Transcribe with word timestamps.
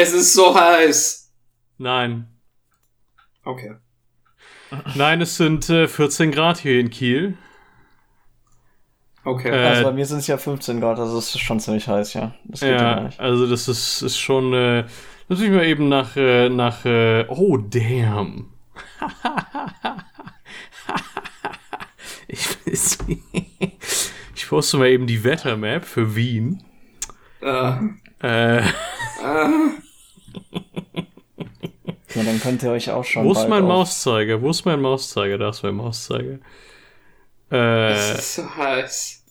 Es 0.00 0.12
ist 0.12 0.32
so 0.32 0.54
heiß. 0.54 1.32
Nein. 1.78 2.28
Okay. 3.44 3.74
Nein, 4.94 5.20
es 5.20 5.36
sind 5.36 5.68
äh, 5.70 5.88
14 5.88 6.30
Grad 6.30 6.58
hier 6.58 6.78
in 6.78 6.88
Kiel. 6.90 7.36
Okay. 9.24 9.48
Äh, 9.48 9.66
Also 9.66 9.82
bei 9.84 9.92
mir 9.92 10.06
sind 10.06 10.18
es 10.18 10.28
ja 10.28 10.38
15 10.38 10.80
Grad, 10.80 11.00
also 11.00 11.18
es 11.18 11.34
ist 11.34 11.40
schon 11.40 11.58
ziemlich 11.58 11.88
heiß, 11.88 12.14
ja. 12.14 12.32
Das 12.44 12.60
geht 12.60 12.70
ja, 12.70 12.76
gar 12.78 12.96
Ja, 12.98 13.02
nicht. 13.06 13.18
also 13.18 13.48
das 13.48 13.66
ist, 13.66 14.02
ist 14.02 14.18
schon. 14.18 14.52
Äh, 14.54 14.84
muss 15.28 15.40
ich 15.40 15.50
mal 15.50 15.64
eben 15.66 15.88
nach. 15.88 16.14
Äh, 16.16 16.48
nach 16.48 16.84
äh, 16.84 17.24
oh, 17.28 17.56
damn. 17.56 18.52
ich, 22.28 22.46
ich 24.34 24.48
poste 24.48 24.76
mal 24.76 24.88
eben 24.88 25.06
die 25.08 25.24
Wettermap 25.24 25.84
für 25.84 26.14
Wien. 26.14 26.62
äh, 27.40 27.72
Äh, 28.20 28.58
äh, 28.58 28.62
Ja, 32.14 32.22
dann 32.22 32.40
könnt 32.40 32.62
ihr 32.62 32.70
euch 32.70 32.90
auch 32.90 33.04
schon. 33.04 33.24
wo 33.24 33.32
ist 33.32 33.48
mein 33.48 33.62
auf- 33.62 33.68
Mauszeiger? 33.68 34.40
Wo 34.40 34.50
ist 34.50 34.64
mein 34.64 34.80
Mauszeiger? 34.80 35.36
Da 35.38 35.50
ist 35.50 35.62
mein 35.62 35.74
Mauszeiger. 35.74 36.38
Äh, 37.50 37.92
es 37.92 38.18
ist 38.18 38.34
so 38.36 38.56
heiß. 38.56 39.24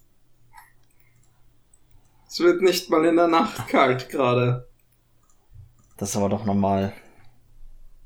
Es 2.27 2.39
wird 2.39 2.61
nicht 2.61 2.89
mal 2.89 3.03
in 3.05 3.15
der 3.15 3.27
Nacht 3.27 3.67
kalt 3.67 4.09
gerade. 4.09 4.67
Das 5.97 6.09
ist 6.09 6.17
aber 6.17 6.29
doch 6.29 6.45
normal. 6.45 6.93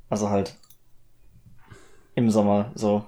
Also 0.09 0.29
halt. 0.29 0.55
Im 2.15 2.29
Sommer 2.29 2.71
so. 2.75 3.05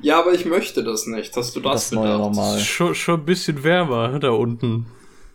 Ja, 0.00 0.18
aber 0.20 0.32
ich 0.32 0.44
möchte 0.44 0.82
das 0.82 1.06
nicht. 1.06 1.36
Hast 1.36 1.54
du 1.54 1.60
das, 1.60 1.88
Das 1.88 1.90
bedacht? 1.90 2.18
Normal. 2.18 2.58
schon, 2.58 2.94
schon 2.94 3.20
ein 3.20 3.24
bisschen 3.26 3.62
wärmer 3.62 4.18
da 4.18 4.30
unten. 4.30 4.86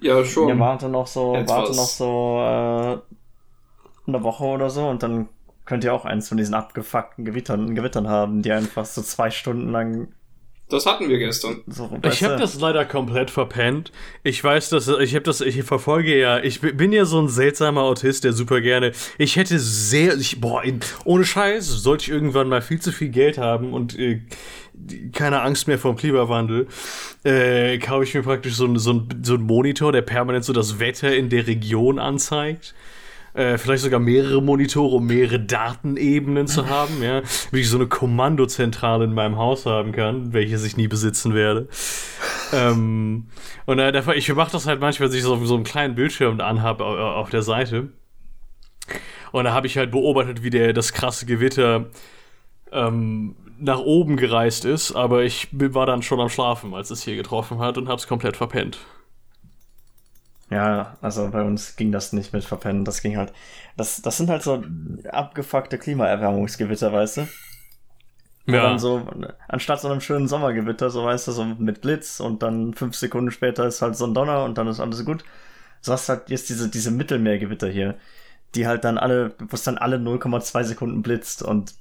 Ja, 0.02 0.24
schon. 0.26 0.50
Ja, 0.50 0.60
warte 0.60 0.90
noch 0.90 1.08
so, 1.08 1.34
Etwas. 1.36 1.50
warte 1.56 1.76
noch 1.76 1.88
so 1.88 2.38
äh, 2.40 4.08
eine 4.08 4.24
Woche 4.24 4.44
oder 4.44 4.70
so 4.70 4.88
und 4.88 5.02
dann 5.04 5.30
könnt 5.68 5.84
ihr 5.84 5.94
auch 5.94 6.06
eins 6.06 6.28
von 6.30 6.38
diesen 6.38 6.54
abgefuckten 6.56 7.24
Gewittern, 7.26 7.76
Gewittern 7.76 8.08
haben, 8.08 8.42
die 8.42 8.52
einfach 8.52 8.86
so 8.86 9.02
zwei 9.04 9.30
Stunden 9.30 9.70
lang 9.72 10.08
Das 10.70 10.86
hatten 10.86 11.08
wir 11.08 11.18
gestern. 11.20 11.62
so 11.68 11.90
Ich 12.04 12.24
habe 12.24 12.36
das 12.38 12.60
leider 12.60 12.84
komplett 12.86 13.30
verpennt. 13.30 13.92
Ich 14.24 14.44
weiß, 14.44 14.70
dass 14.70 14.88
ich 14.88 15.14
habe 15.16 15.24
das, 15.24 15.40
ich 15.42 15.62
verfolge 15.64 16.18
ja, 16.20 16.40
ich 16.40 16.60
bi- 16.62 16.74
bin 16.74 16.92
ja 16.92 17.06
so 17.06 17.22
ein 17.22 17.30
seltsamer 17.30 17.82
Autist, 17.84 18.24
der 18.24 18.34
super 18.34 18.60
gerne. 18.62 18.92
Ich 19.18 19.36
hätte 19.38 19.60
sehr, 19.60 20.18
ich, 20.18 20.42
boah, 20.42 20.64
in, 20.64 20.80
ohne 21.06 21.24
Scheiß, 21.24 21.68
sollte 21.68 22.04
ich 22.04 22.10
irgendwann 22.10 22.50
mal 22.50 22.62
viel 22.62 22.82
zu 22.82 22.92
viel 22.92 23.10
Geld 23.10 23.38
haben 23.38 23.74
und 23.74 23.98
äh, 23.98 24.22
keine 25.14 25.42
Angst 25.42 25.68
mehr 25.68 25.80
vom 25.80 25.96
Klimawandel, 25.96 26.68
äh, 27.24 27.78
kaufe 27.80 28.04
ich 28.04 28.14
mir 28.14 28.22
praktisch 28.24 28.56
so, 28.56 28.66
ein- 28.66 28.78
so, 28.78 28.92
ein- 28.94 29.22
so 29.24 29.34
einen 29.36 29.44
Monitor, 29.44 29.92
der 29.92 30.02
permanent 30.02 30.44
so 30.46 30.54
das 30.54 30.80
Wetter 30.80 31.16
in 31.16 31.30
der 31.30 31.48
Region 31.48 31.98
anzeigt. 32.00 32.74
Äh, 33.38 33.60
vielleicht 33.60 33.84
sogar 33.84 34.00
mehrere 34.00 34.42
Monitore, 34.42 34.96
um 34.96 35.06
mehrere 35.06 35.40
Datenebenen 35.40 36.48
zu 36.48 36.68
haben, 36.70 37.04
ja. 37.04 37.22
Wie 37.52 37.60
ich 37.60 37.70
so 37.70 37.78
eine 37.78 37.86
Kommandozentrale 37.86 39.06
in 39.06 39.14
meinem 39.14 39.38
Haus 39.38 39.68
haben 39.68 39.92
kann, 39.92 40.34
welches 40.34 40.64
ich 40.64 40.76
nie 40.76 40.88
besitzen 40.88 41.36
werde. 41.36 41.68
ähm, 42.52 43.28
und 43.68 43.78
äh, 43.78 44.14
ich 44.16 44.34
mache 44.34 44.52
das 44.52 44.66
halt 44.66 44.80
manchmal, 44.80 45.10
dass 45.10 45.16
ich 45.16 45.22
so, 45.22 45.46
so 45.46 45.54
einen 45.54 45.64
kleinen 45.64 45.94
Bildschirm 45.94 46.42
anhabe 46.42 46.84
au- 46.84 46.98
au- 46.98 47.14
auf 47.14 47.30
der 47.30 47.44
Seite. 47.44 47.90
Und 49.32 49.44
da 49.44 49.54
habe 49.54 49.68
ich 49.68 49.78
halt 49.78 49.92
beobachtet, 49.92 50.42
wie 50.42 50.50
der 50.50 50.74
das 50.74 50.92
krasse 50.92 51.28
Gewitter 51.28 51.92
ähm, 52.72 53.36
nach 53.60 53.80
oben 53.80 54.18
gereist 54.18 54.66
ist, 54.66 54.96
aber 54.96 55.24
ich 55.24 55.50
war 55.52 55.86
dann 55.86 56.02
schon 56.02 56.20
am 56.20 56.30
Schlafen, 56.30 56.74
als 56.74 56.90
es 56.90 57.04
hier 57.04 57.16
getroffen 57.16 57.60
hat 57.60 57.78
und 57.78 57.88
hab's 57.88 58.08
komplett 58.08 58.36
verpennt. 58.36 58.80
Ja, 60.50 60.98
also 61.02 61.30
bei 61.30 61.44
uns 61.44 61.76
ging 61.76 61.92
das 61.92 62.14
nicht 62.14 62.32
mit 62.32 62.46
Verpennen, 62.46 62.86
das 62.86 63.02
ging 63.02 63.18
halt. 63.18 63.34
Das, 63.76 64.02
das 64.02 64.18
sind 64.18 64.30
halt 64.30 64.44
so 64.44 64.64
abgefuckte 65.12 65.78
Klimaerwärmungsgewitter, 65.78 66.94
weißt 66.94 67.18
du? 67.18 67.28
Wo 68.46 68.54
Dann 68.54 68.80
so, 68.80 69.06
anstatt 69.50 69.82
so 69.82 69.90
einem 69.90 70.00
schönen 70.00 70.30
Sommergewitter, 70.30 70.90
so 70.90 71.04
weißt 71.04 71.28
du, 71.28 71.32
so 71.34 71.44
mit 71.44 71.82
Blitz 71.82 72.22
und 72.22 72.44
dann 72.44 72.74
fünf 72.74 72.96
Sekunden 72.96 73.32
später 73.32 73.68
ist 73.68 73.82
halt 73.82 73.98
so 73.98 74.06
ein 74.06 74.14
Donner 74.14 74.46
und 74.46 74.58
dann 74.58 74.68
ist 74.68 74.80
alles 74.80 75.04
gut. 75.04 75.26
So 75.82 75.92
hast 75.92 76.08
halt 76.08 76.30
jetzt 76.30 76.50
diese, 76.50 76.70
diese 76.70 76.92
Mittelmeergewitter 76.92 77.68
hier, 77.68 77.98
die 78.56 78.66
halt 78.68 78.86
dann 78.86 78.98
alle, 78.98 79.36
wo 79.40 79.54
es 79.54 79.64
dann 79.64 79.78
alle 79.78 79.98
0,2 79.98 80.64
Sekunden 80.64 81.02
blitzt 81.02 81.44
und 81.44 81.74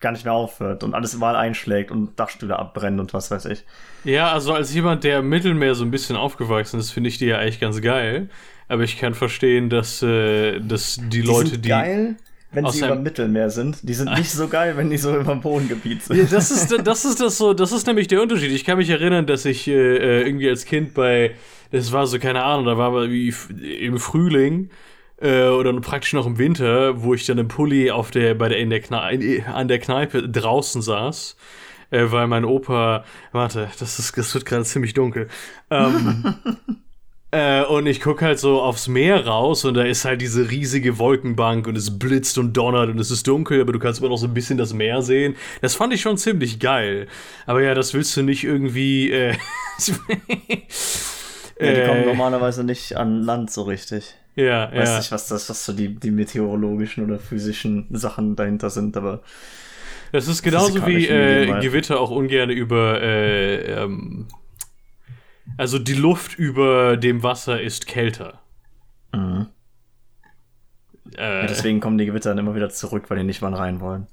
gar 0.00 0.12
nicht 0.12 0.24
mehr 0.24 0.32
aufhört 0.34 0.82
und 0.82 0.94
alles 0.94 1.16
mal 1.16 1.36
einschlägt 1.36 1.90
und 1.90 2.18
Dachstühle 2.18 2.58
abbrennen 2.58 3.00
und 3.00 3.12
was 3.12 3.30
weiß 3.30 3.44
ich. 3.46 3.64
Ja, 4.04 4.32
also 4.32 4.54
als 4.54 4.72
jemand, 4.72 5.04
der 5.04 5.18
im 5.18 5.28
Mittelmeer 5.28 5.74
so 5.74 5.84
ein 5.84 5.90
bisschen 5.90 6.16
aufgewachsen 6.16 6.80
ist, 6.80 6.90
finde 6.90 7.08
ich 7.08 7.18
die 7.18 7.26
ja 7.26 7.38
eigentlich 7.38 7.60
ganz 7.60 7.80
geil. 7.82 8.30
Aber 8.68 8.82
ich 8.84 8.98
kann 8.98 9.14
verstehen, 9.14 9.68
dass, 9.68 10.02
äh, 10.02 10.60
dass 10.60 10.96
die, 10.96 11.08
Die 11.08 11.22
Leute, 11.22 11.50
sind 11.50 11.64
die. 11.64 11.68
geil, 11.68 12.16
wenn 12.52 12.64
aus 12.64 12.74
sie 12.74 12.84
über 12.84 12.96
Mittelmeer 12.96 13.50
sind. 13.50 13.78
Die 13.82 13.94
sind 13.94 14.10
nicht 14.16 14.30
so 14.30 14.48
geil, 14.48 14.76
wenn 14.76 14.90
die 14.90 14.96
so 14.96 15.14
über 15.14 15.32
dem 15.32 15.40
Bodengebiet 15.40 16.02
sind. 16.04 16.16
Ja, 16.16 16.24
das 16.24 16.50
ist, 16.50 16.70
das 16.84 17.04
ist 17.04 17.20
das 17.20 17.36
so, 17.36 17.52
das 17.52 17.72
ist 17.72 17.86
nämlich 17.86 18.08
der 18.08 18.22
Unterschied. 18.22 18.52
Ich 18.52 18.64
kann 18.64 18.78
mich 18.78 18.88
erinnern, 18.88 19.26
dass 19.26 19.44
ich 19.44 19.68
äh, 19.68 19.72
äh, 19.72 20.22
irgendwie 20.26 20.48
als 20.48 20.64
Kind 20.64 20.94
bei, 20.94 21.32
das 21.72 21.92
war 21.92 22.06
so, 22.06 22.18
keine 22.18 22.42
Ahnung, 22.44 22.66
da 22.66 22.78
war 22.78 23.10
wie 23.10 23.34
im 23.80 23.98
Frühling 23.98 24.70
äh, 25.20 25.48
oder 25.48 25.72
praktisch 25.80 26.12
noch 26.12 26.26
im 26.26 26.38
Winter, 26.38 27.02
wo 27.02 27.14
ich 27.14 27.26
dann 27.26 27.38
im 27.38 27.48
Pulli 27.48 27.90
auf 27.90 28.10
der, 28.10 28.34
bei 28.34 28.48
der, 28.48 28.58
in 28.58 28.70
der 28.70 28.80
Kne 28.80 29.12
in, 29.12 29.44
an 29.44 29.68
der 29.68 29.78
Kneipe 29.78 30.28
draußen 30.28 30.82
saß, 30.82 31.36
äh, 31.90 32.06
weil 32.08 32.26
mein 32.26 32.44
Opa, 32.44 33.04
warte, 33.32 33.70
das 33.78 33.98
ist, 33.98 34.16
das 34.16 34.34
wird 34.34 34.46
gerade 34.46 34.64
ziemlich 34.64 34.94
dunkel. 34.94 35.28
Ähm, 35.70 36.34
Äh, 37.32 37.62
und 37.62 37.86
ich 37.86 38.00
gucke 38.00 38.24
halt 38.24 38.40
so 38.40 38.60
aufs 38.60 38.88
Meer 38.88 39.24
raus 39.24 39.64
und 39.64 39.74
da 39.74 39.82
ist 39.82 40.04
halt 40.04 40.20
diese 40.20 40.50
riesige 40.50 40.98
Wolkenbank 40.98 41.68
und 41.68 41.76
es 41.76 41.96
blitzt 41.96 42.38
und 42.38 42.56
donnert 42.56 42.90
und 42.90 42.98
es 42.98 43.12
ist 43.12 43.24
dunkel, 43.28 43.60
aber 43.60 43.72
du 43.72 43.78
kannst 43.78 44.00
immer 44.00 44.08
noch 44.08 44.16
so 44.16 44.26
ein 44.26 44.34
bisschen 44.34 44.58
das 44.58 44.72
Meer 44.74 45.00
sehen. 45.02 45.36
Das 45.60 45.76
fand 45.76 45.92
ich 45.94 46.00
schon 46.00 46.18
ziemlich 46.18 46.58
geil. 46.58 47.06
Aber 47.46 47.62
ja, 47.62 47.74
das 47.74 47.94
willst 47.94 48.16
du 48.16 48.22
nicht 48.22 48.42
irgendwie. 48.42 49.12
Äh, 49.12 49.36
Ja, 51.60 51.74
die 51.74 51.86
kommen 51.86 52.02
äh, 52.04 52.06
normalerweise 52.06 52.64
nicht 52.64 52.96
an 52.96 53.22
Land 53.22 53.50
so 53.50 53.62
richtig. 53.62 54.16
Ja, 54.36 54.70
Weiß 54.72 54.88
ja. 54.88 54.98
nicht, 54.98 55.12
was 55.12 55.28
das, 55.28 55.48
was 55.50 55.64
so 55.64 55.72
die, 55.72 55.94
die 55.94 56.10
meteorologischen 56.10 57.04
oder 57.04 57.18
physischen 57.18 57.86
Sachen 57.90 58.36
dahinter 58.36 58.70
sind, 58.70 58.96
aber 58.96 59.22
Das 60.12 60.28
ist 60.28 60.42
genauso 60.42 60.86
wie 60.86 61.06
äh. 61.06 61.60
Gewitter 61.60 62.00
auch 62.00 62.10
ungern 62.10 62.50
über. 62.50 63.00
Äh, 63.00 63.82
ähm, 63.82 64.28
also 65.56 65.78
die 65.78 65.94
Luft 65.94 66.38
über 66.38 66.96
dem 66.96 67.22
Wasser 67.22 67.60
ist 67.60 67.86
kälter. 67.86 68.40
mhm. 69.12 69.46
Äh, 71.16 71.40
ja, 71.40 71.46
deswegen 71.46 71.80
kommen 71.80 71.98
die 71.98 72.06
Gewitter 72.06 72.30
dann 72.30 72.38
immer 72.38 72.54
wieder 72.54 72.70
zurück, 72.70 73.06
weil 73.08 73.18
die 73.18 73.24
nicht 73.24 73.42
mal 73.42 73.52
rein 73.52 73.80
wollen. 73.80 74.06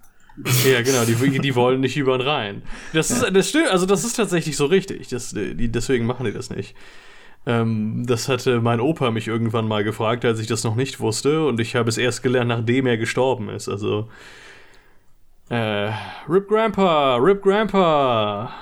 Ja, 0.66 0.82
genau, 0.82 1.04
die, 1.06 1.40
die 1.40 1.56
wollen 1.56 1.80
nicht 1.80 1.98
über 1.98 2.18
den 2.18 2.28
Rhein. 2.28 2.62
Das 2.94 3.12
ist, 3.12 3.24
das 3.32 3.50
stimmt, 3.50 3.70
also 3.70 3.86
das 3.86 4.04
ist 4.04 4.16
tatsächlich 4.16 4.56
so 4.56 4.66
richtig. 4.66 5.08
Das, 5.10 5.32
die, 5.32 5.72
deswegen 5.72 6.06
machen 6.06 6.26
die 6.26 6.32
das 6.32 6.50
nicht. 6.50 6.76
Ähm, 7.48 8.04
das 8.06 8.28
hatte 8.28 8.60
mein 8.60 8.82
Opa 8.82 9.10
mich 9.10 9.30
irgendwann 9.30 9.70
mal 9.70 9.86
gefragt, 9.86 10.26
als 10.26 10.40
ich 10.40 10.48
das 10.48 10.66
noch 10.66 10.76
nicht 10.76 11.00
wusste, 11.00 11.46
und 11.46 11.62
ich 11.62 11.78
habe 11.78 11.88
es 11.88 11.98
erst 11.98 12.22
gelernt, 12.22 12.50
nachdem 12.50 12.86
er 12.88 12.98
gestorben 12.98 13.48
ist. 13.48 13.70
Also. 13.70 14.10
Äh, 15.50 15.94
Rip 16.28 16.50
Grandpa, 16.50 17.16
Rip 17.16 17.42
Grandpa. 17.42 18.54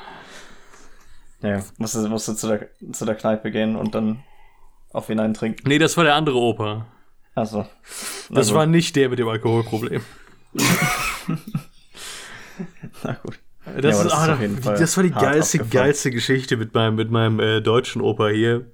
Ja, 1.41 1.63
musst 1.79 1.95
du, 1.95 2.07
musst 2.07 2.27
du 2.27 2.33
zu, 2.33 2.47
der, 2.47 2.69
zu 2.91 3.05
der 3.05 3.15
Kneipe 3.15 3.49
gehen 3.49 3.75
und 3.75 3.95
dann 3.95 4.23
auf 4.93 5.09
ihn 5.09 5.19
eintrinken. 5.19 5.67
Nee, 5.67 5.79
das 5.79 5.97
war 5.97 6.03
der 6.03 6.13
andere 6.13 6.37
Opa. 6.37 6.85
Also. 7.33 7.65
Das 8.29 8.53
war 8.53 8.67
nicht 8.67 8.95
der 8.95 9.09
mit 9.09 9.17
dem 9.17 9.27
Alkoholproblem. 9.27 10.03
Na 13.03 13.13
gut. 13.23 13.39
Das, 13.65 13.83
Ja, 13.83 13.89
ist, 13.89 13.97
das 13.97 14.05
ist 14.05 14.13
ah, 14.13 14.37
Fall 14.61 14.77
das 14.77 14.95
war 14.95 15.03
die 15.03 15.11
geilste, 15.11 15.57
geilste 15.57 16.11
Geschichte 16.11 16.55
mit 16.55 16.75
meinem, 16.75 16.95
mit 16.95 17.09
meinem 17.09 17.39
äh, 17.39 17.61
deutschen 17.61 17.99
Opa 18.03 18.27
hier. 18.27 18.67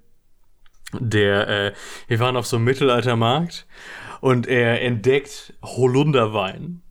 Der, 0.99 1.47
äh, 1.47 1.73
wir 2.07 2.19
waren 2.19 2.35
auf 2.37 2.45
so 2.47 2.57
einem 2.57 2.65
Mittelaltermarkt 2.65 3.65
und 4.19 4.47
er 4.47 4.81
entdeckt 4.81 5.53
Holunderwein. 5.63 6.81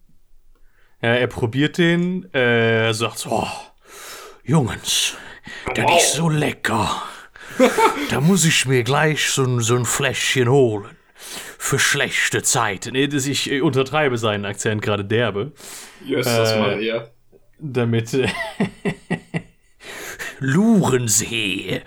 Ja, 1.02 1.14
er 1.14 1.26
probiert 1.26 1.78
den, 1.78 2.32
äh, 2.34 2.92
sagt 2.92 3.18
so, 3.18 3.30
oh, 3.30 3.46
Jungens, 4.44 5.14
das 5.74 6.02
ist 6.02 6.12
so 6.14 6.28
lecker. 6.28 7.02
Da 8.10 8.20
muss 8.20 8.44
ich 8.44 8.66
mir 8.66 8.82
gleich 8.84 9.30
so, 9.30 9.44
ein- 9.44 9.60
so 9.60 9.76
ein 9.76 9.84
Fläschchen 9.84 10.48
holen. 10.48 10.96
Für 11.58 11.78
schlechte 11.78 12.42
Zeiten. 12.42 12.92
Nee, 12.92 13.06
das- 13.06 13.26
Ich 13.26 13.60
untertreibe 13.60 14.16
seinen 14.18 14.44
Akzent 14.46 14.80
gerade 14.82 15.04
derbe 15.04 15.52
Jösses 16.04 16.52
Äh, 16.52 16.60
Maria. 16.60 17.08
damit 17.58 18.14
äh, 18.14 18.28
Lurensee. 20.38 21.82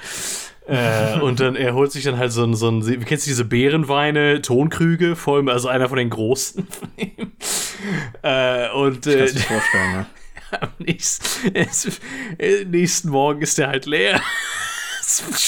Äh, 0.67 1.19
und 1.19 1.39
dann 1.39 1.55
er 1.55 1.73
holt 1.73 1.91
sich 1.91 2.03
dann 2.03 2.17
halt 2.17 2.31
so 2.31 2.43
ein, 2.43 2.53
so 2.53 2.69
ein 2.69 2.81
kennst 3.05 3.25
du 3.25 3.31
diese 3.31 3.45
Bärenweine, 3.45 4.41
Tonkrüge, 4.41 5.15
vor 5.15 5.35
allem 5.35 5.49
also 5.49 5.67
einer 5.67 5.89
von 5.89 5.97
den 5.97 6.09
großen. 6.09 6.67
äh, 8.21 8.69
und 8.71 9.07
äh, 9.07 9.17
Kannst 9.17 9.35
du 9.35 9.39
dir 9.39 9.45
vorstellen, 9.45 9.91
ne? 9.91 10.05
am 10.61 10.69
nächsten, 10.79 11.55
es, 11.55 11.99
äh, 12.37 12.65
nächsten 12.65 13.09
Morgen 13.09 13.41
ist 13.41 13.57
der 13.57 13.67
halt 13.67 13.85
leer. 13.85 14.21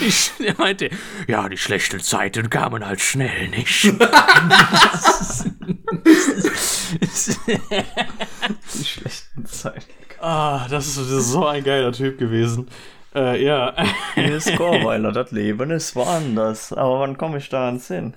ich, 0.00 0.32
er 0.38 0.54
meinte, 0.56 0.90
ja, 1.26 1.48
die 1.48 1.58
schlechten 1.58 2.00
Zeiten 2.00 2.50
kamen 2.50 2.84
halt 2.86 3.00
schnell, 3.00 3.48
nicht? 3.48 3.84
die 8.74 8.84
schlechten 8.84 9.46
Zeiten. 9.46 9.84
Ah, 10.18 10.66
das 10.68 10.86
ist, 10.86 10.98
das 10.98 11.10
ist 11.10 11.30
so 11.30 11.46
ein 11.46 11.62
geiler 11.62 11.92
Typ 11.92 12.18
gewesen. 12.18 12.68
Äh, 13.16 13.42
ja. 13.42 13.74
Hier 14.14 14.36
ist 14.36 14.54
Chorweiler, 14.56 15.10
das 15.12 15.30
Leben 15.30 15.70
ist 15.70 15.96
woanders. 15.96 16.72
Aber 16.74 17.00
wann 17.00 17.16
komme 17.16 17.38
ich 17.38 17.48
da 17.48 17.66
ans 17.66 17.88
hin? 17.88 18.14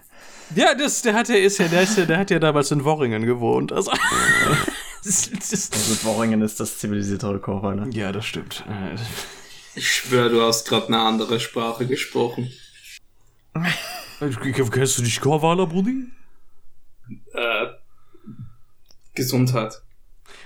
Ja, 0.56 0.76
das, 0.76 1.02
der 1.02 1.14
hat 1.14 1.30
ja, 1.30 1.36
ist 1.36 1.58
ja, 1.60 1.68
der 1.70 1.84
ist 1.84 1.98
ja, 1.98 2.06
der 2.06 2.18
hat 2.18 2.32
ja 2.32 2.40
damals 2.40 2.72
in 2.72 2.84
Worringen 2.84 3.26
gewohnt. 3.26 3.72
Also, 3.72 3.92
das, 5.04 5.32
das, 5.32 5.72
also 5.72 6.04
Worringen 6.04 6.42
ist 6.42 6.60
das 6.60 6.80
zivilisiertere 6.80 7.40
Chorweiler. 7.40 7.88
Ja, 7.92 8.12
das 8.12 8.26
stimmt. 8.26 8.66
Ich 9.76 9.90
schwöre, 9.90 10.30
du 10.30 10.42
hast 10.42 10.68
gerade 10.68 10.88
eine 10.88 11.00
andere 11.00 11.40
Sprache 11.40 11.86
gesprochen. 11.86 12.52
Kennst 14.20 14.98
du 14.98 15.04
dich 15.04 15.22
Chorweiler, 15.22 15.68
Brudi? 15.68 16.08
Äh, 17.34 17.68
Gesundheit. 19.14 19.82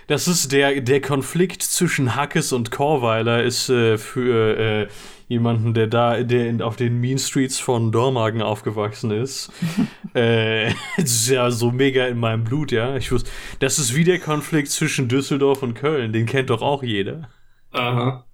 Das 0.07 0.27
ist 0.27 0.51
der, 0.51 0.81
der 0.81 1.01
Konflikt 1.01 1.61
zwischen 1.61 2.15
Hackes 2.15 2.51
und 2.51 2.71
Chorweiler 2.71 3.43
ist 3.43 3.69
äh, 3.69 3.97
für 3.97 4.57
äh, 4.57 4.87
jemanden, 5.27 5.73
der 5.73 5.87
da, 5.87 6.21
der 6.23 6.47
in, 6.47 6.61
auf 6.61 6.75
den 6.75 6.99
Mean 6.99 7.17
Streets 7.17 7.59
von 7.59 7.91
Dormagen 7.91 8.41
aufgewachsen 8.41 9.11
ist. 9.11 9.51
äh, 10.13 10.71
das 10.97 11.11
ist 11.11 11.29
ja 11.29 11.49
so 11.51 11.71
mega 11.71 12.05
in 12.07 12.19
meinem 12.19 12.43
Blut, 12.43 12.71
ja. 12.71 12.97
Ich 12.97 13.11
wusste, 13.11 13.29
das 13.59 13.79
ist 13.79 13.95
wie 13.95 14.03
der 14.03 14.19
Konflikt 14.19 14.69
zwischen 14.69 15.07
Düsseldorf 15.07 15.63
und 15.63 15.73
Köln, 15.73 16.11
den 16.11 16.25
kennt 16.25 16.49
doch 16.49 16.61
auch 16.61 16.83
jeder. 16.83 17.29
Aha. 17.71 18.25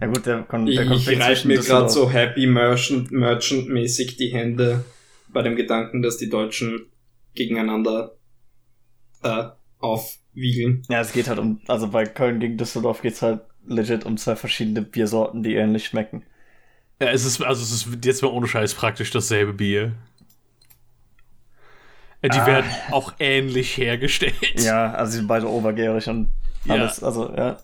ja 0.00 0.06
gut, 0.06 0.24
der, 0.24 0.42
Kon 0.42 0.66
der 0.66 0.86
Konflikt 0.86 1.18
Ich 1.18 1.20
reiche 1.20 1.48
mir 1.48 1.58
gerade 1.58 1.88
so 1.88 2.10
Happy 2.10 2.46
Merchant, 2.46 3.10
Merchant-mäßig 3.10 4.16
die 4.16 4.32
Hände 4.32 4.84
bei 5.28 5.42
dem 5.42 5.56
Gedanken, 5.56 6.02
dass 6.02 6.16
die 6.18 6.28
Deutschen 6.30 6.86
gegeneinander 7.34 8.16
äh, 9.22 9.44
aufwiegeln. 9.78 10.82
Ja, 10.88 11.00
es 11.00 11.12
geht 11.12 11.28
halt 11.28 11.38
um, 11.38 11.60
also 11.68 11.88
bei 11.88 12.04
Köln 12.04 12.40
gegen 12.40 12.56
Düsseldorf 12.56 13.02
geht 13.02 13.14
es 13.14 13.22
halt 13.22 13.40
legit 13.66 14.04
um 14.04 14.16
zwei 14.16 14.36
verschiedene 14.36 14.82
Biersorten, 14.82 15.42
die 15.42 15.54
ähnlich 15.54 15.86
schmecken. 15.86 16.24
Ja, 17.00 17.08
es 17.08 17.24
ist, 17.24 17.42
also 17.42 17.62
es 17.62 17.72
ist 17.72 18.04
jetzt 18.04 18.22
mal 18.22 18.28
ohne 18.28 18.46
Scheiß 18.46 18.74
praktisch 18.74 19.10
dasselbe 19.10 19.52
Bier. 19.52 19.92
Die 22.24 22.30
ah. 22.30 22.46
werden 22.46 22.70
auch 22.92 23.14
ähnlich 23.18 23.76
hergestellt. 23.76 24.34
Ja, 24.60 24.92
also 24.92 25.12
sie 25.12 25.18
sind 25.18 25.26
beide 25.26 25.48
obergärig 25.48 26.08
und 26.08 26.28
alles, 26.68 27.00
ja. 27.00 27.06
also 27.06 27.34
ja. 27.34 27.58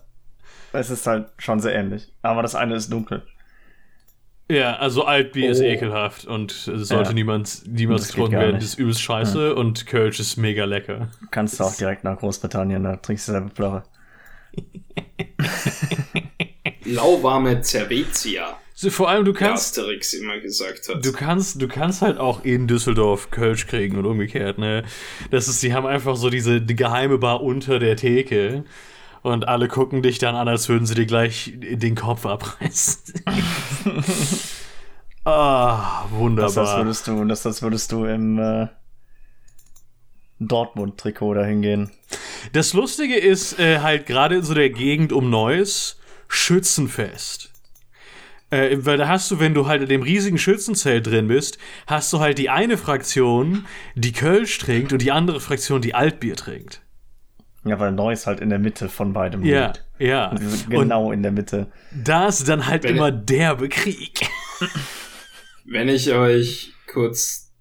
Es 0.73 0.89
ist 0.89 1.07
halt 1.07 1.29
schon 1.37 1.59
sehr 1.59 1.73
ähnlich. 1.73 2.11
Aber 2.21 2.41
das 2.41 2.55
eine 2.55 2.75
ist 2.75 2.91
dunkel. 2.91 3.25
Ja, 4.51 4.77
also 4.77 5.03
Altbier 5.03 5.49
oh. 5.49 5.51
ist 5.51 5.61
ekelhaft 5.61 6.25
und 6.25 6.51
sollte 6.51 7.09
ja. 7.09 7.13
niemand, 7.13 7.67
niemals 7.67 8.07
getrunken 8.07 8.33
werden. 8.33 8.55
Das 8.55 8.63
ist 8.63 8.79
übelst 8.79 9.01
scheiße 9.01 9.49
ja. 9.49 9.53
und 9.53 9.85
Kölsch 9.85 10.19
ist 10.19 10.37
mega 10.37 10.65
lecker. 10.65 11.09
Kannst 11.29 11.59
du 11.59 11.65
auch 11.65 11.75
direkt 11.75 12.03
nach 12.03 12.17
Großbritannien, 12.17 12.83
da 12.83 12.95
trinkst 12.95 13.27
du 13.27 13.33
selber 13.33 13.49
Plörre. 13.49 13.83
Lauwarme 16.85 17.61
Cervezia. 17.61 18.57
So, 18.73 18.89
vor 18.89 19.09
allem 19.09 19.25
du 19.25 19.33
kannst. 19.33 19.77
Asterix 19.77 20.13
immer 20.13 20.39
gesagt 20.39 20.87
hat. 20.87 21.05
Du 21.05 21.11
kannst, 21.11 21.61
du 21.61 21.67
kannst 21.67 22.01
halt 22.01 22.17
auch 22.17 22.45
in 22.45 22.65
Düsseldorf 22.65 23.29
Kölsch 23.29 23.67
kriegen 23.67 23.97
und 23.97 24.05
umgekehrt, 24.05 24.57
ne? 24.57 24.85
Das 25.31 25.49
ist, 25.49 25.61
die 25.61 25.73
haben 25.73 25.85
einfach 25.85 26.15
so 26.15 26.29
diese 26.29 26.61
die 26.61 26.77
geheime 26.77 27.17
Bar 27.17 27.43
unter 27.43 27.77
der 27.77 27.97
Theke 27.97 28.63
und 29.21 29.47
alle 29.47 29.67
gucken 29.67 30.01
dich 30.01 30.17
dann 30.17 30.35
an, 30.35 30.47
als 30.47 30.69
würden 30.69 30.85
sie 30.85 30.95
dir 30.95 31.05
gleich 31.05 31.53
den 31.55 31.95
Kopf 31.95 32.25
abreißen. 32.25 33.13
ah, 35.25 36.05
wunderbar. 36.09 36.53
Das, 36.53 36.77
würdest 36.77 37.07
du, 37.07 37.25
das, 37.25 37.43
das 37.43 37.61
würdest 37.61 37.91
du 37.91 38.05
im 38.05 38.39
äh, 38.39 38.67
Dortmund-Trikot 40.39 41.33
dahin 41.33 41.61
gehen. 41.61 41.91
Das 42.53 42.73
Lustige 42.73 43.17
ist 43.17 43.59
äh, 43.59 43.79
halt 43.79 44.05
gerade 44.05 44.35
in 44.35 44.43
so 44.43 44.53
der 44.53 44.69
Gegend 44.69 45.11
um 45.11 45.29
Neuss 45.29 45.99
Schützenfest. 46.27 47.51
Äh, 48.51 48.77
weil 48.79 48.97
da 48.97 49.07
hast 49.07 49.29
du, 49.29 49.39
wenn 49.39 49.53
du 49.53 49.67
halt 49.67 49.81
in 49.83 49.89
dem 49.89 50.01
riesigen 50.01 50.37
Schützenzelt 50.37 51.05
drin 51.05 51.27
bist, 51.27 51.57
hast 51.87 52.11
du 52.13 52.19
halt 52.19 52.37
die 52.37 52.49
eine 52.49 52.77
Fraktion, 52.77 53.65
die 53.95 54.11
Kölsch 54.11 54.57
trinkt 54.57 54.93
und 54.93 55.01
die 55.01 55.11
andere 55.11 55.39
Fraktion, 55.39 55.81
die 55.81 55.93
Altbier 55.93 56.35
trinkt. 56.35 56.81
Ja, 57.65 57.79
weil 57.79 57.91
Neuss 57.91 58.25
halt 58.25 58.39
in 58.39 58.49
der 58.49 58.59
Mitte 58.59 58.89
von 58.89 59.13
beidem 59.13 59.43
ja, 59.43 59.67
liegt. 59.67 59.85
Ja, 59.99 60.33
Genau 60.69 61.07
und 61.07 61.13
in 61.13 61.23
der 61.23 61.31
Mitte. 61.31 61.71
Da 61.91 62.27
ist 62.27 62.47
dann 62.47 62.67
halt 62.67 62.83
wenn 62.83 62.95
immer 62.95 63.11
derbe 63.11 63.69
Krieg. 63.69 64.27
Wenn 65.65 65.87
ich 65.87 66.11
euch 66.13 66.73
kurz 66.91 67.51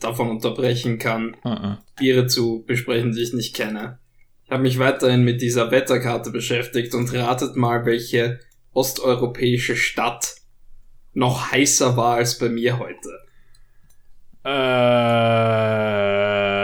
davon 0.00 0.28
unterbrechen 0.28 0.98
kann, 0.98 1.34
uh 1.44 1.48
-uh. 1.48 1.76
Biere 1.96 2.26
zu 2.26 2.62
besprechen, 2.66 3.12
die 3.12 3.22
ich 3.22 3.32
nicht 3.32 3.56
kenne. 3.56 3.98
Ich 4.44 4.50
habe 4.50 4.62
mich 4.62 4.78
weiterhin 4.78 5.24
mit 5.24 5.40
dieser 5.40 5.70
Wetterkarte 5.70 6.30
beschäftigt 6.30 6.94
und 6.94 7.12
ratet 7.14 7.56
mal, 7.56 7.86
welche 7.86 8.40
osteuropäische 8.74 9.76
Stadt 9.76 10.34
noch 11.14 11.50
heißer 11.50 11.96
war 11.96 12.16
als 12.16 12.38
bei 12.38 12.50
mir 12.50 12.78
heute. 12.78 13.08
Äh 14.44 16.57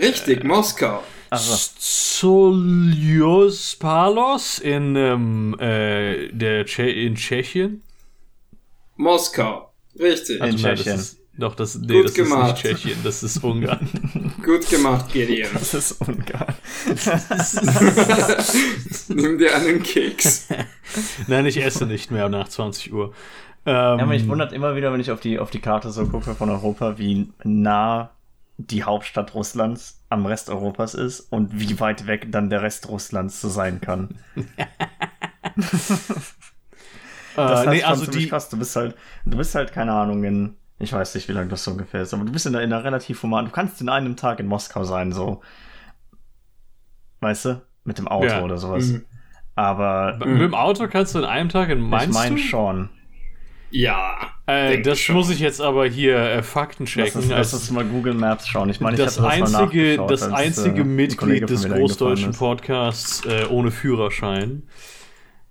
Richtig, 0.00 0.44
Moskau. 0.44 1.02
Also. 1.30 1.56
Palos 3.78 4.58
in, 4.58 4.96
ähm, 4.96 5.56
äh, 5.58 6.28
der 6.32 6.64
che 6.64 6.90
in 6.90 7.14
Tschechien. 7.14 7.82
Moskau. 8.96 9.72
Richtig. 9.98 10.40
Also, 10.40 10.56
in 10.56 10.62
nein, 10.62 10.76
Tschechien. 10.76 10.96
Das 10.96 11.02
ist, 11.02 11.18
doch, 11.38 11.54
das, 11.54 11.76
nee, 11.76 11.86
Gut 11.86 12.06
das 12.06 12.14
gemacht. 12.14 12.58
ist 12.58 12.64
nicht 12.64 12.82
Tschechien, 12.82 12.98
das 13.04 13.22
ist 13.22 13.44
Ungarn. 13.44 13.88
Gut 14.44 14.68
gemacht, 14.68 15.12
Gideon. 15.12 15.50
Das 15.54 15.72
ist 15.72 16.00
Ungarn. 16.00 16.54
Nimm 19.08 19.38
dir 19.38 19.54
einen 19.54 19.82
Keks. 19.82 20.48
Nein, 21.28 21.46
ich 21.46 21.62
esse 21.62 21.86
nicht 21.86 22.10
mehr 22.10 22.28
nach 22.28 22.48
20 22.48 22.92
Uhr. 22.92 23.14
Ähm, 23.66 23.74
ja, 23.74 23.92
aber 23.92 24.06
mich 24.06 24.26
wundert 24.26 24.52
immer 24.52 24.74
wieder, 24.74 24.92
wenn 24.92 24.98
ich 24.98 25.12
auf 25.12 25.20
die, 25.20 25.38
auf 25.38 25.50
die 25.50 25.60
Karte 25.60 25.90
so 25.90 26.06
gucke 26.06 26.34
von 26.34 26.50
Europa, 26.50 26.98
wie 26.98 27.28
nah 27.44 28.10
die 28.58 28.82
Hauptstadt 28.82 29.34
Russlands 29.34 30.04
am 30.10 30.26
Rest 30.26 30.50
Europas 30.50 30.94
ist 30.94 31.20
und 31.20 31.58
wie 31.58 31.78
weit 31.80 32.06
weg 32.06 32.30
dann 32.30 32.50
der 32.50 32.62
Rest 32.62 32.88
Russlands 32.88 33.40
so 33.40 33.48
sein 33.48 33.80
kann. 33.80 34.18
das 37.36 37.66
äh, 37.66 37.70
nee, 37.70 37.82
also 37.84 38.10
die 38.10 38.28
krass. 38.28 38.48
Du 38.48 38.58
bist 38.58 38.74
halt, 38.74 38.96
du 39.24 39.36
bist 39.38 39.54
halt 39.54 39.72
keine 39.72 39.92
Ahnung 39.92 40.24
in, 40.24 40.56
ich 40.80 40.92
weiß 40.92 41.14
nicht, 41.14 41.28
wie 41.28 41.32
lange 41.32 41.48
das 41.48 41.62
so 41.62 41.70
ungefähr 41.70 42.02
ist, 42.02 42.12
aber 42.12 42.24
du 42.24 42.32
bist 42.32 42.46
in, 42.46 42.54
in 42.54 42.60
einer 42.60 42.82
relativ 42.82 43.22
human. 43.22 43.44
Du 43.44 43.52
kannst 43.52 43.80
in 43.80 43.88
einem 43.88 44.16
Tag 44.16 44.40
in 44.40 44.46
Moskau 44.46 44.82
sein, 44.82 45.12
so, 45.12 45.40
weißt 47.20 47.44
du, 47.44 47.62
mit 47.84 47.98
dem 47.98 48.08
Auto 48.08 48.26
ja. 48.26 48.42
oder 48.42 48.58
sowas. 48.58 48.88
Mhm. 48.88 49.04
Aber 49.54 50.18
mit 50.18 50.40
dem 50.40 50.54
Auto 50.54 50.88
kannst 50.88 51.14
du 51.14 51.20
in 51.20 51.24
einem 51.24 51.48
Tag 51.48 51.68
in 51.68 51.80
meinst 51.80 52.08
Ich 52.08 52.14
meine 52.14 52.38
schon. 52.38 52.90
Ja. 53.70 54.32
Äh, 54.46 54.80
das 54.80 54.98
schon. 54.98 55.16
muss 55.16 55.30
ich 55.30 55.40
jetzt 55.40 55.60
aber 55.60 55.86
hier 55.86 56.16
äh, 56.16 56.42
Fakten 56.42 56.86
checken. 56.86 57.22
Lass 57.28 57.52
uns, 57.52 57.70
mal 57.70 57.84
Google 57.84 58.14
Maps 58.14 58.48
schauen. 58.48 58.70
Ich 58.70 58.80
meine, 58.80 58.96
ich 58.96 59.04
das 59.04 59.18
einzige, 59.18 59.96
das, 59.96 60.20
das 60.20 60.32
einzige 60.32 60.80
äh, 60.80 60.84
Mitglied 60.84 61.50
des 61.50 61.68
großdeutschen 61.68 62.32
Podcasts 62.32 63.24
äh, 63.26 63.44
ohne 63.48 63.70
Führerschein. 63.70 64.62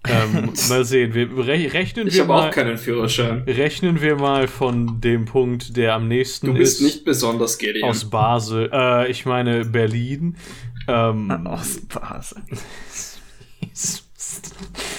ähm, 0.08 0.54
mal 0.70 0.84
sehen, 0.84 1.14
wir 1.14 1.30
re 1.38 1.74
rechnen 1.74 2.08
ich 2.08 2.16
wir 2.16 2.26
mal. 2.26 2.36
Ich 2.36 2.40
habe 2.42 2.50
auch 2.50 2.52
keinen 2.52 2.78
Führerschein. 2.78 3.44
Rechnen 3.46 4.02
wir 4.02 4.16
mal 4.16 4.48
von 4.48 5.00
dem 5.00 5.26
Punkt, 5.26 5.78
der 5.78 5.94
am 5.94 6.08
nächsten 6.08 6.48
ist. 6.48 6.54
Du 6.54 6.58
bist 6.58 6.80
ist, 6.80 6.86
nicht 6.86 7.06
besonders 7.06 7.58
Gideon. 7.58 7.90
Aus 7.90 8.10
Basel. 8.10 8.70
Äh, 8.74 9.12
ich 9.12 9.26
meine 9.26 9.66
Berlin. 9.66 10.38
Ähm, 10.88 11.30
aus 11.46 11.82
Basel. 11.82 12.42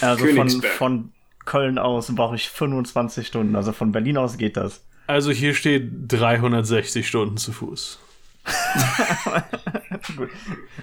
also 0.01 0.27
von, 0.27 0.63
von 0.63 1.13
Köln 1.49 1.79
aus 1.79 2.15
brauche 2.15 2.37
ich 2.37 2.51
25 2.51 3.27
Stunden. 3.27 3.57
Also 3.57 3.73
von 3.73 3.91
Berlin 3.91 4.19
aus 4.19 4.37
geht 4.37 4.59
das. 4.59 4.83
Also 5.07 5.31
hier 5.31 5.55
steht 5.55 5.91
360 6.09 7.09
Stunden 7.09 7.39
zu 7.39 7.53
Fuß. 7.53 7.99
Gut. 10.17 10.29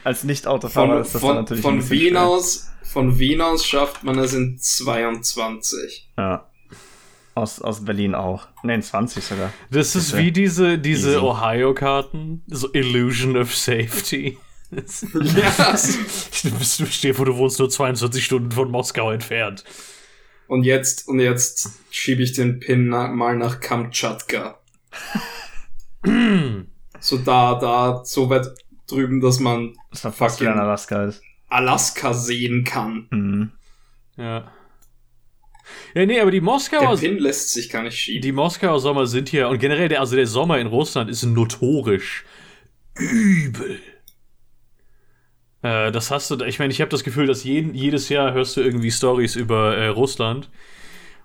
Als 0.04 0.24
Nicht-Autofahrer 0.24 1.02
ist 1.02 1.14
das 1.14 1.22
von, 1.22 1.36
natürlich 1.36 1.62
von 1.62 1.88
Wien 1.92 2.10
schwer. 2.10 2.24
aus 2.24 2.72
Von 2.82 3.20
Wien 3.20 3.42
aus 3.42 3.64
schafft 3.64 4.04
man 4.04 4.18
es 4.18 4.34
in 4.34 4.58
22. 4.60 6.10
Ja. 6.18 6.50
Aus, 7.36 7.62
aus 7.62 7.86
Berlin 7.86 8.16
auch. 8.16 8.48
Ne, 8.64 8.74
in 8.74 8.82
20 8.82 9.24
sogar. 9.24 9.54
Das 9.70 9.96
ist, 9.96 10.18
wie 10.18 10.32
diese, 10.32 10.80
diese 10.80 11.22
Ohio-Karten. 11.22 12.42
So 12.48 12.74
Illusion 12.74 13.38
of 13.38 13.56
Safety. 13.56 14.40
ja. 14.72 14.82
Du 16.44 16.52
bist, 16.58 16.88
steh 16.92 17.14
vor, 17.14 17.26
du 17.26 17.38
wohnst 17.38 17.60
nur 17.60 17.70
22 17.70 18.26
Stunden 18.26 18.52
von 18.52 18.72
Moskau 18.72 19.12
entfernt. 19.12 19.64
Und 20.48 20.64
jetzt, 20.64 21.08
und 21.08 21.20
jetzt 21.20 21.70
schiebe 21.90 22.22
ich 22.24 22.34
den 22.34 22.60
Pin 22.60 22.90
na, 22.90 23.08
mal 23.08 23.36
nach 23.36 23.60
Kamtschatka. 23.60 24.60
so 27.00 27.18
da, 27.18 27.56
da, 27.56 28.02
so 28.06 28.30
weit 28.30 28.48
drüben, 28.88 29.22
dass 29.22 29.40
man 29.40 29.76
das 29.92 30.04
war 30.04 30.12
fast 30.12 30.42
in 30.42 30.48
Alaska 30.48 31.06
ist. 31.06 31.22
Alaska 31.50 32.14
sehen 32.14 32.64
kann. 32.64 33.08
Mhm. 33.10 33.52
Ja. 34.18 34.52
Ja, 35.96 36.06
nee, 36.06 36.20
aber 36.20 36.32
die 36.32 36.42
Moskauer. 36.42 36.96
Der 36.96 37.08
Pin 37.08 37.18
lässt 37.18 37.52
sich 37.52 37.70
gar 37.70 37.82
nicht 37.82 37.98
schieben. 37.98 38.22
Die 38.22 38.32
Moskauer 38.32 38.80
Sommer 38.80 39.08
sind 39.08 39.30
hier, 39.30 39.50
und 39.50 39.60
generell, 39.60 39.90
der, 39.90 40.00
also 40.00 40.16
der 40.16 40.28
Sommer 40.28 40.60
in 40.60 40.68
Russland 40.68 41.10
ist 41.10 41.24
notorisch 41.24 42.24
übel. 42.96 43.80
Äh, 45.66 45.92
das 45.92 46.12
hast 46.12 46.30
du, 46.30 46.44
ich 46.46 46.60
meine, 46.60 46.72
ich 46.72 46.80
habe 46.80 46.92
das 46.92 47.04
Gefühl, 47.04 47.26
dass 47.26 47.44
jeden, 47.44 47.74
jedes 47.74 48.10
Jahr 48.10 48.34
hörst 48.34 48.56
du 48.56 48.62
irgendwie 48.62 48.92
Stories 48.92 49.36
über 49.36 49.76
äh, 49.76 49.88
Russland, 49.88 50.50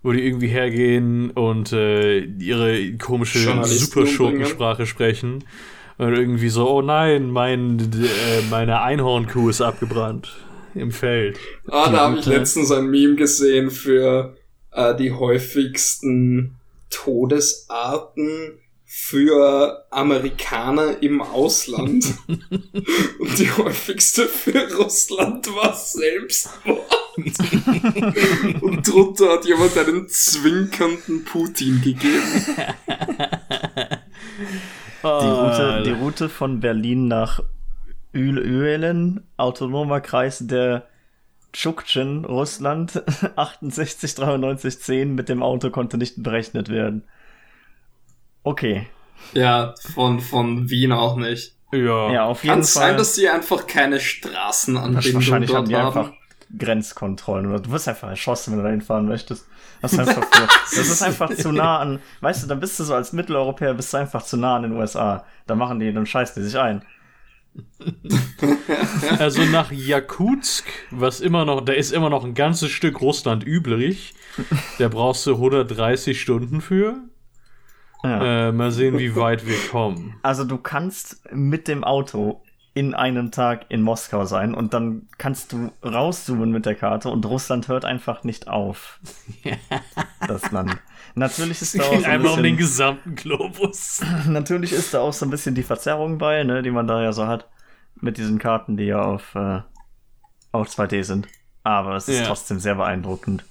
wo 0.02 0.12
die 0.12 0.24
irgendwie 0.24 0.48
hergehen 0.48 1.30
und 1.32 1.72
äh, 1.72 2.20
ihre 2.20 2.96
komische 2.96 3.62
Superschurkensprache 3.64 4.86
sprechen. 4.86 5.44
Und 5.98 6.14
irgendwie 6.14 6.48
so, 6.48 6.66
oh 6.70 6.80
nein, 6.80 7.30
mein, 7.30 7.78
äh, 7.78 8.40
meine 8.48 8.80
Einhornkuh 8.80 9.50
ist 9.50 9.60
abgebrannt 9.60 10.34
im 10.74 10.90
Feld. 10.90 11.38
Ah, 11.68 11.90
da 11.90 11.98
habe 12.08 12.18
ich 12.18 12.24
letztens 12.24 12.72
ein 12.72 12.86
Meme 12.86 13.16
gesehen 13.16 13.70
für 13.70 14.34
äh, 14.72 14.96
die 14.96 15.12
häufigsten 15.12 16.56
Todesarten 16.88 18.54
für 18.92 19.86
Amerikaner 19.90 21.00
im 21.00 21.22
Ausland. 21.22 22.12
Und 22.26 23.38
die 23.38 23.48
häufigste 23.52 24.26
für 24.26 24.68
Russland 24.74 25.46
war 25.54 25.74
Selbstmord. 25.74 26.80
Und 28.62 28.88
drunter 28.88 29.34
hat 29.34 29.44
jemand 29.44 29.78
einen 29.78 30.08
zwinkernden 30.08 31.24
Putin 31.24 31.80
gegeben. 31.80 32.20
Die 35.04 35.06
Route, 35.06 35.82
die 35.84 35.92
Route 35.92 36.28
von 36.28 36.58
Berlin 36.58 37.06
nach 37.06 37.44
Ölen, 38.12 39.24
autonomer 39.36 40.00
Kreis 40.00 40.40
der 40.40 40.88
Tschuktschen, 41.52 42.24
Russland, 42.24 43.04
68 43.36 44.16
93 44.16 44.80
10 44.80 45.14
mit 45.14 45.28
dem 45.28 45.44
Auto 45.44 45.70
konnte 45.70 45.96
nicht 45.96 46.20
berechnet 46.24 46.68
werden. 46.70 47.04
Okay. 48.42 48.86
Ja, 49.32 49.74
von, 49.94 50.20
von 50.20 50.70
Wien 50.70 50.92
auch 50.92 51.16
nicht. 51.16 51.54
Ja, 51.72 52.12
ja 52.12 52.24
auf 52.24 52.42
jeden 52.42 52.54
Kann 52.54 52.64
Fall. 52.64 52.88
sein, 52.88 52.96
dass 52.96 53.14
sie 53.14 53.28
einfach 53.28 53.66
keine 53.66 54.00
Straßenanbindung 54.00 55.14
Wahrscheinlich 55.14 55.54
haben 55.54 55.68
die 55.68 55.76
einfach 55.76 56.12
Grenzkontrollen 56.58 57.46
oder 57.46 57.60
du 57.60 57.70
wirst 57.70 57.88
einfach 57.88 58.08
erschossen, 58.08 58.52
wenn 58.52 58.58
du 58.58 58.64
da 58.64 58.70
hinfahren 58.70 59.06
möchtest. 59.06 59.46
Das 59.80 59.92
ist, 59.92 59.98
einfach 60.00 60.24
so, 60.24 60.46
das 60.76 60.88
ist 60.88 61.02
einfach 61.02 61.34
zu 61.34 61.52
nah 61.52 61.78
an, 61.78 62.00
weißt 62.20 62.42
du, 62.42 62.48
dann 62.48 62.60
bist 62.60 62.78
du 62.80 62.84
so 62.84 62.94
als 62.94 63.12
Mitteleuropäer, 63.12 63.74
bist 63.74 63.92
du 63.94 63.98
einfach 63.98 64.22
zu 64.24 64.36
nah 64.36 64.56
an 64.56 64.64
den 64.64 64.72
USA. 64.72 65.24
Da 65.46 65.54
machen 65.54 65.78
die, 65.78 65.92
dann 65.92 66.06
scheißen 66.06 66.42
die 66.42 66.48
sich 66.48 66.58
ein. 66.58 66.82
also 69.18 69.42
nach 69.44 69.72
Jakutsk, 69.72 70.66
was 70.90 71.20
immer 71.20 71.44
noch, 71.44 71.64
da 71.64 71.72
ist 71.72 71.92
immer 71.92 72.10
noch 72.10 72.24
ein 72.24 72.34
ganzes 72.34 72.70
Stück 72.70 73.00
Russland 73.00 73.44
übrig. 73.44 74.14
Da 74.78 74.88
brauchst 74.88 75.26
du 75.26 75.34
130 75.34 76.20
Stunden 76.20 76.60
für. 76.60 76.96
Ja. 78.02 78.48
Äh, 78.48 78.52
mal 78.52 78.70
sehen, 78.70 78.98
wie 78.98 79.14
weit 79.16 79.46
wir 79.46 79.56
kommen. 79.70 80.14
Also 80.22 80.44
du 80.44 80.56
kannst 80.58 81.22
mit 81.32 81.68
dem 81.68 81.84
Auto 81.84 82.42
in 82.72 82.94
einem 82.94 83.30
Tag 83.30 83.66
in 83.68 83.82
Moskau 83.82 84.24
sein 84.24 84.54
und 84.54 84.72
dann 84.74 85.08
kannst 85.18 85.52
du 85.52 85.72
rauszoomen 85.84 86.50
mit 86.50 86.66
der 86.66 86.76
Karte 86.76 87.10
und 87.10 87.26
Russland 87.26 87.68
hört 87.68 87.84
einfach 87.84 88.22
nicht 88.22 88.48
auf. 88.48 89.00
das 90.26 90.50
Land. 90.50 90.78
Natürlich 91.14 91.60
ist 91.60 91.78
da 91.78 91.82
auch 91.82 92.00
so 92.00 92.04
ein 92.04 92.22
bisschen, 92.22 92.38
um 92.38 92.42
den 92.44 92.56
gesamten 92.56 93.14
Globus. 93.16 94.00
Natürlich 94.28 94.72
ist 94.72 94.94
da 94.94 95.00
auch 95.00 95.12
so 95.12 95.26
ein 95.26 95.30
bisschen 95.30 95.54
die 95.54 95.64
Verzerrung 95.64 96.18
bei, 96.18 96.44
ne, 96.44 96.62
die 96.62 96.70
man 96.70 96.86
da 96.86 97.02
ja 97.02 97.12
so 97.12 97.26
hat 97.26 97.48
mit 97.96 98.16
diesen 98.16 98.38
Karten, 98.38 98.76
die 98.76 98.84
ja 98.84 99.02
auf, 99.02 99.34
äh, 99.34 99.60
auf 100.52 100.68
2D 100.68 101.02
sind. 101.02 101.26
Aber 101.64 101.96
es 101.96 102.08
ist 102.08 102.20
ja. 102.20 102.26
trotzdem 102.26 102.60
sehr 102.60 102.76
beeindruckend. 102.76 103.44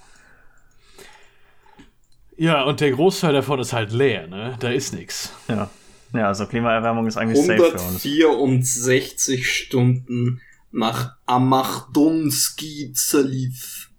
Ja, 2.40 2.62
und 2.62 2.80
der 2.80 2.90
Großteil 2.92 3.34
davon 3.34 3.60
ist 3.60 3.74
halt 3.74 3.92
leer, 3.92 4.26
ne? 4.26 4.56
Da 4.60 4.70
ist 4.70 4.94
nichts. 4.94 5.30
Ja. 5.46 5.68
Ja, 6.14 6.28
also 6.28 6.46
Klimaerwärmung 6.46 7.06
ist 7.06 7.18
eigentlich 7.18 7.44
safe 7.44 7.58
für 7.58 7.72
uns. 7.72 8.02
164 8.02 9.46
Stunden 9.46 10.40
nach 10.72 11.16
Amachdonski 11.26 12.92
Zaliv. 12.94 13.90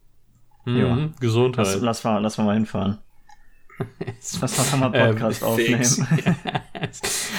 Mhm, 0.66 0.78
ja. 0.78 1.10
Gesundheit. 1.20 1.68
Lass, 1.68 1.82
lass, 1.82 2.04
mal, 2.04 2.18
lass 2.18 2.38
mal 2.40 2.56
hinfahren. 2.56 2.98
Lass 4.42 4.72
mal 4.72 4.90
mal 4.90 5.08
Podcast 5.08 5.42
ähm, 5.44 5.48
aufnehmen. 5.48 6.08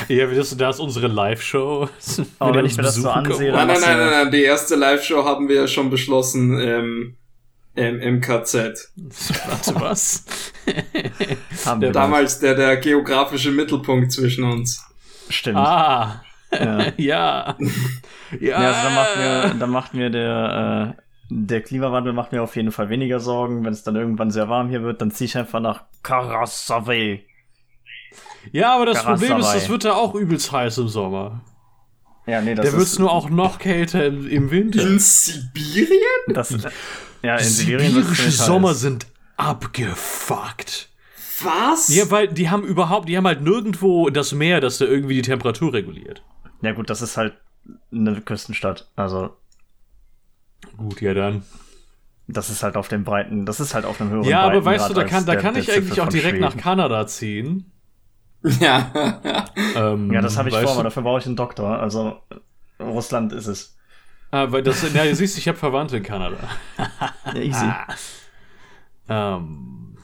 ja, 0.09 0.27
das, 0.27 0.57
das 0.57 0.77
ist 0.77 0.81
unsere 0.81 1.09
Live-Show. 1.09 1.89
Aber 2.39 2.55
wenn 2.55 2.67
ich 2.67 2.77
mir 2.77 2.85
das 2.85 2.95
so 2.95 3.11
ansehe. 3.11 3.51
Nein, 3.51 3.67
nein, 3.67 3.81
nein, 3.81 3.99
nein, 3.99 4.11
nein, 4.11 4.31
die 4.31 4.43
erste 4.43 4.77
Live-Show 4.77 5.25
haben 5.25 5.49
wir 5.49 5.57
ja 5.57 5.67
schon 5.67 5.91
beschlossen. 5.91 6.61
Ähm, 6.61 7.17
im, 7.75 8.01
im 8.01 8.21
KZ. 8.21 8.93
Warte, 9.47 9.81
was? 9.81 10.25
der, 11.81 11.91
damals 11.91 12.39
der, 12.41 12.55
der 12.55 12.77
geografische 12.77 13.51
Mittelpunkt 13.51 14.13
zwischen 14.13 14.45
uns. 14.45 14.85
Stimmt. 15.29 15.57
Ah. 15.57 16.23
Ja. 16.53 16.93
ja. 16.97 17.57
ja. 18.39 18.39
ja. 18.41 18.57
also 18.57 18.83
da 18.83 18.91
macht 18.91 19.17
mir, 19.17 19.55
da 19.59 19.67
macht 19.67 19.95
mir 19.95 20.11
der, 20.11 20.97
äh, 20.97 21.03
der 21.31 21.63
Klimawandel 21.63 22.13
macht 22.13 22.33
mir 22.33 22.43
auf 22.43 22.57
jeden 22.57 22.73
Fall 22.73 22.91
weniger 22.91 23.21
Sorgen. 23.21 23.65
Wenn 23.65 23.73
es 23.73 23.83
dann 23.83 23.97
irgendwann 23.97 24.31
sehr 24.31 24.49
warm 24.49 24.69
hier 24.69 24.83
wird, 24.83 25.01
dann 25.01 25.11
ziehe 25.11 25.27
ich 25.27 25.39
einfach 25.39 25.61
nach 25.61 25.85
Karasave. 26.03 27.21
Ja, 28.51 28.75
aber 28.75 28.87
das 28.87 29.03
Karasavai. 29.03 29.27
Problem 29.29 29.41
ist, 29.41 29.55
das 29.55 29.69
wird 29.71 29.85
ja 29.85 29.95
auch 29.95 30.15
übelst 30.15 30.53
heiß 30.53 30.79
im 30.79 30.89
Sommer. 30.89 31.41
Ja, 32.27 32.41
nee, 32.41 32.55
das 32.55 32.65
Der 32.71 32.79
wird 32.79 32.99
nur 32.99 33.11
auch 33.11 33.31
noch 33.31 33.59
kälter 33.59 34.07
im, 34.07 34.29
im 34.29 34.51
Winter. 34.51 34.83
In 34.83 34.99
Sibirien? 34.99 35.99
Das, 36.29 36.57
ja, 37.23 37.37
in 37.37 37.45
Sibirische 37.45 38.31
Sommer 38.31 38.75
sind 38.75 39.07
abgefuckt. 39.37 40.89
Was? 41.43 41.89
Ja, 41.89 42.11
weil 42.11 42.29
die 42.29 42.51
haben 42.51 42.63
überhaupt, 42.63 43.09
die 43.09 43.17
haben 43.17 43.27
halt 43.27 43.43
nirgendwo 43.43 44.11
das 44.11 44.33
Meer, 44.33 44.61
das 44.61 44.79
da 44.79 44.85
irgendwie 44.85 45.15
die 45.15 45.23
Temperatur 45.23 45.73
reguliert. 45.73 46.23
Ja, 46.61 46.73
gut, 46.73 46.91
das 46.91 47.03
ist 47.03 47.17
halt 47.17 47.35
eine 47.91 48.21
Küstenstadt. 48.21 48.89
Also. 48.95 49.31
Gut, 50.77 51.01
ja 51.01 51.15
dann. 51.15 51.43
Das 52.29 52.51
ist 52.51 52.63
halt 52.63 52.77
auf 52.77 52.87
dem 52.87 53.03
breiten, 53.03 53.45
das 53.47 53.59
ist 53.59 53.75
halt 53.75 53.85
auf 53.85 54.01
einem 54.01 54.11
höheren 54.11 54.29
Ja, 54.29 54.43
aber 54.43 54.65
weißt 54.65 54.89
du, 54.89 54.95
da 54.95 55.05
kann, 55.05 55.27
da 55.27 55.35
kann 55.35 55.57
ich 55.57 55.73
eigentlich 55.73 56.01
auch 56.01 56.09
direkt 56.09 56.39
nach 56.39 56.57
Kanada 56.57 57.07
ziehen. 57.09 57.72
Ja. 58.61 59.21
ähm, 59.77 60.13
ja, 60.13 60.21
das 60.21 60.37
habe 60.37 60.49
ich 60.49 60.57
vor, 60.57 60.73
aber 60.73 60.85
dafür 60.85 61.03
brauche 61.03 61.21
ich 61.21 61.27
einen 61.27 61.37
Doktor. 61.37 61.79
Also 61.79 62.21
Russland 62.81 63.33
ist 63.33 63.47
es. 63.47 63.77
Ah, 64.31 64.51
weil 64.51 64.63
das, 64.63 64.83
ja, 64.95 65.05
du 65.05 65.15
siehst, 65.15 65.39
ich 65.39 65.47
habe 65.47 65.59
Verwandte 65.59 65.99
in 65.99 66.03
Kanada. 66.03 66.39
ja, 67.35 67.41
easy. 67.41 67.67
Ähm, 69.09 69.97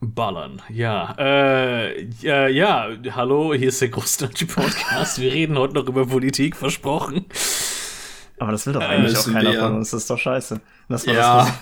ballern, 0.00 0.60
ja. 0.68 1.14
Äh, 1.16 2.04
ja, 2.20 2.48
ja, 2.48 2.88
hallo, 3.12 3.54
hier 3.54 3.68
ist 3.68 3.80
der 3.80 3.90
Großdeutsche 3.90 4.46
Podcast. 4.46 5.20
Wir 5.20 5.32
reden 5.32 5.56
heute 5.56 5.74
noch 5.74 5.86
über 5.86 6.04
Politik, 6.06 6.56
versprochen. 6.56 7.26
Aber 8.38 8.50
das 8.50 8.66
will 8.66 8.72
doch 8.72 8.82
eigentlich 8.82 9.14
äh, 9.14 9.18
auch 9.18 9.32
keiner 9.32 9.52
von 9.54 9.76
uns, 9.76 9.92
das 9.92 10.02
ist 10.02 10.10
doch 10.10 10.18
scheiße. 10.18 10.60
Das 10.88 11.06
ja. 11.06 11.44
Das 11.44 11.52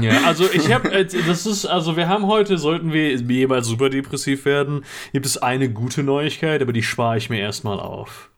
ja, 0.00 0.22
also 0.24 0.44
ich 0.52 0.72
habe, 0.72 0.90
äh, 0.92 1.04
das 1.04 1.44
ist, 1.46 1.66
also 1.66 1.96
wir 1.96 2.08
haben 2.08 2.26
heute, 2.26 2.58
sollten 2.58 2.92
wir 2.92 3.16
jemals 3.16 3.66
super 3.66 3.90
depressiv 3.90 4.44
werden, 4.44 4.84
gibt 5.12 5.26
es 5.26 5.36
eine 5.38 5.68
gute 5.68 6.02
Neuigkeit, 6.02 6.62
aber 6.62 6.72
die 6.72 6.82
spare 6.82 7.18
ich 7.18 7.28
mir 7.28 7.40
erstmal 7.40 7.80
auf. 7.80 8.30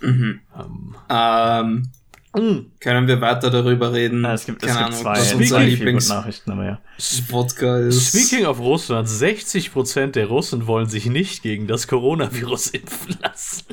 Mhm. 0.00 0.40
Um. 0.54 0.96
Ähm, 1.08 1.90
mhm. 2.34 2.72
Können 2.80 3.08
wir 3.08 3.20
weiter 3.20 3.50
darüber 3.50 3.92
reden? 3.92 4.22
Ja, 4.24 4.32
es 4.32 4.46
gibt, 4.46 4.62
Keine 4.62 4.72
es 4.72 4.78
gibt 4.78 4.88
Ahnung, 4.88 5.00
zwei, 5.00 5.20
was 5.20 5.34
unser 5.34 5.60
Lieblingsnachrichten, 5.60 6.52
aber 6.52 6.64
ja. 6.64 6.78
Ist. 6.96 8.08
Speaking 8.08 8.46
of 8.46 8.58
Russland, 8.58 9.08
60% 9.08 10.12
der 10.12 10.26
Russen 10.26 10.66
wollen 10.66 10.88
sich 10.88 11.06
nicht 11.06 11.42
gegen 11.42 11.66
das 11.66 11.88
Coronavirus 11.88 12.68
impfen 12.68 13.16
lassen. 13.22 13.64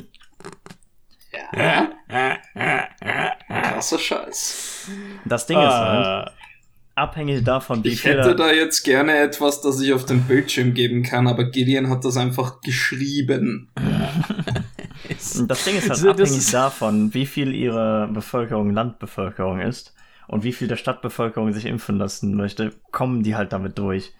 Krasser 3.48 3.98
Scheiß. 3.98 4.88
Das 5.24 5.46
Ding 5.46 5.58
ist 5.58 5.64
halt, 5.64 6.32
abhängig 6.94 7.44
davon, 7.44 7.82
wie 7.84 7.88
Ich 7.88 8.04
hätte 8.04 8.36
da 8.36 8.52
jetzt 8.52 8.82
gerne 8.84 9.16
etwas, 9.18 9.60
das 9.60 9.80
ich 9.80 9.92
auf 9.92 10.04
den 10.04 10.22
Bildschirm 10.22 10.74
geben 10.74 11.02
kann, 11.02 11.26
aber 11.26 11.50
Gideon 11.50 11.90
hat 11.90 12.04
das 12.04 12.16
einfach 12.16 12.60
geschrieben. 12.60 13.70
das 15.46 15.64
Ding 15.64 15.76
ist 15.76 15.90
halt 15.90 16.04
abhängig 16.06 16.36
ist 16.38 16.54
davon, 16.54 17.12
wie 17.14 17.26
viel 17.26 17.54
ihre 17.54 18.08
Bevölkerung 18.12 18.70
Landbevölkerung 18.72 19.60
ist 19.60 19.94
und 20.28 20.44
wie 20.44 20.52
viel 20.52 20.68
der 20.68 20.76
Stadtbevölkerung 20.76 21.52
sich 21.52 21.66
impfen 21.66 21.98
lassen 21.98 22.34
möchte, 22.34 22.72
kommen 22.90 23.22
die 23.22 23.34
halt 23.36 23.52
damit 23.52 23.78
durch, 23.78 24.12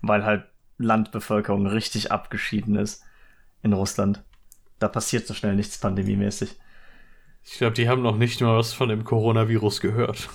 weil 0.00 0.24
halt 0.24 0.44
Landbevölkerung 0.78 1.66
richtig 1.66 2.10
abgeschieden 2.10 2.76
ist 2.76 3.04
in 3.62 3.72
Russland. 3.72 4.22
Da 4.78 4.88
passiert 4.88 5.26
so 5.26 5.34
schnell 5.34 5.54
nichts 5.54 5.78
pandemiemäßig. 5.78 6.56
Ich 7.44 7.58
glaube, 7.58 7.74
die 7.74 7.88
haben 7.88 8.02
noch 8.02 8.16
nicht 8.16 8.40
mal 8.40 8.56
was 8.56 8.72
von 8.72 8.88
dem 8.88 9.04
Coronavirus 9.04 9.80
gehört. 9.80 10.28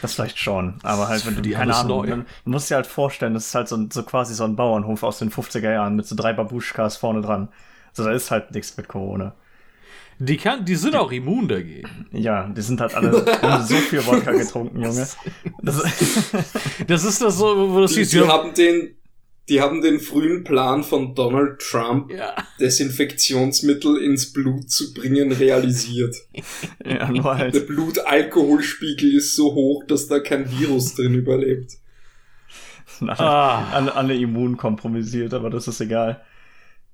Das 0.00 0.14
vielleicht 0.14 0.38
schon, 0.38 0.78
aber 0.82 1.08
halt, 1.08 1.26
wenn 1.26 1.34
du 1.34 1.42
die 1.42 1.50
keine 1.50 1.74
Ahnung, 1.74 2.06
neu. 2.06 2.16
du 2.16 2.24
musst 2.50 2.70
dir 2.70 2.76
halt 2.76 2.86
vorstellen, 2.86 3.34
das 3.34 3.48
ist 3.48 3.54
halt 3.54 3.68
so, 3.68 3.86
so 3.90 4.02
quasi 4.02 4.34
so 4.34 4.44
ein 4.44 4.56
Bauernhof 4.56 5.02
aus 5.02 5.18
den 5.18 5.30
50er 5.30 5.72
Jahren 5.72 5.94
mit 5.94 6.06
so 6.06 6.16
drei 6.16 6.32
Babuschkas 6.32 6.96
vorne 6.96 7.20
dran. 7.20 7.48
Also 7.90 8.04
da 8.04 8.12
ist 8.12 8.30
halt 8.30 8.52
nichts 8.52 8.76
mit 8.76 8.88
Corona. 8.88 9.34
Die, 10.18 10.36
kann, 10.36 10.64
die 10.66 10.76
sind 10.76 10.94
auch 10.96 11.12
immun 11.12 11.48
dagegen. 11.48 12.06
Ja, 12.12 12.46
die 12.48 12.60
sind 12.60 12.80
halt 12.80 12.94
alle 12.94 13.24
haben 13.40 13.64
so 13.64 13.76
viel 13.76 14.04
Wodka 14.06 14.32
getrunken, 14.36 14.82
Junge. 14.82 15.08
Das, 15.62 15.82
das 16.86 17.04
ist 17.04 17.22
das 17.22 17.38
so, 17.38 17.72
wo 17.72 17.80
das 17.80 17.92
die, 17.92 18.04
siehst. 18.04 18.12
Die 18.12 18.28
haben 18.28 18.52
den, 18.52 18.96
die 19.48 19.60
haben 19.60 19.80
den 19.82 19.98
frühen 19.98 20.44
Plan 20.44 20.84
von 20.84 21.14
Donald 21.14 21.60
Trump, 21.60 22.12
Ja. 22.12 22.34
Desinfektionsmittel 22.60 23.96
ins 24.02 24.32
Blut 24.32 24.70
zu 24.70 24.94
bringen, 24.94 25.32
realisiert. 25.32 26.14
ja, 26.84 27.08
nur 27.08 27.22
Der 27.22 27.34
halt. 27.38 27.66
Blutalkoholspiegel 27.66 29.14
ist 29.14 29.34
so 29.34 29.54
hoch, 29.54 29.84
dass 29.88 30.06
da 30.06 30.20
kein 30.20 30.50
Virus 30.50 30.94
drin 30.94 31.14
überlebt. 31.14 31.72
Alle, 33.00 33.18
Ah. 33.18 33.70
alle, 33.72 33.94
alle 33.94 34.14
immun 34.14 34.56
kompromisiert, 34.56 35.32
aber 35.34 35.48
das 35.50 35.66
ist 35.66 35.80
egal. 35.80 36.20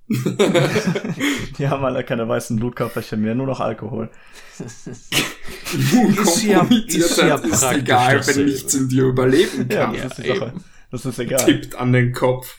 Die 1.58 1.66
haben 1.68 1.84
alle 1.84 2.04
keine 2.04 2.28
weißen 2.28 2.56
Blutkörperchen 2.56 3.20
mehr, 3.20 3.34
nur 3.34 3.46
noch 3.48 3.58
Alkohol. 3.58 4.08
Immunkompromittiertheit 5.74 6.94
ist 7.10 7.18
ja 7.18 7.34
ist, 7.34 7.42
praktisch 7.60 7.78
egal, 7.82 8.26
wenn 8.26 8.44
nichts 8.46 8.74
in 8.74 8.88
dir 8.88 9.04
überleben 9.04 9.68
Ja, 9.70 9.86
kann. 9.86 9.94
das 9.96 10.18
ist 10.18 10.24
die 10.24 10.28
eben. 10.30 10.52
Das 10.90 11.04
ist 11.04 11.18
egal. 11.18 11.44
Tippt 11.44 11.74
an 11.74 11.92
den 11.92 12.12
Kopf. 12.12 12.58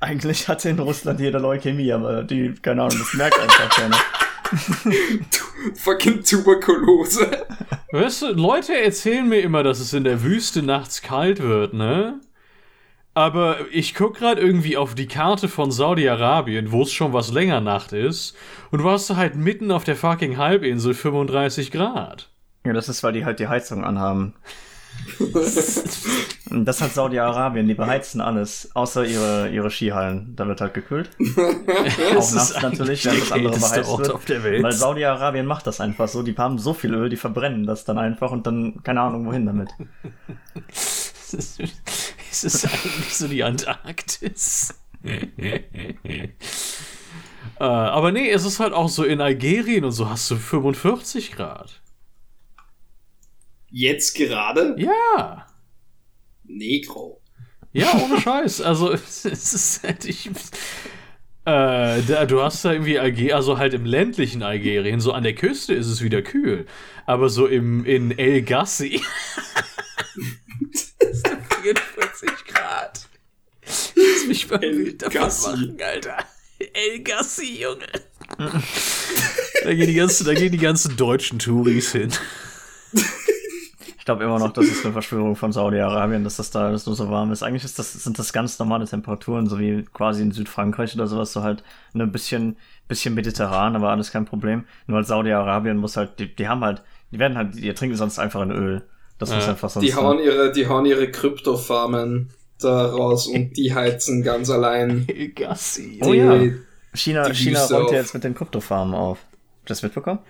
Eigentlich 0.00 0.48
hatte 0.48 0.68
in 0.68 0.78
Russland 0.78 1.20
jeder 1.20 1.40
Leukämie, 1.40 1.92
aber 1.92 2.22
die, 2.22 2.54
keine 2.60 2.82
Ahnung, 2.82 2.98
das 2.98 3.14
merkt 3.14 3.38
einfach 3.38 3.68
keiner. 3.70 3.96
Fucking 5.74 6.22
Tuberkulose. 6.22 7.46
Weißt 7.92 8.22
du, 8.22 8.26
Leute 8.32 8.78
erzählen 8.78 9.28
mir 9.28 9.40
immer, 9.40 9.62
dass 9.62 9.80
es 9.80 9.92
in 9.92 10.04
der 10.04 10.22
Wüste 10.22 10.62
nachts 10.62 11.02
kalt 11.02 11.42
wird, 11.42 11.72
ne? 11.72 12.20
Aber 13.14 13.60
ich 13.72 13.94
guck 13.94 14.18
gerade 14.18 14.42
irgendwie 14.42 14.76
auf 14.76 14.94
die 14.94 15.08
Karte 15.08 15.48
von 15.48 15.70
Saudi-Arabien, 15.70 16.70
wo 16.70 16.82
es 16.82 16.92
schon 16.92 17.14
was 17.14 17.32
länger 17.32 17.62
Nacht 17.62 17.94
ist, 17.94 18.36
und 18.70 18.80
du 18.80 18.90
hast 18.90 19.08
halt 19.16 19.36
mitten 19.36 19.70
auf 19.70 19.84
der 19.84 19.96
fucking 19.96 20.36
Halbinsel 20.36 20.92
35 20.92 21.70
Grad. 21.70 22.28
Ja, 22.66 22.74
das 22.74 22.90
ist, 22.90 23.02
weil 23.02 23.14
die 23.14 23.24
halt 23.24 23.40
die 23.40 23.48
Heizung 23.48 23.84
anhaben. 23.84 24.34
Das 26.50 26.80
hat 26.80 26.94
Saudi-Arabien, 26.94 27.66
die 27.66 27.74
beheizen 27.74 28.20
alles, 28.20 28.70
außer 28.74 29.04
ihre, 29.04 29.48
ihre 29.50 29.70
Skihallen. 29.70 30.34
Da 30.36 30.46
wird 30.46 30.60
halt 30.60 30.74
gekühlt. 30.74 31.10
Auch 32.16 32.32
nachts 32.32 32.62
natürlich, 32.62 33.04
während 33.04 33.22
das 33.22 33.32
andere 33.32 33.54
beheizt 33.54 33.88
Ort 33.88 34.00
wird. 34.00 34.10
auf 34.12 34.24
der 34.24 34.44
Welt. 34.44 34.62
Weil 34.62 34.72
Saudi-Arabien 34.72 35.46
macht 35.46 35.66
das 35.66 35.80
einfach 35.80 36.08
so. 36.08 36.22
Die 36.22 36.36
haben 36.36 36.58
so 36.58 36.74
viel 36.74 36.94
Öl, 36.94 37.08
die 37.08 37.16
verbrennen 37.16 37.66
das 37.66 37.84
dann 37.84 37.98
einfach 37.98 38.30
und 38.30 38.46
dann 38.46 38.82
keine 38.82 39.00
Ahnung 39.00 39.26
wohin 39.26 39.46
damit. 39.46 39.70
Es 42.30 42.44
ist 42.44 42.66
eigentlich 42.66 43.16
so 43.16 43.28
die 43.28 43.42
Antarktis. 43.42 44.74
äh, 45.02 46.28
aber 47.58 48.12
nee, 48.12 48.30
es 48.30 48.44
ist 48.44 48.60
halt 48.60 48.72
auch 48.72 48.88
so 48.88 49.04
in 49.04 49.20
Algerien 49.20 49.84
und 49.84 49.92
so 49.92 50.08
hast 50.10 50.30
du 50.30 50.36
45 50.36 51.32
Grad. 51.32 51.80
Jetzt 53.70 54.14
gerade? 54.14 54.74
Ja. 54.78 55.46
Negro. 56.44 57.20
Ja, 57.72 57.92
ohne 58.02 58.20
Scheiß. 58.20 58.60
Also, 58.62 58.92
es 58.94 59.24
ist 59.24 59.82
halt, 59.82 60.04
ich, 60.04 60.26
äh, 61.46 62.02
da, 62.02 62.26
du 62.26 62.42
hast 62.42 62.64
da 62.64 62.72
irgendwie 62.72 62.98
Algerien, 62.98 63.34
also 63.34 63.58
halt 63.58 63.74
im 63.74 63.84
ländlichen 63.84 64.42
Algerien, 64.42 65.00
so 65.00 65.12
an 65.12 65.22
der 65.22 65.34
Küste 65.34 65.74
ist 65.74 65.86
es 65.86 66.02
wieder 66.02 66.22
kühl. 66.22 66.66
Aber 67.06 67.28
so 67.28 67.46
im, 67.46 67.84
in 67.84 68.16
El 68.18 68.42
Gassi. 68.42 69.00
ist 70.98 71.26
da 71.26 71.38
44 71.62 72.30
Grad. 72.48 73.08
Lass 73.94 74.26
mich 74.26 74.50
mal 74.50 74.62
El 74.62 74.96
Gassi. 74.96 75.50
machen, 75.50 75.78
Alter. 75.80 76.16
El 76.72 77.02
Gassi, 77.02 77.60
Junge. 77.62 77.86
da, 78.38 79.74
gehen 79.74 79.86
die 79.86 79.94
ganzen, 79.94 80.26
da 80.26 80.34
gehen 80.34 80.52
die 80.52 80.58
ganzen 80.58 80.96
deutschen 80.96 81.38
Touris 81.38 81.92
hin. 81.92 82.12
Ich 84.06 84.08
glaube 84.08 84.22
immer 84.22 84.38
noch, 84.38 84.52
das 84.52 84.66
ist 84.66 84.84
eine 84.84 84.92
Verschwörung 84.92 85.34
von 85.34 85.50
Saudi-Arabien, 85.50 86.22
dass 86.22 86.36
das 86.36 86.52
da 86.52 86.68
alles 86.68 86.86
nur 86.86 86.94
so 86.94 87.10
warm 87.10 87.32
ist. 87.32 87.42
Eigentlich 87.42 87.64
ist 87.64 87.76
das, 87.80 87.92
sind 87.92 88.16
das 88.20 88.32
ganz 88.32 88.56
normale 88.60 88.86
Temperaturen, 88.86 89.48
so 89.48 89.58
wie 89.58 89.82
quasi 89.82 90.22
in 90.22 90.30
Südfrankreich 90.30 90.94
oder 90.94 91.08
sowas, 91.08 91.32
so 91.32 91.42
halt 91.42 91.64
ein 91.92 92.12
bisschen, 92.12 92.56
bisschen 92.86 93.14
mediterran, 93.14 93.74
aber 93.74 93.90
alles 93.90 94.12
kein 94.12 94.24
Problem. 94.24 94.62
Nur 94.86 94.98
halt 94.98 95.08
Saudi-Arabien 95.08 95.76
muss 95.76 95.96
halt, 95.96 96.20
die, 96.20 96.32
die 96.32 96.46
haben 96.46 96.62
halt, 96.62 96.84
die 97.10 97.18
werden 97.18 97.36
halt, 97.36 97.56
die 97.56 97.74
trinken 97.74 97.96
sonst 97.96 98.20
einfach 98.20 98.42
ein 98.42 98.52
Öl. 98.52 98.84
Das 99.18 99.34
muss 99.34 99.44
Ja. 99.44 99.50
einfach 99.50 99.70
sonst. 99.70 99.84
Die 99.84 99.94
hauen 99.96 100.20
ihre, 100.20 100.52
die 100.52 100.68
hauen 100.68 100.86
ihre 100.86 101.10
Kryptofarmen 101.10 102.30
da 102.60 102.86
raus 102.86 103.26
und 103.26 103.56
die 103.56 103.74
heizen 103.74 104.22
ganz 104.22 104.50
allein. 104.50 105.08
Gassi. 105.34 105.98
Oh 106.04 106.12
die, 106.12 106.18
ja. 106.18 106.40
China, 106.94 107.34
China 107.34 107.64
räumt 107.64 107.86
auf. 107.86 107.90
ja 107.90 107.98
jetzt 107.98 108.14
mit 108.14 108.22
den 108.22 108.36
Kryptofarmen 108.36 108.94
auf. 108.94 109.18
Habt 109.18 109.64
ihr 109.64 109.68
das 109.70 109.82
mitbekommen? 109.82 110.20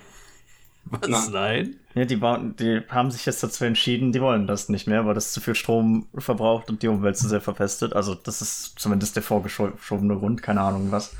Was? 0.88 1.30
Nein? 1.30 1.76
Ja, 1.94 2.04
die, 2.04 2.20
die 2.58 2.82
haben 2.88 3.10
sich 3.10 3.26
jetzt 3.26 3.42
dazu 3.42 3.64
entschieden, 3.64 4.12
die 4.12 4.20
wollen 4.20 4.46
das 4.46 4.68
nicht 4.68 4.86
mehr, 4.86 5.04
weil 5.04 5.14
das 5.14 5.32
zu 5.32 5.40
viel 5.40 5.54
Strom 5.54 6.06
verbraucht 6.16 6.70
und 6.70 6.82
die 6.82 6.88
Umwelt 6.88 7.16
zu 7.16 7.28
sehr 7.28 7.40
verpestet. 7.40 7.92
Also 7.94 8.14
das 8.14 8.40
ist 8.40 8.78
zumindest 8.78 9.16
der 9.16 9.22
vorgeschobene 9.22 10.16
Grund, 10.16 10.42
keine 10.42 10.60
Ahnung 10.60 10.92
was. 10.92 11.16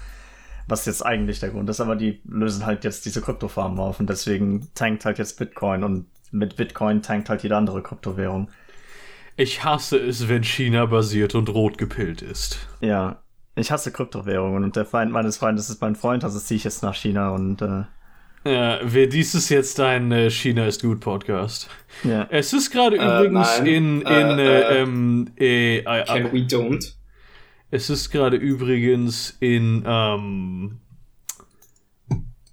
Was 0.69 0.87
jetzt 0.87 1.05
eigentlich 1.05 1.41
der 1.41 1.51
Grund 1.51 1.69
ist, 1.71 1.81
aber 1.81 1.97
die 1.97 2.21
lösen 2.25 2.67
halt 2.67 2.85
jetzt 2.85 3.07
diese 3.07 3.21
Kryptofarmen 3.21 3.79
auf 3.79 4.01
und 4.01 4.11
deswegen 4.11 4.69
tankt 4.75 5.05
halt 5.05 5.19
jetzt 5.19 5.39
Bitcoin 5.39 5.85
und 5.85 6.07
mit 6.33 6.57
Bitcoin 6.57 7.03
tankt 7.03 7.29
halt 7.29 7.43
jede 7.43 7.57
andere 7.57 7.83
Kryptowährung. 7.83 8.51
Ich 9.37 9.65
hasse 9.65 9.99
es, 9.99 10.29
wenn 10.29 10.43
China 10.43 10.87
basiert 10.87 11.35
und 11.35 11.49
rot 11.49 11.79
gepillt 11.79 12.23
ist. 12.23 12.59
Ja, 12.81 13.23
ich 13.55 13.71
hasse 13.71 13.93
Kryptowährungen 13.93 14.65
und 14.65 14.77
der 14.77 14.85
Feind 14.85 15.13
meines 15.13 15.37
Freundes 15.37 15.71
ist 15.71 15.81
mein 15.81 15.97
Freund, 15.97 16.25
also 16.25 16.39
ziehe 16.39 16.57
ich 16.57 16.65
jetzt 16.65 16.83
nach 16.83 16.95
China 16.95 17.31
und 17.31 17.63
äh, 17.63 17.85
Ja, 18.47 18.79
wer 18.83 19.07
dies 19.09 19.35
ist 19.35 19.49
jetzt 19.49 19.79
dein 19.79 20.13
äh, 20.13 20.31
China 20.31 20.67
ist 20.67 20.83
gut 20.83 21.01
Podcast. 21.01 21.69
ja. 22.05 22.27
Es 22.31 22.53
ist 22.53 22.71
gerade 22.71 22.97
Äh, 22.97 23.01
übrigens 23.25 23.59
nein. 23.59 23.67
in, 23.67 24.01
in 24.03 24.07
Äh, 24.07 24.43
äh, 24.43 24.61
äh, 24.61 24.83
ähm, 24.83 25.31
äh, 25.39 25.77
äh, 25.79 26.05
Can 26.05 26.33
we 26.33 26.39
don't? 26.47 26.93
es 27.71 27.91
ist 27.91 28.11
gerade 28.11 28.37
übrigens 28.37 29.37
in 29.41 29.83
ähm, 29.87 30.79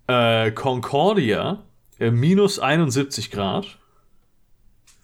äh, 0.08 0.52
Concordia 0.52 1.64
äh, 2.00 2.12
minus 2.12 2.60
71 2.60 3.30
Grad. 3.32 3.78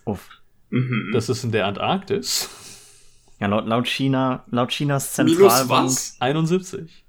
Uff. 0.06 0.28
Mhm. 0.72 1.12
Das 1.14 1.30
ist 1.30 1.44
in 1.44 1.52
der 1.52 1.68
Antarktis. 1.68 2.50
Ja, 3.40 3.48
laut, 3.48 3.66
laut 3.68 3.88
China, 3.88 4.44
laut 4.50 4.70
Chinas 4.70 5.18
Minus 5.18 5.38
Zentralbank, 5.38 5.86
was? 5.86 6.16
71. 6.20 7.04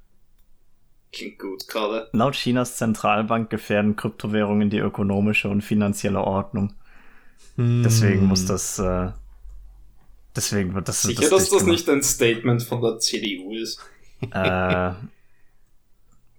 Klingt 1.13 1.39
gut 1.39 1.67
gerade. 1.67 2.09
laut 2.13 2.35
Chinas 2.35 2.77
Zentralbank 2.77 3.51
gefährden 3.51 3.97
Kryptowährungen 3.97 4.71
die 4.71 4.79
ökonomische 4.79 5.49
und 5.49 5.63
finanzielle 5.63 6.21
Ordnung. 6.21 6.75
Deswegen 7.57 8.27
muss 8.27 8.47
das, 8.47 8.79
äh, 8.79 9.11
deswegen 10.35 10.75
wird 10.75 10.89
das 10.89 11.03
Sicher, 11.03 11.21
das 11.21 11.31
dass 11.31 11.51
das 11.51 11.59
gemacht. 11.59 11.67
nicht 11.73 11.89
ein 11.91 12.03
Statement 12.03 12.63
von 12.63 12.81
der 12.81 12.99
CDU 12.99 13.53
ist. 13.55 13.81
Äh, 14.33 14.93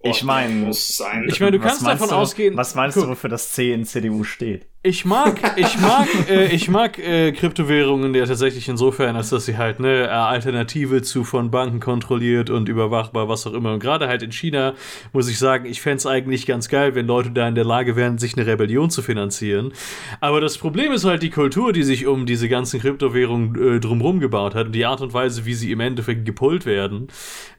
ich 0.02 0.22
meine. 0.24 0.70
Ich 0.70 1.40
meine, 1.40 1.52
du 1.52 1.60
kannst 1.60 1.86
davon 1.86 2.08
du, 2.08 2.14
ausgehen- 2.14 2.56
Was 2.56 2.74
meinst 2.74 2.96
Guck. 2.96 3.04
du, 3.04 3.10
wofür 3.10 3.30
das 3.30 3.52
C 3.52 3.72
in 3.72 3.84
CDU 3.84 4.24
steht? 4.24 4.66
Ich 4.84 5.04
mag, 5.04 5.40
ich 5.56 5.78
mag, 5.78 6.08
äh, 6.28 6.46
ich 6.52 6.68
mag 6.68 6.98
äh, 6.98 7.30
Kryptowährungen 7.30 8.12
ja 8.16 8.26
tatsächlich 8.26 8.68
insofern, 8.68 9.14
als 9.14 9.30
dass 9.30 9.44
sie 9.44 9.56
halt 9.56 9.78
eine 9.78 10.10
Alternative 10.10 11.02
zu 11.02 11.22
von 11.22 11.52
Banken 11.52 11.78
kontrolliert 11.78 12.50
und 12.50 12.68
überwachbar, 12.68 13.28
was 13.28 13.46
auch 13.46 13.52
immer. 13.52 13.74
Und 13.74 13.78
gerade 13.78 14.08
halt 14.08 14.24
in 14.24 14.32
China 14.32 14.74
muss 15.12 15.28
ich 15.28 15.38
sagen, 15.38 15.66
ich 15.66 15.80
fänd's 15.80 16.04
eigentlich 16.04 16.46
ganz 16.46 16.68
geil, 16.68 16.96
wenn 16.96 17.06
Leute 17.06 17.30
da 17.30 17.46
in 17.46 17.54
der 17.54 17.64
Lage 17.64 17.94
wären, 17.94 18.18
sich 18.18 18.36
eine 18.36 18.44
Rebellion 18.44 18.90
zu 18.90 19.02
finanzieren. 19.02 19.72
Aber 20.18 20.40
das 20.40 20.58
Problem 20.58 20.90
ist 20.90 21.04
halt 21.04 21.22
die 21.22 21.30
Kultur, 21.30 21.72
die 21.72 21.84
sich 21.84 22.08
um 22.08 22.26
diese 22.26 22.48
ganzen 22.48 22.80
Kryptowährungen 22.80 23.76
äh, 23.76 23.78
drumherum 23.78 24.18
gebaut 24.18 24.56
hat 24.56 24.66
und 24.66 24.72
die 24.72 24.84
Art 24.84 25.00
und 25.00 25.14
Weise, 25.14 25.44
wie 25.44 25.54
sie 25.54 25.70
im 25.70 25.78
Endeffekt 25.78 26.24
gepullt 26.24 26.66
werden, 26.66 27.06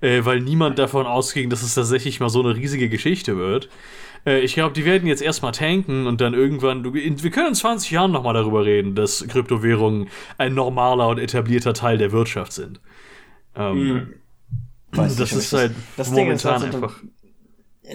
äh, 0.01 0.25
weil 0.25 0.41
niemand 0.41 0.77
davon 0.77 1.05
ausging, 1.05 1.49
dass 1.49 1.63
es 1.63 1.73
tatsächlich 1.73 2.19
mal 2.19 2.27
so 2.27 2.43
eine 2.43 2.53
riesige 2.53 2.89
Geschichte 2.89 3.37
wird. 3.37 3.69
Äh, 4.25 4.39
Ich 4.41 4.53
glaube, 4.53 4.73
die 4.73 4.85
werden 4.85 5.07
jetzt 5.07 5.21
erstmal 5.21 5.51
tanken 5.51 6.07
und 6.07 6.21
dann 6.21 6.33
irgendwann. 6.33 6.83
du- 6.83 6.93
in- 6.95 7.21
Wir 7.23 7.31
können 7.31 7.49
in 7.49 7.55
20 7.55 7.91
Jahren 7.91 8.11
nochmal 8.11 8.33
darüber 8.33 8.65
reden, 8.65 8.95
dass 8.95 9.25
Kryptowährungen 9.27 10.09
ein 10.37 10.53
normaler 10.53 11.07
und 11.09 11.19
etablierter 11.19 11.73
Teil 11.73 11.97
der 11.97 12.11
Wirtschaft 12.11 12.53
sind. 12.53 12.79
Ähm, 13.55 13.75
Mhm. 13.93 14.13
Weiß 14.91 15.15
das 15.15 15.31
nicht, 15.31 15.39
ist 15.39 15.53
ich 15.53 15.59
halt 15.59 15.71
das 15.97 16.11
Ding 16.13 16.29
ist 16.31 16.43
momentan 16.45 16.61
halt 16.61 16.71
so, 16.73 16.77
einfach. 16.77 17.03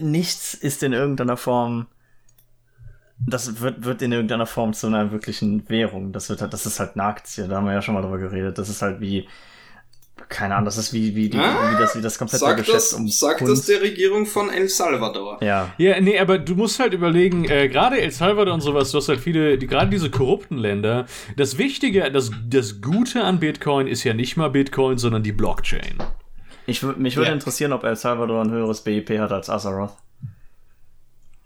Nichts 0.00 0.54
ist 0.54 0.82
in 0.82 0.92
irgendeiner 0.92 1.36
Form. 1.36 1.86
Das 3.26 3.60
wird, 3.60 3.84
wird 3.84 4.02
in 4.02 4.12
irgendeiner 4.12 4.46
Form 4.46 4.72
zu 4.74 4.86
einer 4.86 5.10
wirklichen 5.10 5.68
Währung. 5.68 6.12
Das 6.12 6.28
wird 6.28 6.40
halt, 6.40 6.52
das 6.52 6.66
ist 6.66 6.78
halt 6.78 6.92
eine 6.94 7.04
Aktie, 7.04 7.48
da 7.48 7.56
haben 7.56 7.66
wir 7.66 7.72
ja 7.72 7.82
schon 7.82 7.94
mal 7.94 8.02
drüber 8.02 8.18
geredet. 8.18 8.58
Das 8.58 8.68
ist 8.68 8.80
halt 8.82 9.00
wie, 9.00 9.26
keine 10.28 10.54
Ahnung, 10.54 10.64
das 10.66 10.76
ist 10.78 10.92
wie, 10.92 11.14
wie, 11.16 11.28
die, 11.30 11.38
Ah, 11.38 11.72
wie 11.74 11.78
das, 11.80 11.96
wie 11.96 12.02
das 12.02 12.18
komplette 12.18 12.44
Sagt 12.44 12.58
Geschäft 12.58 12.76
das, 12.76 12.92
um 12.92 13.08
sagt 13.08 13.40
das 13.40 13.48
Kunst. 13.48 13.68
der 13.68 13.80
Regierung 13.82 14.26
von 14.26 14.50
El 14.50 14.68
Salvador. 14.68 15.42
ja, 15.42 15.72
Ja, 15.78 16.00
nee, 16.00 16.18
aber 16.18 16.38
du 16.38 16.54
musst 16.54 16.78
halt 16.80 16.92
überlegen, 16.94 17.44
äh, 17.48 17.68
gerade 17.68 18.00
El 18.00 18.10
Salvador 18.10 18.54
und 18.54 18.60
sowas, 18.60 18.90
du 18.90 18.98
hast 18.98 19.08
halt 19.08 19.20
viele, 19.20 19.58
die, 19.58 19.66
gerade 19.66 19.90
diese 19.90 20.10
korrupten 20.10 20.58
Länder, 20.58 21.06
das 21.36 21.58
Wichtige, 21.58 22.10
das, 22.10 22.30
das 22.48 22.80
Gute 22.80 23.22
an 23.24 23.38
Bitcoin 23.40 23.86
ist 23.86 24.04
ja 24.04 24.14
nicht 24.14 24.36
mal 24.36 24.48
Bitcoin, 24.50 24.98
sondern 24.98 25.22
die 25.22 25.32
Blockchain. 25.32 25.96
ich, 26.66 26.82
mich 26.82 27.16
würde 27.16 27.28
Ja. 27.28 27.34
interessieren, 27.34 27.72
ob 27.72 27.84
El 27.84 27.96
Salvador 27.96 28.42
ein 28.44 28.50
höheres 28.50 28.82
BIP 28.82 29.18
hat 29.18 29.32
als 29.32 29.48
Azeroth. 29.48 29.92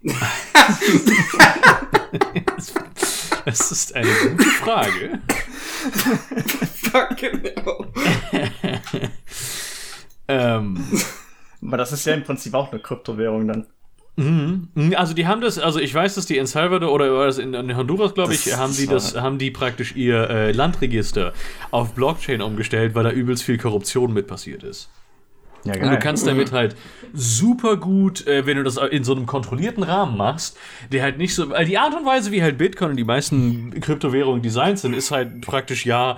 Das 3.45 3.71
ist 3.71 3.93
eine 3.95 4.07
gute 4.07 4.43
Frage. 4.45 5.19
Fucking 6.93 7.41
hell. 7.41 9.09
ähm. 10.27 10.85
Aber 11.65 11.77
das 11.77 11.93
ist 11.93 12.05
ja 12.05 12.13
im 12.13 12.23
Prinzip 12.23 12.53
auch 12.53 12.71
eine 12.71 12.81
Kryptowährung 12.81 13.47
dann. 13.47 13.65
Mhm. 14.15 14.93
Also 14.95 15.13
die 15.13 15.25
haben 15.25 15.41
das, 15.41 15.57
also 15.57 15.79
ich 15.79 15.93
weiß, 15.93 16.15
dass 16.15 16.25
die 16.25 16.37
in 16.37 16.45
Salvador 16.45 16.91
oder 16.91 17.35
in, 17.39 17.53
in 17.53 17.75
Honduras, 17.75 18.13
glaube 18.13 18.33
ich, 18.33 18.55
haben 18.55 18.75
die 18.75 18.85
das, 18.85 19.15
haben 19.15 19.39
die 19.39 19.49
praktisch 19.49 19.95
ihr 19.95 20.29
äh, 20.29 20.51
Landregister 20.51 21.33
auf 21.71 21.93
Blockchain 21.93 22.41
umgestellt, 22.41 22.93
weil 22.93 23.05
da 23.05 23.11
übelst 23.11 23.43
viel 23.43 23.57
Korruption 23.57 24.13
mit 24.13 24.27
passiert 24.27 24.63
ist. 24.63 24.89
Ja, 25.63 25.73
geil. 25.73 25.83
Und 25.85 25.91
du 25.91 25.99
kannst 25.99 26.27
damit 26.27 26.51
halt 26.51 26.75
super 27.13 27.77
gut, 27.77 28.27
äh, 28.27 28.45
wenn 28.45 28.57
du 28.57 28.63
das 28.63 28.77
in 28.77 29.03
so 29.03 29.15
einem 29.15 29.25
kontrollierten 29.25 29.83
Rahmen 29.83 30.17
machst, 30.17 30.57
der 30.91 31.01
halt 31.01 31.17
nicht 31.17 31.33
so, 31.33 31.49
weil 31.49 31.65
die 31.65 31.77
Art 31.77 31.95
und 31.95 32.05
Weise, 32.05 32.31
wie 32.31 32.43
halt 32.43 32.57
Bitcoin 32.57 32.91
und 32.91 32.97
die 32.97 33.03
meisten 33.03 33.79
Kryptowährungen 33.79 34.41
designt 34.41 34.79
sind, 34.79 34.93
ist 34.93 35.11
halt 35.11 35.41
praktisch 35.41 35.85
ja, 35.85 36.17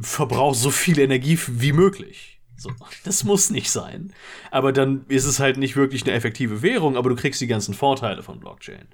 verbrauch 0.00 0.54
so 0.54 0.70
viel 0.70 0.98
Energie 0.98 1.38
wie 1.48 1.72
möglich. 1.72 2.40
So, 2.56 2.70
das 3.04 3.24
muss 3.24 3.50
nicht 3.50 3.70
sein. 3.70 4.12
Aber 4.50 4.72
dann 4.72 5.04
ist 5.08 5.24
es 5.24 5.40
halt 5.40 5.56
nicht 5.56 5.74
wirklich 5.74 6.04
eine 6.04 6.12
effektive 6.12 6.62
Währung, 6.62 6.96
aber 6.96 7.10
du 7.10 7.16
kriegst 7.16 7.40
die 7.40 7.46
ganzen 7.46 7.74
Vorteile 7.74 8.22
von 8.22 8.38
Blockchain. 8.38 8.86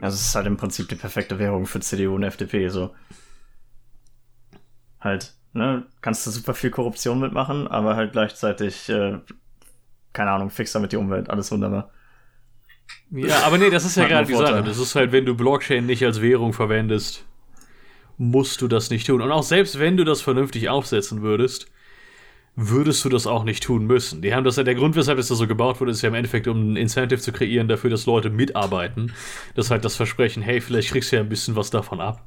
Also 0.00 0.16
es 0.16 0.26
ist 0.26 0.34
halt 0.34 0.46
im 0.46 0.56
Prinzip 0.56 0.88
die 0.88 0.96
perfekte 0.96 1.38
Währung 1.38 1.66
für 1.66 1.80
CDU 1.80 2.14
und 2.14 2.24
FDP, 2.24 2.68
so. 2.68 2.94
Halt 5.00 5.34
ne, 5.52 5.86
kannst 6.00 6.26
du 6.26 6.30
super 6.30 6.54
viel 6.54 6.70
Korruption 6.70 7.20
mitmachen, 7.20 7.68
aber 7.68 7.96
halt 7.96 8.12
gleichzeitig, 8.12 8.88
äh, 8.88 9.18
keine 10.12 10.30
Ahnung, 10.30 10.50
fix 10.50 10.72
damit 10.72 10.92
die 10.92 10.96
Umwelt, 10.96 11.30
alles 11.30 11.50
wunderbar. 11.52 11.90
Ja, 13.10 13.42
aber 13.44 13.58
nee, 13.58 13.70
das 13.70 13.84
ist 13.84 13.96
ja 13.96 14.06
gerade 14.06 14.26
die 14.26 14.34
Sache. 14.34 14.62
Das 14.62 14.78
ist 14.78 14.94
halt, 14.94 15.12
wenn 15.12 15.24
du 15.24 15.34
Blockchain 15.34 15.86
nicht 15.86 16.04
als 16.04 16.20
Währung 16.20 16.52
verwendest, 16.52 17.24
musst 18.18 18.60
du 18.60 18.68
das 18.68 18.90
nicht 18.90 19.06
tun. 19.06 19.20
Und 19.20 19.32
auch 19.32 19.42
selbst 19.42 19.78
wenn 19.78 19.96
du 19.96 20.04
das 20.04 20.20
vernünftig 20.20 20.68
aufsetzen 20.68 21.22
würdest, 21.22 21.66
würdest 22.54 23.04
du 23.04 23.08
das 23.08 23.26
auch 23.26 23.44
nicht 23.44 23.62
tun 23.62 23.86
müssen. 23.86 24.20
Die 24.20 24.34
haben 24.34 24.44
das 24.44 24.56
ja, 24.56 24.62
der 24.62 24.74
Grund, 24.74 24.94
weshalb 24.94 25.18
es 25.18 25.28
da 25.28 25.34
so 25.34 25.46
gebaut 25.46 25.80
wurde, 25.80 25.92
ist 25.92 26.02
ja 26.02 26.08
im 26.08 26.14
Endeffekt, 26.14 26.46
um 26.48 26.72
ein 26.72 26.76
Incentive 26.76 27.20
zu 27.20 27.32
kreieren 27.32 27.68
dafür, 27.68 27.90
dass 27.90 28.06
Leute 28.06 28.28
mitarbeiten. 28.30 29.12
Das 29.54 29.66
ist 29.66 29.70
halt 29.70 29.84
das 29.84 29.96
Versprechen, 29.96 30.42
hey, 30.42 30.60
vielleicht 30.60 30.90
kriegst 30.90 31.12
du 31.12 31.16
ja 31.16 31.22
ein 31.22 31.28
bisschen 31.28 31.56
was 31.56 31.70
davon 31.70 32.00
ab. 32.00 32.26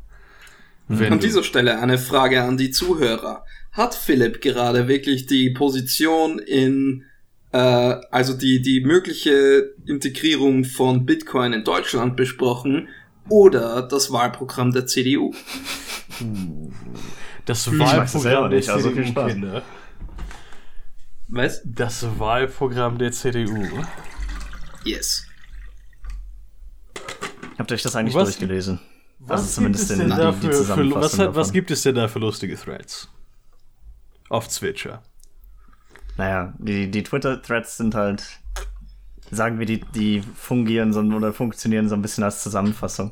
Wenn 0.88 1.14
an 1.14 1.20
dieser 1.20 1.44
Stelle 1.44 1.80
eine 1.80 1.98
Frage 1.98 2.44
an 2.44 2.58
die 2.58 2.72
Zuhörer. 2.72 3.44
Hat 3.72 3.94
Philipp 3.94 4.42
gerade 4.42 4.88
wirklich 4.88 5.26
die 5.26 5.50
Position 5.50 6.40
in, 6.40 7.04
äh, 7.52 7.58
also 7.58 8.34
die, 8.34 8.62
die 8.62 8.82
mögliche 8.82 9.74
Integrierung 9.86 10.64
von 10.64 11.06
Bitcoin 11.06 11.54
in 11.54 11.64
Deutschland 11.64 12.16
besprochen 12.16 12.88
oder 13.30 13.82
das 13.82 14.12
Wahlprogramm 14.12 14.72
der 14.72 14.86
CDU? 14.86 15.34
Das 17.46 17.68
Wahlprogramm 17.68 18.50
der 18.50 18.62
CDU, 18.62 19.28
Kinder. 19.28 19.64
Was? 21.28 21.62
Das 21.66 22.06
Wahlprogramm 22.20 22.98
der 22.98 23.12
CDU. 23.12 23.68
Yes. 24.84 25.26
Habt 27.58 27.72
ihr 27.72 27.76
euch 27.76 27.84
das 27.84 27.96
eigentlich 27.96 28.16
Was? 28.16 28.26
durchgelesen? 28.26 28.80
Was 29.20 29.42
also 29.42 29.54
zumindest 29.54 29.90
gibt 29.90 30.02
es 30.02 30.08
denn 30.08 30.18
da 30.18 30.34
für, 30.34 30.54
für 30.54 30.96
was, 30.96 31.20
hat, 31.20 31.36
was, 31.36 31.52
gibt 31.52 31.72
es 31.72 31.82
denn 31.84 31.96
da 31.96 32.08
für 32.08 32.20
lustige 32.20 32.56
Threads? 32.56 33.10
Auf 34.30 34.48
Twitcher. 34.48 35.02
Naja, 36.18 36.54
die, 36.60 36.92
die 36.92 37.04
Twitter-Threads 37.04 37.78
sind 37.78 37.96
halt, 37.96 38.40
sagen 39.32 39.60
wir, 39.60 39.66
die, 39.66 39.82
die 39.94 40.22
fungieren 40.36 40.94
so, 40.94 41.02
oder 41.02 41.34
funktionieren 41.34 41.90
so 41.90 41.96
ein 41.96 42.02
bisschen 42.02 42.24
als 42.24 42.44
Zusammenfassung. 42.44 43.12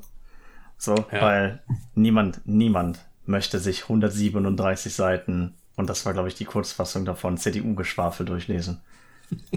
So, 0.77 0.95
ja. 1.11 1.21
weil 1.21 1.63
niemand, 1.95 2.41
niemand 2.45 2.99
möchte 3.25 3.59
sich 3.59 3.83
137 3.83 4.93
Seiten, 4.93 5.55
und 5.75 5.89
das 5.89 6.05
war, 6.05 6.13
glaube 6.13 6.27
ich, 6.27 6.35
die 6.35 6.45
Kurzfassung 6.45 7.05
davon, 7.05 7.37
CDU-Geschwafel 7.37 8.25
durchlesen. 8.25 8.81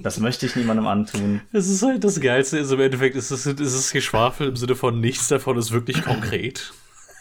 Das 0.02 0.18
möchte 0.20 0.46
ich 0.46 0.56
niemandem 0.56 0.86
antun. 0.86 1.40
Es 1.52 1.68
ist 1.68 1.82
halt 1.82 2.04
das 2.04 2.20
Geilste, 2.20 2.58
ist 2.58 2.70
im 2.70 2.80
Endeffekt 2.80 3.16
ist 3.16 3.30
es, 3.30 3.46
ist 3.46 3.60
es 3.60 3.90
Geschwafel 3.90 4.48
im 4.48 4.56
Sinne 4.56 4.76
von 4.76 5.00
nichts 5.00 5.28
davon 5.28 5.58
ist 5.58 5.72
wirklich 5.72 6.02
konkret. 6.02 6.72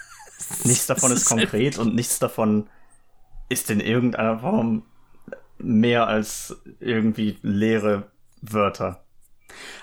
nichts 0.63 0.85
davon 0.85 1.11
ist, 1.11 1.23
ist 1.23 1.29
konkret 1.29 1.77
und 1.77 1.95
nichts 1.95 2.19
davon 2.19 2.69
ist 3.49 3.69
in 3.69 3.79
irgendeiner 3.79 4.39
Form 4.39 4.83
mehr 5.57 6.07
als 6.07 6.55
irgendwie 6.79 7.37
leere 7.41 8.11
Wörter. 8.41 9.04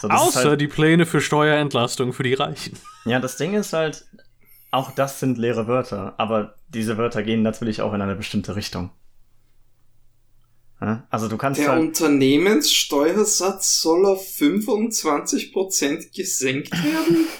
So, 0.01 0.09
Außer 0.09 0.51
halt, 0.51 0.61
die 0.61 0.69
Pläne 0.69 1.07
für 1.07 1.21
Steuerentlastung 1.21 2.13
für 2.13 2.23
die 2.23 2.35
Reichen. 2.35 2.79
Ja, 3.05 3.21
das 3.21 3.37
Ding 3.37 3.55
ist 3.55 3.73
halt, 3.73 4.05
auch 4.71 4.93
das 4.93 5.21
sind 5.21 5.39
leere 5.39 5.67
Wörter, 5.67 6.15
aber 6.19 6.55
diese 6.69 6.99
Wörter 6.99 7.23
gehen 7.23 7.43
natürlich 7.43 7.83
auch 7.83 7.93
in 7.93 8.03
eine 8.03 8.17
bestimmte 8.17 8.57
Richtung. 8.57 8.91
Also 11.11 11.29
du 11.29 11.37
kannst 11.37 11.61
Der 11.61 11.69
halt 11.69 11.81
Unternehmenssteuersatz 11.81 13.81
soll 13.81 14.05
auf 14.05 14.27
25% 14.27 16.15
gesenkt 16.15 16.73
werden? 16.73 17.27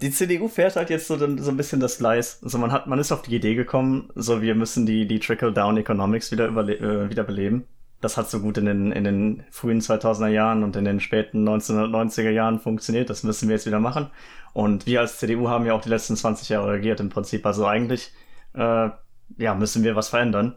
Die 0.00 0.10
CDU 0.10 0.48
fährt 0.48 0.76
halt 0.76 0.90
jetzt 0.90 1.06
so, 1.06 1.18
so 1.18 1.24
ein 1.24 1.56
bisschen 1.56 1.80
das 1.80 1.98
Gleis. 1.98 2.40
Also 2.42 2.58
man 2.58 2.72
hat, 2.72 2.86
man 2.86 2.98
ist 2.98 3.12
auf 3.12 3.22
die 3.22 3.34
Idee 3.34 3.54
gekommen, 3.54 4.10
so 4.14 4.42
wir 4.42 4.54
müssen 4.54 4.86
die, 4.86 5.06
die 5.06 5.20
Trickle-Down 5.20 5.78
Economics 5.78 6.32
wieder, 6.32 6.48
äh, 6.48 7.10
wieder 7.10 7.24
beleben. 7.24 7.66
Das 8.04 8.18
hat 8.18 8.28
so 8.28 8.40
gut 8.40 8.58
in 8.58 8.66
den, 8.66 8.92
in 8.92 9.02
den 9.04 9.44
frühen 9.50 9.80
2000er 9.80 10.28
Jahren 10.28 10.62
und 10.62 10.76
in 10.76 10.84
den 10.84 11.00
späten 11.00 11.48
1990er 11.48 12.28
Jahren 12.28 12.60
funktioniert. 12.60 13.08
Das 13.08 13.22
müssen 13.22 13.48
wir 13.48 13.56
jetzt 13.56 13.64
wieder 13.64 13.80
machen. 13.80 14.10
Und 14.52 14.84
wir 14.84 15.00
als 15.00 15.16
CDU 15.16 15.48
haben 15.48 15.64
ja 15.64 15.72
auch 15.72 15.80
die 15.80 15.88
letzten 15.88 16.14
20 16.14 16.50
Jahre 16.50 16.72
regiert 16.72 17.00
im 17.00 17.08
Prinzip. 17.08 17.46
Also 17.46 17.66
eigentlich, 17.66 18.12
äh, 18.52 18.90
ja, 19.38 19.54
müssen 19.54 19.84
wir 19.84 19.96
was 19.96 20.10
verändern. 20.10 20.54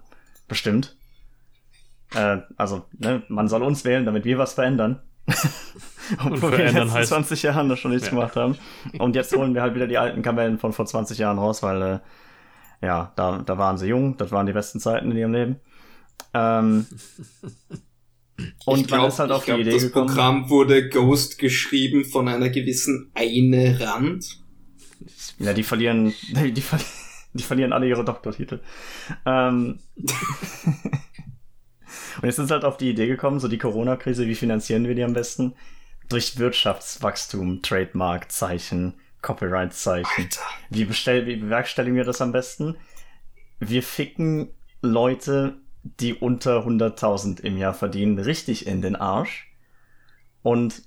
Bestimmt. 0.50 0.98
Äh, 2.14 2.40
also, 2.58 2.84
ne, 3.00 3.24
man 3.30 3.48
soll 3.48 3.64
uns 3.64 3.86
wählen, 3.86 4.04
damit 4.04 4.26
wir 4.26 4.38
was 4.38 4.52
verändern. 4.52 5.00
Obwohl 6.26 6.52
wir 6.52 6.66
in 6.66 6.76
den 6.76 6.88
letzten 6.90 7.06
20 7.06 7.44
Jahren 7.44 7.70
das 7.70 7.80
schon 7.80 7.92
nichts 7.92 8.08
ja. 8.08 8.14
gemacht 8.14 8.36
haben. 8.36 8.58
Und 9.00 9.16
jetzt 9.16 9.34
holen 9.34 9.54
wir 9.54 9.62
halt 9.62 9.74
wieder 9.74 9.88
die 9.88 9.98
alten 9.98 10.22
Kamellen 10.22 10.58
von 10.58 10.74
vor 10.74 10.86
20 10.86 11.18
Jahren 11.18 11.40
raus, 11.40 11.64
weil, 11.64 11.82
äh, 11.82 12.00
ja, 12.86 13.14
da, 13.16 13.38
da 13.38 13.58
waren 13.58 13.78
sie 13.78 13.88
jung, 13.88 14.18
das 14.18 14.34
waren 14.34 14.48
die 14.48 14.54
besten 14.54 14.82
Zeiten 14.82 15.12
in 15.12 15.18
ihrem 15.18 15.32
Leben. 15.32 15.62
Ähm, 16.38 16.86
und 18.66 18.88
glaub, 18.88 19.02
man 19.02 19.10
ist 19.10 19.20
halt 19.20 19.32
auf 19.32 19.44
die 19.44 19.52
glaub, 19.52 19.60
Idee 19.60 19.72
das 19.72 19.84
gekommen. 19.84 20.08
Das 20.08 20.16
Programm 20.16 20.50
wurde 20.50 20.90
Ghost 20.90 21.40
geschrieben 21.40 22.06
von 22.06 22.28
einer 22.28 22.50
gewissen 22.50 23.12
Eine 23.14 23.80
Rand. 23.80 24.40
Ja, 25.40 25.54
die 25.54 25.64
verlieren, 25.64 26.14
die, 26.30 26.52
die, 26.52 26.64
die 27.34 27.44
verlieren 27.44 27.74
alle 27.74 27.88
ihre 27.88 28.04
Doktortitel. 28.04 28.60
Ähm, 29.26 29.80
Und 32.22 32.26
jetzt 32.26 32.38
sie 32.38 32.50
halt 32.50 32.66
auf 32.66 32.78
die 32.78 32.90
Idee 32.90 33.08
gekommen, 33.08 33.40
so 33.40 33.48
die 33.48 33.58
Corona-Krise, 33.58 34.28
wie 34.28 34.36
finanzieren 34.36 34.88
wir 34.88 34.96
die 34.96 35.04
am 35.04 35.14
besten? 35.14 35.56
Durch 36.10 36.38
Wirtschaftswachstum, 36.40 37.62
Trademark-Zeichen, 37.62 38.96
Copyright-Zeichen. 39.22 40.30
Wie, 40.70 40.86
bestell, 40.86 41.26
wie 41.28 41.36
bewerkstelligen 41.36 41.96
wir 41.96 42.06
das 42.06 42.22
am 42.22 42.32
besten? 42.32 42.76
Wir 43.60 43.84
ficken 43.84 44.50
Leute, 44.82 45.58
die 46.00 46.14
unter 46.14 46.66
100.000 46.66 47.42
im 47.42 47.58
Jahr 47.58 47.74
verdienen, 47.74 48.20
richtig 48.20 48.68
in 48.68 48.82
den 48.82 48.96
Arsch 48.96 49.52
und 50.42 50.84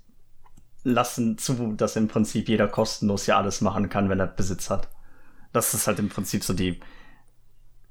lassen 0.83 1.39
zu, 1.39 1.75
dass 1.75 1.97
im 1.97 2.09
Prinzip 2.09 2.49
jeder 2.49 2.69
kostenlos 2.69 3.27
ja 3.27 3.37
alles 3.37 3.61
machen 3.61 3.89
kann, 3.89 4.09
wenn 4.09 4.21
er 4.21 4.27
Besitz 4.27 4.71
hat. 4.71 4.89
Das 5.53 5.75
ist 5.75 5.87
halt 5.87 5.99
im 5.99 6.09
Prinzip 6.09 6.45
so 6.45 6.55
die 6.55 6.81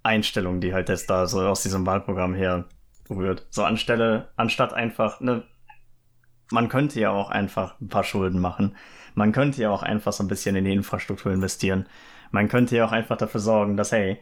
Einstellung, 0.02 0.62
die 0.62 0.74
halt 0.74 0.90
jetzt 0.90 1.10
da 1.10 1.28
so 1.28 1.42
aus 1.42 1.64
diesem 1.64 1.86
Wahlprogramm 1.86 2.34
her 2.34 2.66
berührt. 3.08 3.46
So 3.50 3.64
anstelle, 3.64 4.30
anstatt 4.38 4.74
einfach, 4.74 5.20
ne, 5.20 5.44
man 6.52 6.70
könnte 6.70 7.00
ja 7.00 7.12
auch 7.12 7.30
einfach 7.30 7.80
ein 7.80 7.90
paar 7.90 8.04
Schulden 8.04 8.40
machen. 8.40 8.76
Man 9.14 9.32
könnte 9.32 9.62
ja 9.62 9.70
auch 9.70 9.84
einfach 9.84 10.14
so 10.14 10.24
ein 10.24 10.28
bisschen 10.28 10.56
in 10.56 10.66
die 10.66 10.74
Infrastruktur 10.74 11.32
investieren. 11.32 11.88
Man 12.32 12.48
könnte 12.48 12.78
ja 12.78 12.86
auch 12.86 12.92
einfach 12.92 13.18
dafür 13.18 13.42
sorgen, 13.42 13.78
dass, 13.78 13.92
hey, 13.92 14.20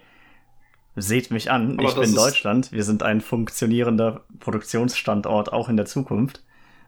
seht 0.99 1.29
mich 1.29 1.51
an, 1.51 1.79
aber 1.79 1.89
ich 1.89 1.95
bin 1.95 2.15
Deutschland, 2.15 2.71
wir 2.71 2.83
sind 2.83 3.03
ein 3.03 3.21
funktionierender 3.21 4.25
Produktionsstandort 4.39 5.53
auch 5.53 5.69
in 5.69 5.77
der 5.77 5.85
Zukunft. 5.85 6.43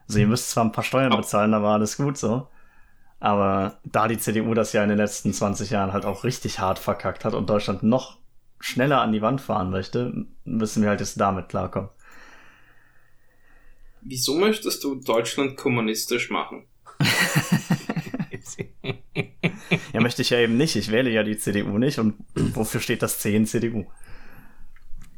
So, 0.08 0.18
ihr 0.18 0.28
müsst 0.28 0.50
zwar 0.50 0.66
ein 0.66 0.72
paar 0.72 0.84
Steuern 0.84 1.16
bezahlen, 1.16 1.54
aber 1.54 1.70
alles 1.70 1.98
gut 1.98 2.18
so. 2.18 2.48
Aber 3.20 3.80
da 3.84 4.08
die 4.08 4.18
CDU 4.18 4.56
das 4.56 4.74
ja 4.74 4.82
in 4.82 4.90
den 4.90 4.98
letzten 4.98 5.32
20 5.32 5.70
Jahren 5.70 5.94
halt 5.94 6.06
auch 6.06 6.24
richtig 6.24 6.60
hart 6.60 6.80
verkackt 6.80 7.24
hat 7.24 7.36
und 7.36 7.50
Deutschland 7.50 7.84
noch 7.84 8.18
schneller 8.60 9.02
an 9.02 9.12
die 9.12 9.22
Wand 9.22 9.42
fahren 9.42 9.70
möchte, 9.70 10.26
müssen 10.44 10.82
wir 10.82 10.90
halt 10.90 11.02
jetzt 11.02 11.20
damit 11.20 11.50
klarkommen. 11.50 11.90
Wieso 14.02 14.36
möchtest 14.36 14.84
du 14.84 14.96
Deutschland 14.96 15.56
kommunistisch 15.56 16.32
machen? 16.32 16.66
ja, 19.94 20.02
möchte 20.02 20.22
ich 20.22 20.30
ja 20.30 20.40
eben 20.40 20.58
nicht. 20.58 20.76
Ich 20.76 20.92
wähle 20.92 21.10
ja 21.10 21.24
die 21.24 21.38
CDU 21.38 21.78
nicht. 21.78 22.00
Und 22.00 22.16
wofür 22.36 22.82
steht 22.82 23.02
das 23.02 23.20
C 23.20 23.36
in 23.36 23.46
CDU? 23.46 23.86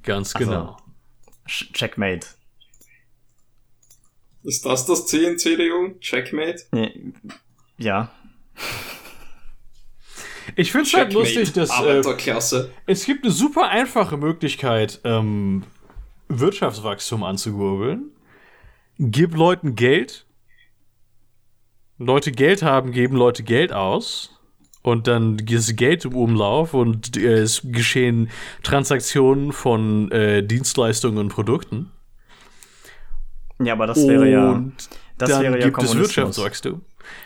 Ganz 0.04 0.36
also, 0.36 0.50
genau. 0.50 0.78
Checkmate. 1.46 2.28
Ist 4.44 4.66
das 4.66 4.86
das 4.86 5.06
C 5.06 5.26
in 5.26 5.38
CDU? 5.38 6.00
Checkmate? 6.00 6.64
Ja. 7.78 8.12
Ich 10.56 10.72
finde 10.72 10.88
es 10.88 10.94
halt 10.94 11.14
lustig, 11.14 11.54
dass 11.54 11.70
äh, 11.82 12.02
es 12.86 13.06
gibt 13.06 13.24
eine 13.24 13.32
super 13.32 13.70
einfache 13.70 14.18
Möglichkeit, 14.18 15.00
ähm, 15.04 15.64
Wirtschaftswachstum 16.28 17.24
anzukurbeln. 17.24 18.12
Gib 18.98 19.36
Leuten 19.36 19.76
Geld. 19.76 20.26
Leute 21.98 22.32
Geld 22.32 22.64
haben, 22.64 22.92
geben 22.92 23.16
Leute 23.16 23.44
Geld 23.44 23.72
aus. 23.72 24.41
Und 24.84 25.08
dann 25.08 25.38
ist 25.38 25.76
Geld 25.78 26.06
im 26.06 26.16
Umlauf 26.16 26.74
und 26.74 27.16
äh, 27.16 27.40
es 27.40 27.62
geschehen 27.64 28.30
Transaktionen 28.64 29.52
von 29.52 30.12
äh, 30.12 30.44
Dienstleistungen 30.44 31.20
und 31.20 31.30
Produkten. 31.30 31.92
Ja, 33.64 33.74
aber 33.74 33.88
das 33.88 34.08
wäre 34.08 34.30
ja. 34.30 34.64
Das 35.18 35.30
dann 35.30 35.44
wäre 35.44 35.60
ja 35.60 35.66
gibt 35.66 35.84
es 35.84 35.96
Wirtschaftswachstum. 35.96 36.82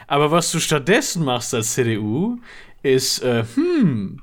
Aber 0.08 0.32
was 0.32 0.52
du 0.52 0.60
stattdessen 0.60 1.24
machst 1.24 1.54
als 1.54 1.74
CDU, 1.74 2.40
ist, 2.84 3.24
äh, 3.24 3.46
hm, 3.56 4.22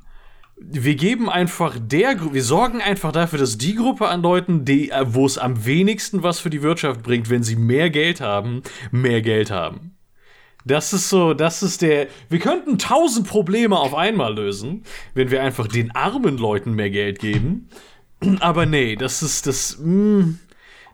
wir 0.57 0.95
geben 0.95 1.29
einfach 1.29 1.77
der, 1.81 2.33
wir 2.33 2.43
sorgen 2.43 2.81
einfach 2.81 3.13
dafür, 3.13 3.39
dass 3.39 3.59
die 3.59 3.75
Gruppe 3.75 4.09
an 4.09 4.23
Leuten, 4.23 4.65
die, 4.65 4.91
äh, 4.91 5.05
wo 5.07 5.27
es 5.27 5.39
am 5.39 5.65
wenigsten 5.65 6.23
was 6.23 6.39
für 6.39 6.51
die 6.51 6.63
Wirtschaft 6.63 7.03
bringt, 7.03 7.31
wenn 7.31 7.43
sie 7.43 7.57
mehr 7.57 7.91
Geld 7.91 8.21
haben, 8.21 8.63
mehr 8.91 9.23
Geld 9.23 9.51
haben. 9.51 9.97
Das 10.65 10.93
ist 10.93 11.09
so, 11.09 11.35
das 11.35 11.63
ist 11.63 11.83
der. 11.83 12.07
Wir 12.29 12.39
könnten 12.39 12.79
tausend 12.79 13.27
Probleme 13.27 13.79
auf 13.79 13.95
einmal 13.95 14.35
lösen, 14.35 14.85
wenn 15.15 15.31
wir 15.31 15.43
einfach 15.43 15.67
den 15.67 15.95
armen 15.95 16.39
Leuten 16.39 16.73
mehr 16.75 16.91
Geld 16.91 17.19
geben. 17.19 17.69
Aber 18.41 18.67
nee, 18.67 18.97
das 18.97 19.23
ist 19.23 19.47
das. 19.47 19.79
Mh, 19.79 19.85
hm, 19.85 20.39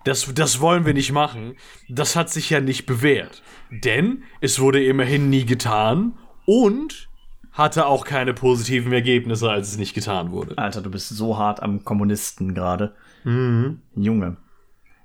das, 0.04 0.33
das 0.35 0.61
wollen 0.61 0.87
wir 0.87 0.94
nicht 0.94 1.12
machen. 1.12 1.57
Das 1.88 2.16
hat 2.16 2.31
sich 2.31 2.48
ja 2.48 2.61
nicht 2.61 2.87
bewährt. 2.87 3.42
Denn 3.70 4.22
es 4.40 4.59
wurde 4.59 4.83
immerhin 4.83 5.28
nie 5.28 5.44
getan 5.44 6.14
und 6.46 7.09
hatte 7.52 7.87
auch 7.87 8.04
keine 8.04 8.33
positiven 8.33 8.92
Ergebnisse, 8.92 9.50
als 9.50 9.72
es 9.72 9.78
nicht 9.78 9.92
getan 9.92 10.31
wurde. 10.31 10.57
Alter, 10.57 10.81
du 10.81 10.90
bist 10.90 11.09
so 11.09 11.37
hart 11.37 11.61
am 11.61 11.85
Kommunisten 11.85 12.54
gerade. 12.54 12.94
Mhm. 13.24 13.83
Junge. 13.96 14.37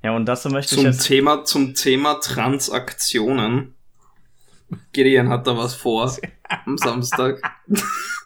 Ja, 0.03 0.15
und 0.15 0.25
dazu 0.25 0.49
möchte 0.49 0.75
zum 0.75 0.85
ich 0.85 0.91
jetzt... 0.93 1.07
Thema 1.07 1.43
Zum 1.43 1.73
Thema 1.73 2.19
Transaktionen. 2.21 3.73
Gideon 4.91 5.29
hat 5.29 5.47
da 5.47 5.57
was 5.57 5.75
vor 5.75 6.11
am 6.65 6.77
Samstag. 6.77 7.41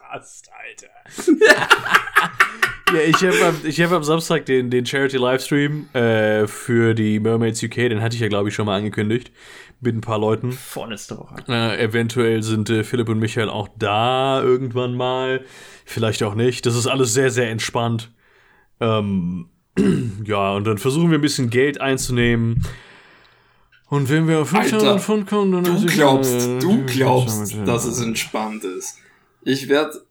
Fast, 0.00 0.50
Alter. 0.52 0.88
ja, 2.94 3.00
ich 3.06 3.16
habe 3.16 3.44
am, 3.46 3.54
hab 3.56 3.92
am 3.92 4.04
Samstag 4.04 4.46
den, 4.46 4.70
den 4.70 4.86
Charity-Livestream 4.86 5.88
äh, 5.94 6.46
für 6.46 6.94
die 6.94 7.20
Mermaids 7.20 7.62
UK, 7.62 7.74
den 7.74 8.00
hatte 8.00 8.16
ich 8.16 8.22
ja, 8.22 8.28
glaube 8.28 8.48
ich, 8.48 8.54
schon 8.54 8.66
mal 8.66 8.76
angekündigt 8.76 9.32
mit 9.80 9.94
ein 9.94 10.00
paar 10.00 10.18
Leuten. 10.18 10.52
Vorletzte 10.52 11.18
Woche. 11.18 11.36
Äh, 11.48 11.82
eventuell 11.82 12.42
sind 12.42 12.68
äh, 12.70 12.84
Philipp 12.84 13.08
und 13.08 13.18
Michael 13.18 13.48
auch 13.48 13.68
da 13.78 14.42
irgendwann 14.42 14.94
mal. 14.94 15.44
Vielleicht 15.84 16.22
auch 16.22 16.34
nicht. 16.34 16.66
Das 16.66 16.74
ist 16.74 16.86
alles 16.86 17.14
sehr, 17.14 17.30
sehr 17.30 17.50
entspannt. 17.50 18.10
Ähm, 18.80 19.50
ja, 20.24 20.52
und 20.52 20.66
dann 20.66 20.78
versuchen 20.78 21.10
wir 21.10 21.18
ein 21.18 21.22
bisschen 21.22 21.50
Geld 21.50 21.80
einzunehmen. 21.80 22.64
Und 23.88 24.10
wenn 24.10 24.28
wir 24.28 24.40
auf 24.40 24.50
5000 24.50 25.00
Pfund 25.00 25.26
kommen, 25.26 25.52
dann 25.52 25.64
du 25.64 25.86
glaubst, 25.86 26.34
äh, 26.34 26.58
du 26.58 26.84
glaubst, 26.84 27.56
dass 27.66 27.84
es 27.86 28.00
entspannt 28.00 28.64
ist. 28.64 28.98
Ich 29.42 29.68
werde 29.68 30.02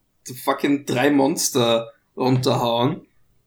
fucking 0.43 0.85
drei 0.85 1.11
Monster 1.11 1.91
runterhauen 2.15 3.01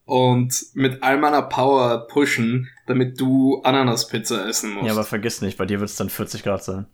und 0.05 0.55
mit 0.75 1.03
all 1.03 1.19
meiner 1.19 1.43
Power 1.43 2.07
pushen, 2.07 2.69
damit 2.87 3.21
du 3.21 3.61
Ananaspizza 3.63 4.47
essen 4.49 4.73
musst. 4.75 4.87
Ja, 4.87 4.93
aber 4.93 5.05
vergiss 5.05 5.43
nicht, 5.43 5.59
bei 5.59 5.67
dir 5.67 5.81
wird 5.81 5.91
es 5.91 5.97
dann 5.97 6.11
40 6.11 6.45
Grad 6.45 6.63
sein. 6.63 6.87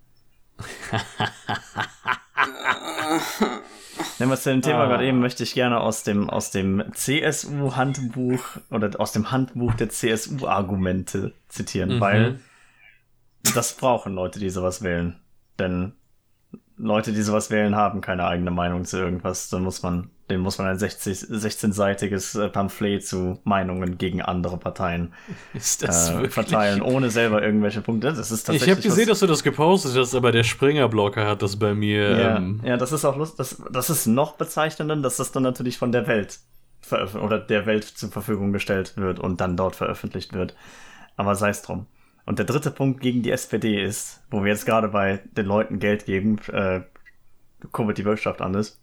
Nehmen 4.18 4.30
wir 4.30 4.36
zu 4.36 4.50
dem 4.50 4.62
Thema 4.62 4.84
ah. 4.84 4.86
gerade 4.86 5.06
eben, 5.06 5.20
möchte 5.20 5.42
ich 5.42 5.52
gerne 5.54 5.80
aus 5.80 6.02
dem, 6.02 6.30
aus 6.30 6.50
dem 6.50 6.82
CSU-Handbuch 6.92 8.40
oder 8.70 8.90
aus 8.98 9.12
dem 9.12 9.30
Handbuch 9.30 9.74
der 9.74 9.90
CSU-Argumente 9.90 11.34
zitieren, 11.48 11.96
mhm. 11.96 12.00
weil 12.00 12.40
das 13.54 13.74
brauchen 13.74 14.14
Leute, 14.14 14.38
die 14.38 14.50
sowas 14.50 14.82
wählen. 14.82 15.16
Denn 15.58 15.92
Leute, 16.78 17.12
die 17.12 17.22
sowas 17.22 17.50
wählen, 17.50 17.74
haben 17.74 18.00
keine 18.00 18.26
eigene 18.26 18.50
Meinung 18.50 18.84
zu 18.84 18.98
irgendwas. 18.98 19.48
Dann 19.48 19.62
muss 19.62 19.82
man, 19.82 20.10
dem 20.28 20.40
muss 20.40 20.58
man 20.58 20.66
ein 20.66 20.78
60, 20.78 21.18
16-seitiges 21.18 22.38
äh, 22.38 22.48
Pamphlet 22.48 23.06
zu 23.06 23.40
Meinungen 23.44 23.96
gegen 23.96 24.20
andere 24.20 24.58
Parteien 24.58 25.14
äh, 25.54 26.28
verteilen, 26.28 26.82
ohne 26.82 27.10
selber 27.10 27.42
irgendwelche 27.42 27.80
Punkte. 27.80 28.08
Das 28.08 28.30
ist 28.30 28.44
tatsächlich. 28.44 28.62
Ich 28.62 28.70
habe 28.70 28.82
gesehen, 28.82 29.08
dass 29.08 29.20
du 29.20 29.26
das 29.26 29.42
gepostet 29.42 29.96
hast, 29.96 30.14
aber 30.14 30.32
der 30.32 30.44
Springer-Blocker 30.44 31.26
hat 31.26 31.40
das 31.42 31.56
bei 31.56 31.74
mir. 31.74 32.10
Ja, 32.18 32.36
ähm, 32.36 32.60
ja 32.62 32.76
das 32.76 32.92
ist 32.92 33.04
auch 33.06 33.16
lustig. 33.16 33.38
Das, 33.38 33.62
das 33.72 33.88
ist 33.88 34.06
noch 34.06 34.34
bezeichnender, 34.34 34.96
dass 34.96 35.16
das 35.16 35.32
dann 35.32 35.44
natürlich 35.44 35.78
von 35.78 35.92
der 35.92 36.06
Welt 36.06 36.40
oder 37.20 37.38
der 37.38 37.66
Welt 37.66 37.84
zur 37.84 38.10
Verfügung 38.10 38.52
gestellt 38.52 38.96
wird 38.96 39.18
und 39.18 39.40
dann 39.40 39.56
dort 39.56 39.76
veröffentlicht 39.76 40.34
wird. 40.34 40.54
Aber 41.16 41.34
sei 41.34 41.48
es 41.48 41.62
drum. 41.62 41.86
Und 42.26 42.40
der 42.40 42.46
dritte 42.46 42.72
Punkt 42.72 43.00
gegen 43.00 43.22
die 43.22 43.30
SPD 43.30 43.82
ist, 43.82 44.22
wo 44.30 44.42
wir 44.42 44.50
jetzt 44.50 44.66
gerade 44.66 44.88
bei 44.88 45.22
den 45.36 45.46
Leuten 45.46 45.78
Geld 45.78 46.04
geben, 46.04 46.38
äh, 46.52 46.80
kurbelt 47.72 47.98
die 47.98 48.04
Wirtschaft 48.04 48.42
an 48.42 48.54
ist. 48.54 48.80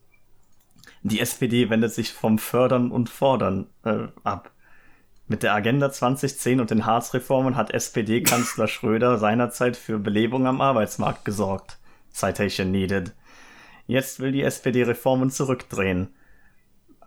Die 1.04 1.20
SPD 1.20 1.70
wendet 1.70 1.94
sich 1.94 2.14
vom 2.14 2.40
Fördern 2.40 2.90
und 2.90 3.10
Fordern 3.10 3.68
äh, 3.84 4.08
ab. 4.24 4.52
Mit 5.28 5.44
der 5.44 5.54
Agenda 5.54 5.92
2010 5.92 6.62
und 6.62 6.72
den 6.72 6.86
Harz-Reformen 6.86 7.56
hat 7.58 7.74
SPD-Kanzler 7.74 8.68
Schröder 8.68 9.18
seinerzeit 9.18 9.76
für 9.76 10.00
Belebung 10.00 10.48
am 10.48 10.62
Arbeitsmarkt 10.62 11.26
gesorgt. 11.26 11.80
Citation 12.14 12.72
needed. 12.72 13.14
Jetzt 13.88 14.22
will 14.22 14.32
die 14.32 14.44
SPD 14.44 14.84
Reformen 14.84 15.30
zurückdrehen. 15.30 16.14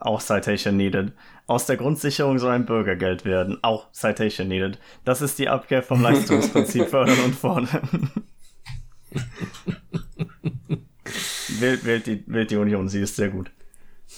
Auch 0.01 0.21
Citation 0.21 0.77
needed. 0.77 1.13
Aus 1.47 1.67
der 1.67 1.77
Grundsicherung 1.77 2.39
soll 2.39 2.53
ein 2.53 2.67
Bürgergeld 2.67 3.25
werden. 3.25 3.59
Auch 3.63 3.91
Citation 3.93 4.49
needed. 4.49 4.79
Das 5.05 5.23
ist 5.23 5.39
die 5.39 5.49
Abkehr 5.49 5.83
vom 5.83 6.03
Leistungsprinzip 6.03 6.89
fördern 6.91 7.19
und 7.25 7.35
fordern. 7.35 8.11
wählt, 11.61 11.85
wählt, 11.85 12.07
die, 12.07 12.25
wählt 12.27 12.51
die 12.51 12.57
Union, 12.57 12.89
sie 12.89 13.01
ist 13.01 13.17
sehr 13.17 13.29
gut. 13.29 13.51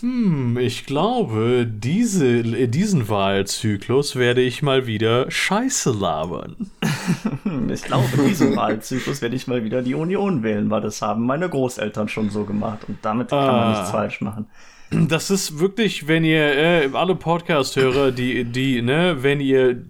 Hm, 0.01 0.59
ich 0.59 0.87
glaube, 0.87 1.67
diese, 1.67 2.43
diesen 2.69 3.09
Wahlzyklus 3.09 4.17
werde 4.17 4.43
ich 4.43 4.63
mal 4.63 4.87
wieder 4.87 5.31
Scheiße 5.31 5.93
labern. 5.93 6.71
ich 7.73 7.83
glaube, 7.83 8.09
diesen 8.27 8.55
Wahlzyklus 8.55 9.23
werde 9.23 9.37
ich 9.37 9.47
mal 9.47 9.65
wieder 9.65 9.83
die 9.83 9.95
Union 9.95 10.43
wählen, 10.43 10.71
weil 10.71 10.83
das 10.83 11.03
haben 11.03 11.27
meine 11.27 11.49
Großeltern 11.49 12.09
schon 12.09 12.31
so 12.31 12.45
gemacht 12.45 12.81
und 12.87 12.99
damit 13.03 13.31
kann 13.31 13.47
man 13.47 13.71
nichts 13.71 13.89
ah. 13.89 13.93
falsch 13.93 14.21
machen 14.21 14.47
das 14.91 15.31
ist 15.31 15.59
wirklich, 15.59 16.09
wenn 16.09 16.25
ihr, 16.25 16.43
äh, 16.43 16.91
alle 16.93 17.15
Podcast-Hörer, 17.15 18.13
die, 18.13 18.45
die, 18.45 18.83
ne, 18.83 19.17
wenn 19.21 19.41
ihr 19.41 19.85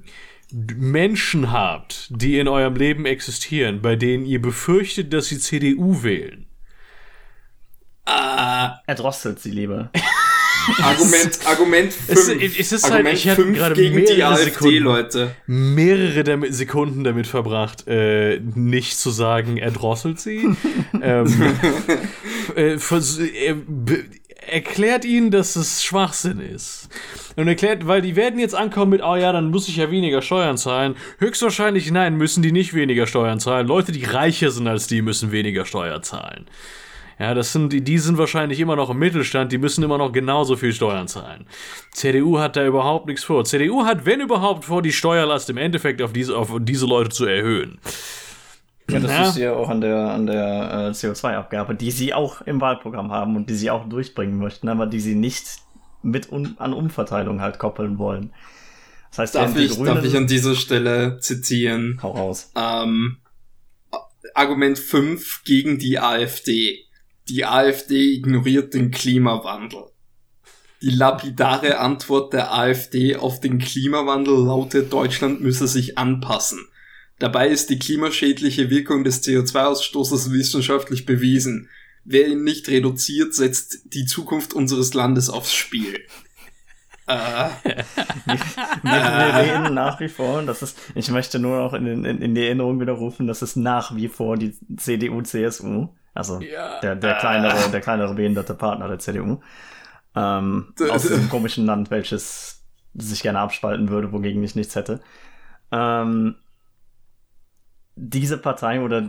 Menschen 0.53 1.53
habt, 1.53 2.09
die 2.11 2.39
in 2.39 2.49
eurem 2.49 2.75
Leben 2.75 3.07
existieren, 3.07 3.83
bei 3.83 3.97
denen 3.97 4.25
ihr 4.25 4.41
befürchtet, 4.41 5.13
dass 5.13 5.27
sie 5.27 5.39
CDU 5.39 6.03
wählen. 6.03 6.47
Ah. 8.07 8.81
Erdrosselt 8.87 9.41
sie 9.41 9.51
lieber. 9.51 9.91
Argument, 10.83 11.39
Argument 11.47 11.93
5. 11.93 12.43
Es, 12.43 12.59
es 12.59 12.73
ist 12.73 12.85
Argument 12.85 13.07
halt, 13.07 13.17
ich 13.19 13.29
habe 13.29 13.53
gerade 13.53 13.75
gegen 13.75 14.05
die 14.05 14.23
AfD, 14.23 14.79
Leute. 14.79 15.35
Mehrere 15.47 16.25
damit, 16.25 16.55
Sekunden 16.55 17.05
damit 17.05 17.27
verbracht, 17.27 17.87
äh, 17.87 18.41
nicht 18.41 18.99
zu 18.99 19.11
sagen, 19.11 19.57
erdrosselt 19.57 20.21
sie. 20.21 20.49
ähm, 21.03 21.57
äh, 22.57 22.75
äh, 22.75 23.55
erklärt 24.49 25.05
ihnen, 25.05 25.31
dass 25.31 25.57
es 25.57 25.83
Schwachsinn 25.83 26.41
ist. 26.41 26.89
Und 27.37 27.49
erklärt, 27.49 27.87
weil 27.87 28.03
die 28.03 28.17
werden 28.17 28.39
jetzt 28.39 28.55
ankommen 28.55 28.91
mit, 28.91 29.03
oh 29.03 29.17
ja, 29.17 29.33
dann 29.33 29.51
muss 29.51 29.69
ich 29.69 29.77
ja 29.77 29.91
weniger 29.91 30.23
Steuern 30.23 30.59
zahlen. 30.59 30.97
Höchstwahrscheinlich 31.19 31.91
nein, 31.91 32.17
müssen 32.17 32.43
die 32.43 32.53
nicht 32.53 32.75
weniger 32.75 33.07
Steuern 33.07 33.41
zahlen. 33.41 33.67
Leute, 33.67 33.93
die 33.93 34.05
reicher 34.05 34.51
sind 34.51 34.67
als 34.67 34.87
die, 34.87 35.03
müssen 35.03 35.33
weniger 35.33 35.65
Steuern 35.65 36.03
zahlen. 36.03 36.47
Ja, 37.19 37.35
das 37.35 37.53
sind, 37.53 37.73
die, 37.73 37.83
die 37.83 37.99
sind 37.99 38.17
wahrscheinlich 38.17 38.61
immer 38.61 38.77
noch 38.77 38.91
im 38.91 38.99
Mittelstand, 38.99 39.51
die 39.51 39.59
müssen 39.59 39.83
immer 39.83 39.99
noch 39.99 40.13
genauso 40.13 40.57
viel 40.57 40.73
Steuern 40.73 41.09
zahlen. 41.09 41.47
CDU 41.91 42.39
hat 42.39 42.57
da 42.57 42.65
überhaupt 42.65 43.07
nichts 43.07 43.25
vor. 43.25 43.45
CDU 43.45 43.85
hat, 43.85 44.07
wenn 44.07 44.21
überhaupt, 44.21 44.67
vor, 44.67 44.83
die 44.83 44.93
Steuerlast 44.93 45.51
im 45.51 45.57
Endeffekt 45.57 46.01
auf 46.01 46.13
diese, 46.13 46.37
auf 46.37 46.53
diese 46.61 46.87
Leute 46.87 47.11
zu 47.11 47.27
erhöhen. 47.27 47.81
Ja, 48.91 49.01
das 49.01 49.11
ja. 49.11 49.29
ist 49.29 49.37
ja 49.37 49.53
auch 49.53 49.69
an 49.69 49.81
der, 49.81 49.97
an 49.97 50.27
der 50.27 50.89
äh, 50.89 50.91
CO2-Abgabe, 50.91 51.75
die 51.75 51.91
sie 51.91 52.15
auch 52.15 52.41
im 52.43 52.61
Wahlprogramm 52.61 53.13
haben 53.13 53.37
und 53.37 53.51
die 53.51 53.55
sie 53.55 53.71
auch 53.71 53.89
durchbringen 53.89 54.39
möchten, 54.39 54.69
aber 54.69 54.87
die 54.87 55.01
sie 55.01 55.15
nicht 55.15 55.59
mit 56.03 56.33
un 56.33 56.55
an 56.59 56.73
Umverteilung 56.73 57.41
halt 57.41 57.59
koppeln 57.59 57.99
wollen. 57.99 58.33
Das 59.11 59.19
heißt, 59.19 59.35
darf, 59.35 59.57
ich, 59.57 59.73
Grünen, 59.73 59.95
darf 59.95 60.05
ich 60.05 60.17
an 60.17 60.27
dieser 60.27 60.55
Stelle 60.55 61.19
zitieren? 61.21 61.99
Hau 62.03 62.13
raus. 62.13 62.51
Ähm, 62.57 63.19
Argument 64.35 64.79
5 64.79 65.45
gegen 65.45 65.79
die 65.79 65.99
AfD. 65.99 66.85
Die 67.29 67.45
AfD 67.45 68.15
ignoriert 68.15 68.75
den 68.75 68.91
Klimawandel. 68.91 69.85
Die 70.81 70.91
lapidare 70.91 71.79
Antwort 71.79 72.33
der 72.33 72.55
AfD 72.55 73.17
auf 73.17 73.41
den 73.41 73.59
Klimawandel 73.59 74.45
lautet, 74.45 74.93
Deutschland 74.93 75.41
müsse 75.41 75.67
sich 75.67 75.99
anpassen. 75.99 76.69
Dabei 77.19 77.49
ist 77.49 77.71
die 77.71 77.79
klimaschädliche 77.79 78.71
Wirkung 78.71 79.05
des 79.05 79.25
CO2-Ausstoßes 79.25 80.31
wissenschaftlich 80.31 81.05
bewiesen. 81.05 81.69
Wer 82.05 82.29
ihn 82.29 82.45
nicht 82.45 82.69
reduziert, 82.69 83.35
setzt 83.35 83.93
die 83.93 84.07
Zukunft 84.07 84.55
unseres 84.55 84.95
Landes 84.95 85.29
aufs 85.29 85.53
Spiel. 85.53 86.01
Uh. 87.11 87.49
wir, 87.65 88.39
wir, 88.83 89.35
reden 89.35 89.75
nach 89.75 89.99
wie 89.99 90.09
vor, 90.09 90.43
das 90.43 90.61
ist, 90.61 90.79
ich 90.95 91.11
möchte 91.11 91.39
nur 91.39 91.59
noch 91.59 91.73
in, 91.73 92.05
in, 92.05 92.21
in 92.21 92.35
die 92.35 92.45
Erinnerung 92.45 92.81
widerrufen, 92.81 93.27
das 93.27 93.41
ist 93.41 93.57
nach 93.57 93.97
wie 93.97 94.09
vor 94.09 94.37
die 94.37 94.55
CDU, 94.77 95.23
CSU, 95.23 95.89
also 96.13 96.39
ja. 96.41 96.81
der, 96.81 96.97
der, 96.97 97.15
kleinere, 97.15 97.71
der 97.71 97.81
kleinere 97.81 98.15
behinderte 98.15 98.53
Partner 98.53 98.89
der 98.89 98.99
CDU, 98.99 99.41
ähm, 100.15 100.75
aus 100.91 101.03
diesem 101.03 101.31
komischen 101.31 101.65
Land, 101.65 101.91
welches 101.91 102.63
sich 102.95 103.23
gerne 103.23 103.39
abspalten 103.39 103.89
würde, 103.89 104.13
wogegen 104.13 104.43
ich 104.43 104.55
nichts 104.55 104.77
hätte. 104.77 105.01
Ähm, 105.73 106.37
diese 108.01 108.39
Partei 108.39 108.81
oder 108.81 109.09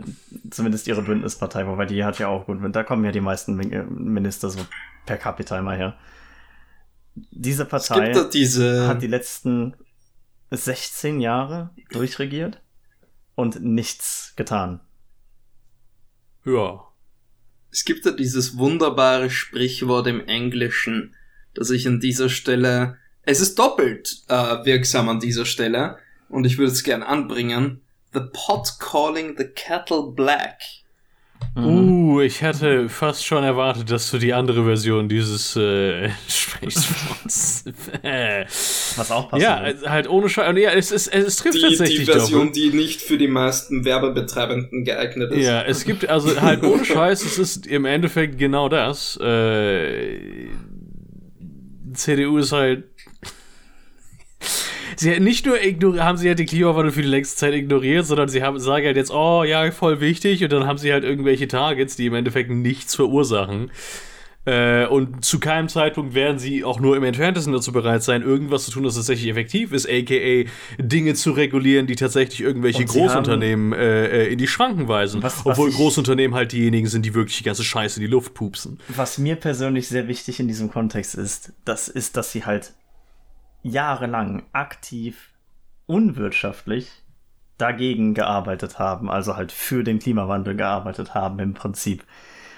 zumindest 0.50 0.86
ihre 0.88 1.02
Bündnispartei, 1.02 1.66
wobei 1.66 1.86
die 1.86 2.04
hat 2.04 2.18
ja 2.18 2.28
auch 2.28 2.46
gut, 2.46 2.58
da 2.74 2.82
kommen 2.82 3.04
ja 3.04 3.12
die 3.12 3.20
meisten 3.20 3.56
Minister 3.56 4.50
so 4.50 4.60
per 5.06 5.16
Capita 5.16 5.58
immer 5.58 5.74
her 5.74 5.96
diese 7.30 7.64
Partei 7.64 8.12
diese... 8.32 8.86
hat 8.86 9.02
die 9.02 9.06
letzten 9.06 9.74
16 10.50 11.20
Jahre 11.20 11.70
durchregiert 11.90 12.60
und 13.34 13.62
nichts 13.62 14.32
getan. 14.36 14.80
Ja. 16.44 16.84
Es 17.70 17.84
gibt 17.84 18.04
da 18.04 18.10
dieses 18.10 18.58
wunderbare 18.58 19.30
Sprichwort 19.30 20.06
im 20.08 20.26
Englischen, 20.26 21.14
das 21.54 21.70
ich 21.70 21.86
an 21.86 22.00
dieser 22.00 22.28
Stelle, 22.28 22.98
es 23.22 23.40
ist 23.40 23.58
doppelt 23.58 24.24
äh, 24.28 24.64
wirksam 24.64 25.08
an 25.08 25.20
dieser 25.20 25.44
Stelle 25.44 25.98
und 26.28 26.44
ich 26.44 26.58
würde 26.58 26.72
es 26.72 26.82
gern 26.82 27.02
anbringen. 27.02 27.82
The 28.12 28.22
pot 28.32 28.72
calling 28.78 29.36
the 29.36 29.46
kettle 29.48 30.10
black. 30.10 30.60
Mhm. 31.54 31.64
Uh, 31.64 32.20
ich 32.20 32.42
hatte 32.42 32.88
fast 32.88 33.26
schon 33.26 33.42
erwartet, 33.42 33.90
dass 33.90 34.10
du 34.10 34.18
die 34.18 34.32
andere 34.32 34.64
Version 34.64 35.08
dieses 35.08 35.56
äh, 35.56 36.10
Sprichworts. 36.28 37.64
Was 38.96 39.10
auch 39.10 39.30
passt. 39.30 39.42
Ja, 39.42 39.64
halt 39.86 40.08
ohne 40.08 40.28
Scheiß. 40.28 40.56
Ja, 40.56 40.70
es, 40.70 40.92
es, 40.92 41.08
es 41.08 41.36
trifft 41.36 41.56
die, 41.56 41.62
tatsächlich. 41.62 42.00
Die 42.00 42.04
Version, 42.04 42.46
doch. 42.46 42.52
die 42.52 42.70
nicht 42.70 43.00
für 43.00 43.18
die 43.18 43.26
meisten 43.28 43.84
Werbebetreibenden 43.84 44.84
geeignet 44.84 45.32
ist. 45.32 45.44
Ja, 45.44 45.62
es 45.62 45.84
gibt 45.84 46.08
also 46.08 46.40
halt 46.40 46.62
ohne 46.62 46.84
Scheiß, 46.84 47.24
es 47.24 47.38
ist 47.38 47.66
im 47.66 47.84
Endeffekt 47.84 48.38
genau 48.38 48.68
das. 48.68 49.16
Äh, 49.16 50.48
CDU 51.94 52.38
ist 52.38 52.52
halt 52.52 52.84
sie 55.00 55.18
nicht 55.18 55.46
nur 55.46 55.58
haben 56.02 56.18
sie 56.18 56.28
halt 56.28 56.38
den 56.38 56.46
Klimawandel 56.46 56.92
für 56.92 57.02
die 57.02 57.08
längste 57.08 57.36
Zeit 57.36 57.54
ignoriert, 57.54 58.06
sondern 58.06 58.28
sie 58.28 58.42
haben, 58.42 58.58
sagen 58.60 58.86
halt 58.86 58.96
jetzt, 58.96 59.10
oh 59.10 59.42
ja, 59.44 59.70
voll 59.70 60.00
wichtig, 60.00 60.44
und 60.44 60.52
dann 60.52 60.66
haben 60.66 60.78
sie 60.78 60.92
halt 60.92 61.04
irgendwelche 61.04 61.48
Targets, 61.48 61.96
die 61.96 62.06
im 62.06 62.14
Endeffekt 62.14 62.50
nichts 62.50 62.94
verursachen. 62.94 63.70
Äh, 64.46 64.86
und 64.86 65.22
zu 65.22 65.38
keinem 65.38 65.68
Zeitpunkt 65.68 66.14
werden 66.14 66.38
sie 66.38 66.64
auch 66.64 66.80
nur 66.80 66.96
im 66.96 67.04
Entferntesten 67.04 67.52
dazu 67.52 67.72
bereit 67.72 68.02
sein, 68.02 68.22
irgendwas 68.22 68.64
zu 68.64 68.70
tun, 68.70 68.84
das 68.84 68.94
tatsächlich 68.94 69.30
effektiv 69.30 69.72
ist, 69.72 69.86
aka 69.86 70.48
Dinge 70.78 71.14
zu 71.14 71.32
regulieren, 71.32 71.86
die 71.86 71.94
tatsächlich 71.94 72.40
irgendwelche 72.40 72.86
Großunternehmen 72.86 73.74
äh, 73.74 74.06
äh, 74.06 74.32
in 74.32 74.38
die 74.38 74.48
Schranken 74.48 74.88
weisen. 74.88 75.22
Was, 75.22 75.44
was 75.44 75.58
obwohl 75.58 75.68
ich, 75.68 75.76
Großunternehmen 75.76 76.34
halt 76.34 76.52
diejenigen 76.52 76.86
sind, 76.86 77.04
die 77.04 77.14
wirklich 77.14 77.36
die 77.36 77.44
ganze 77.44 77.64
Scheiße 77.64 78.00
in 78.00 78.06
die 78.06 78.10
Luft 78.10 78.32
pupsen. 78.32 78.80
Was 78.88 79.18
mir 79.18 79.36
persönlich 79.36 79.88
sehr 79.88 80.08
wichtig 80.08 80.40
in 80.40 80.48
diesem 80.48 80.70
Kontext 80.70 81.16
ist, 81.16 81.52
das 81.66 81.88
ist, 81.88 82.16
dass 82.16 82.32
sie 82.32 82.46
halt 82.46 82.72
jahrelang 83.62 84.44
aktiv 84.52 85.30
unwirtschaftlich 85.86 86.90
dagegen 87.58 88.14
gearbeitet 88.14 88.78
haben, 88.78 89.10
also 89.10 89.36
halt 89.36 89.52
für 89.52 89.84
den 89.84 89.98
Klimawandel 89.98 90.56
gearbeitet 90.56 91.14
haben 91.14 91.38
im 91.40 91.54
Prinzip. 91.54 92.04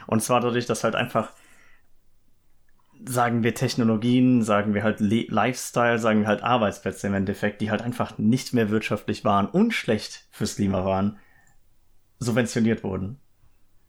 Und 0.07 0.23
zwar 0.23 0.41
dadurch, 0.41 0.67
dass 0.67 0.85
halt 0.85 0.95
einfach, 0.95 1.33
sagen 3.05 3.43
wir 3.43 3.55
Technologien, 3.55 4.43
sagen 4.43 4.75
wir 4.75 4.85
halt 4.85 5.01
Le 5.01 5.27
Lifestyle, 5.29 5.99
sagen 5.99 6.21
wir 6.21 6.29
halt 6.29 6.43
Arbeitsplätze 6.43 7.09
im 7.09 7.15
Endeffekt, 7.15 7.61
die 7.61 7.71
halt 7.71 7.83
einfach 7.83 8.19
nicht 8.19 8.53
mehr 8.53 8.71
wirtschaftlich 8.71 9.25
waren 9.25 9.47
und 9.47 9.73
schlecht 9.73 10.27
fürs 10.31 10.57
Klima 10.57 10.85
waren, 10.85 11.19
subventioniert 12.19 12.85
wurden. 12.85 13.19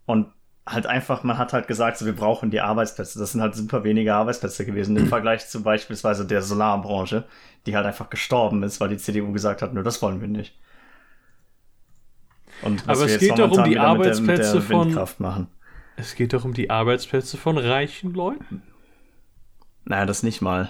Und 0.06 0.34
halt 0.66 0.86
einfach, 0.86 1.24
man 1.24 1.38
hat 1.38 1.54
halt 1.54 1.68
gesagt, 1.68 1.98
so, 1.98 2.06
wir 2.06 2.16
brauchen 2.16 2.50
die 2.50 2.62
Arbeitsplätze. 2.62 3.20
Das 3.20 3.34
sind 3.34 3.42
halt 3.42 3.56
super 3.56 3.84
wenige 3.84 4.14
Arbeitsplätze 4.14 4.66
gewesen 4.66 4.96
im 4.96 5.08
Vergleich 5.10 5.48
zu 5.48 5.64
beispielsweise 5.64 6.26
der 6.26 6.42
Solarbranche, 6.42 7.26
die 7.66 7.76
halt 7.76 7.86
einfach 7.86 8.10
gestorben 8.10 8.64
ist, 8.64 8.80
weil 8.80 8.90
die 8.90 8.98
CDU 8.98 9.32
gesagt 9.32 9.62
hat, 9.62 9.74
nur 9.74 9.84
das 9.84 10.02
wollen 10.02 10.22
wir 10.22 10.28
nicht. 10.28 10.56
Und 12.62 12.88
Aber 12.88 13.06
es 13.06 13.20
geht 13.20 13.38
doch 13.38 13.52
um 13.52 13.64
die 13.64 13.80
Arbeitsplätze 13.80 14.56
mit 14.56 14.70
der, 14.70 14.80
mit 14.86 14.96
der 14.96 15.08
von 15.08 15.16
machen. 15.20 15.48
Es 15.96 16.16
geht 16.16 16.34
doch 16.34 16.46
um 16.46 16.54
die 16.54 16.70
Arbeitsplätze 16.70 17.38
von 17.38 17.58
reichen 17.58 18.14
Leuten. 18.14 18.64
Naja, 19.86 20.06
das 20.06 20.24
nicht 20.24 20.42
mal. 20.42 20.70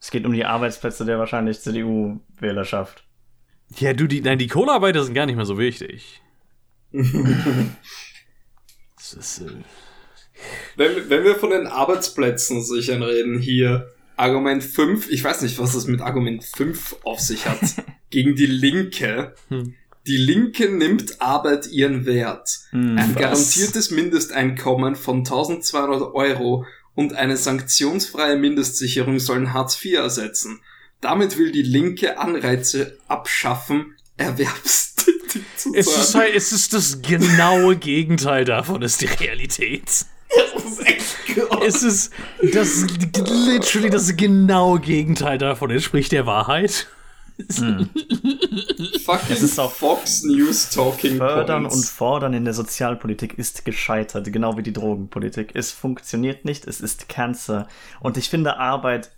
Es 0.00 0.10
geht 0.10 0.24
um 0.24 0.32
die 0.32 0.44
Arbeitsplätze 0.44 1.04
der 1.04 1.18
wahrscheinlich 1.18 1.60
CDU-Wählerschaft. 1.60 3.04
Ja, 3.76 3.92
du, 3.92 4.06
die, 4.06 4.20
nein, 4.20 4.38
die 4.38 4.46
Kohlearbeiter 4.46 5.04
sind 5.04 5.14
gar 5.14 5.26
nicht 5.26 5.36
mehr 5.36 5.44
so 5.44 5.58
wichtig. 5.58 6.22
ist, 9.14 9.40
äh 9.40 9.62
wenn, 10.76 11.08
wenn 11.08 11.24
wir 11.24 11.36
von 11.36 11.50
den 11.50 11.66
Arbeitsplätzen 11.66 12.62
sichern 12.62 13.02
reden, 13.02 13.38
hier 13.38 13.88
Argument 14.16 14.62
5, 14.62 15.10
ich 15.10 15.22
weiß 15.22 15.42
nicht, 15.42 15.58
was 15.58 15.72
das 15.72 15.86
mit 15.86 16.00
Argument 16.00 16.44
5 16.44 16.96
auf 17.04 17.20
sich 17.20 17.46
hat, 17.46 17.60
gegen 18.10 18.34
die 18.34 18.46
Linke. 18.46 19.34
Hm. 19.48 19.74
Die 20.06 20.16
Linke 20.16 20.70
nimmt 20.70 21.20
Arbeit 21.20 21.66
ihren 21.68 22.06
Wert. 22.06 22.48
Hm, 22.70 22.96
Ein 22.96 23.14
was? 23.14 23.20
garantiertes 23.20 23.90
Mindesteinkommen 23.90 24.94
von 24.94 25.18
1200 25.18 26.14
Euro 26.14 26.64
und 26.94 27.14
eine 27.14 27.36
sanktionsfreie 27.36 28.36
Mindestsicherung 28.36 29.18
sollen 29.18 29.52
Hartz 29.52 29.82
IV 29.84 29.98
ersetzen. 29.98 30.60
Damit 31.00 31.36
will 31.36 31.52
die 31.52 31.62
Linke 31.62 32.18
Anreize 32.18 32.98
abschaffen, 33.08 33.94
Erwerbs 34.16 34.85
es 35.74 35.86
ist, 35.86 36.14
halt, 36.14 36.34
es 36.34 36.52
ist 36.52 36.72
das 36.72 37.02
genaue 37.02 37.76
Gegenteil 37.76 38.44
davon, 38.44 38.82
ist 38.82 39.00
die 39.00 39.06
Realität. 39.06 39.84
Es 39.84 40.78
ist. 40.80 41.16
Es 41.62 41.82
ist 41.82 42.12
das 42.52 42.86
literally 43.46 43.90
das 43.90 44.16
genaue 44.16 44.80
Gegenteil 44.80 45.38
davon 45.38 45.70
entspricht 45.70 46.12
der 46.12 46.26
Wahrheit. 46.26 46.86
Hm. 47.58 47.90
es 49.28 49.42
ist 49.42 49.58
auch 49.58 49.70
Fox 49.70 50.22
News 50.22 50.70
Talking 50.70 51.18
Fördern 51.18 51.64
Points. 51.64 51.76
und 51.76 51.84
Fordern 51.84 52.32
in 52.32 52.46
der 52.46 52.54
Sozialpolitik 52.54 53.36
ist 53.38 53.66
gescheitert, 53.66 54.32
genau 54.32 54.56
wie 54.56 54.62
die 54.62 54.72
Drogenpolitik. 54.72 55.50
Es 55.54 55.70
funktioniert 55.70 56.46
nicht, 56.46 56.66
es 56.66 56.80
ist 56.80 57.10
Cancer. 57.10 57.68
Und 58.00 58.16
ich 58.16 58.30
finde, 58.30 58.56
Arbeit 58.56 59.10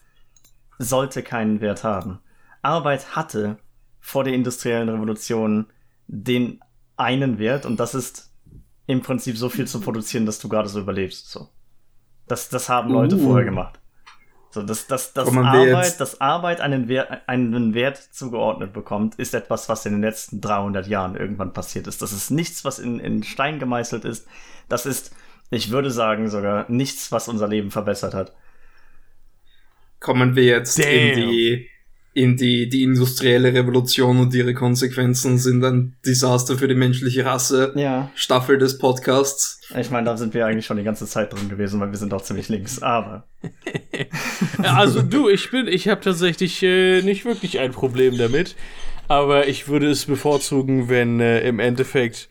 sollte 0.79 1.23
keinen 1.23 1.61
Wert 1.61 1.85
haben. 1.85 2.19
Arbeit 2.63 3.15
hatte 3.15 3.59
vor 4.01 4.25
der 4.25 4.35
industriellen 4.35 4.89
Revolution 4.89 5.67
den 6.09 6.61
einen 6.97 7.39
Wert 7.39 7.65
und 7.65 7.79
das 7.79 7.95
ist 7.95 8.33
im 8.87 9.03
Prinzip 9.03 9.37
so 9.37 9.49
viel 9.49 9.69
zu 9.69 9.81
produzieren, 9.81 10.27
dass 10.27 10.39
du 10.41 10.49
gerade 10.49 10.69
so 10.69 10.81
überlebst. 10.81 11.31
So. 11.31 11.49
Das, 12.27 12.49
das 12.49 12.69
haben 12.69 12.91
Leute 12.91 13.17
uh. 13.17 13.19
vorher 13.19 13.45
gemacht. 13.45 13.79
So, 14.51 14.63
dass, 14.63 14.87
dass, 14.87 15.13
dass 15.13 15.29
Arbeit, 15.37 16.01
dass 16.01 16.21
Arbeit 16.23 16.63
einen 16.63 16.89
Wert, 16.89 17.29
einen 17.29 17.75
Wert 17.75 17.99
zugeordnet 17.99 18.73
bekommt, 18.73 19.17
ist 19.17 19.35
etwas, 19.35 19.69
was 19.69 19.85
in 19.85 19.93
den 19.93 20.01
letzten 20.01 20.41
300 20.41 20.87
Jahren 20.87 21.17
irgendwann 21.17 21.53
passiert 21.53 21.87
ist. 21.87 22.01
Das 22.01 22.13
ist 22.13 22.31
nichts, 22.31 22.65
was 22.65 22.79
in, 22.79 22.99
in 22.99 23.23
Stein 23.23 23.59
gemeißelt 23.59 24.07
ist. 24.07 24.27
Das 24.71 24.87
ist, 24.87 25.15
ich 25.51 25.71
würde 25.71 25.91
sagen, 25.91 26.31
sogar 26.31 26.65
nichts, 26.71 27.13
was 27.13 27.29
unser 27.29 27.47
Leben 27.47 27.71
verbessert 27.71 28.15
hat. 28.15 28.33
Kommen 30.01 30.35
wir 30.35 30.45
jetzt 30.45 30.79
Damn. 30.79 30.89
in 30.89 31.15
die 31.17 31.69
in 32.19 32.37
die, 32.37 32.69
die 32.69 32.83
industrielle 32.83 33.55
Revolution 33.55 34.19
und 34.19 34.35
ihre 34.35 34.53
Konsequenzen 34.53 35.39
sind 35.39 35.65
ein 35.65 35.95
Desaster 36.05 36.59
für 36.59 36.67
die 36.67 36.75
menschliche 36.75 37.25
Rasse. 37.25 37.73
Ja. 37.77 38.11
Staffel 38.17 38.59
des 38.59 38.79
Podcasts. 38.79 39.61
Ich 39.79 39.93
meine, 39.93 40.07
da 40.07 40.17
sind 40.17 40.35
wir 40.35 40.45
eigentlich 40.45 40.67
schon 40.67 40.79
die 40.79 40.83
ganze 40.83 41.07
Zeit 41.07 41.33
drin 41.33 41.49
gewesen, 41.49 41.79
weil 41.79 41.93
wir 41.93 41.97
sind 41.97 42.13
auch 42.13 42.23
ziemlich 42.23 42.49
links, 42.49 42.83
aber. 42.83 43.29
also 44.65 45.03
du, 45.03 45.29
ich 45.29 45.53
bin, 45.53 45.69
ich 45.69 45.87
habe 45.87 46.01
tatsächlich 46.01 46.61
äh, 46.65 47.03
nicht 47.03 47.25
wirklich 47.25 47.61
ein 47.61 47.71
Problem 47.71 48.19
damit, 48.19 48.57
aber 49.07 49.47
ich 49.47 49.69
würde 49.69 49.89
es 49.89 50.07
bevorzugen, 50.07 50.89
wenn 50.89 51.21
äh, 51.21 51.47
im 51.47 51.61
Endeffekt 51.61 52.29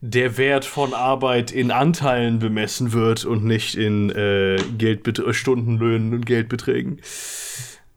der 0.00 0.36
Wert 0.36 0.64
von 0.64 0.94
Arbeit 0.94 1.52
in 1.52 1.70
Anteilen 1.70 2.40
bemessen 2.40 2.92
wird 2.92 3.24
und 3.24 3.44
nicht 3.44 3.76
in 3.76 4.10
äh, 4.10 4.56
Geldbet 4.76 5.22
Stundenlöhnen 5.30 6.12
und 6.12 6.26
Geldbeträgen. 6.26 7.00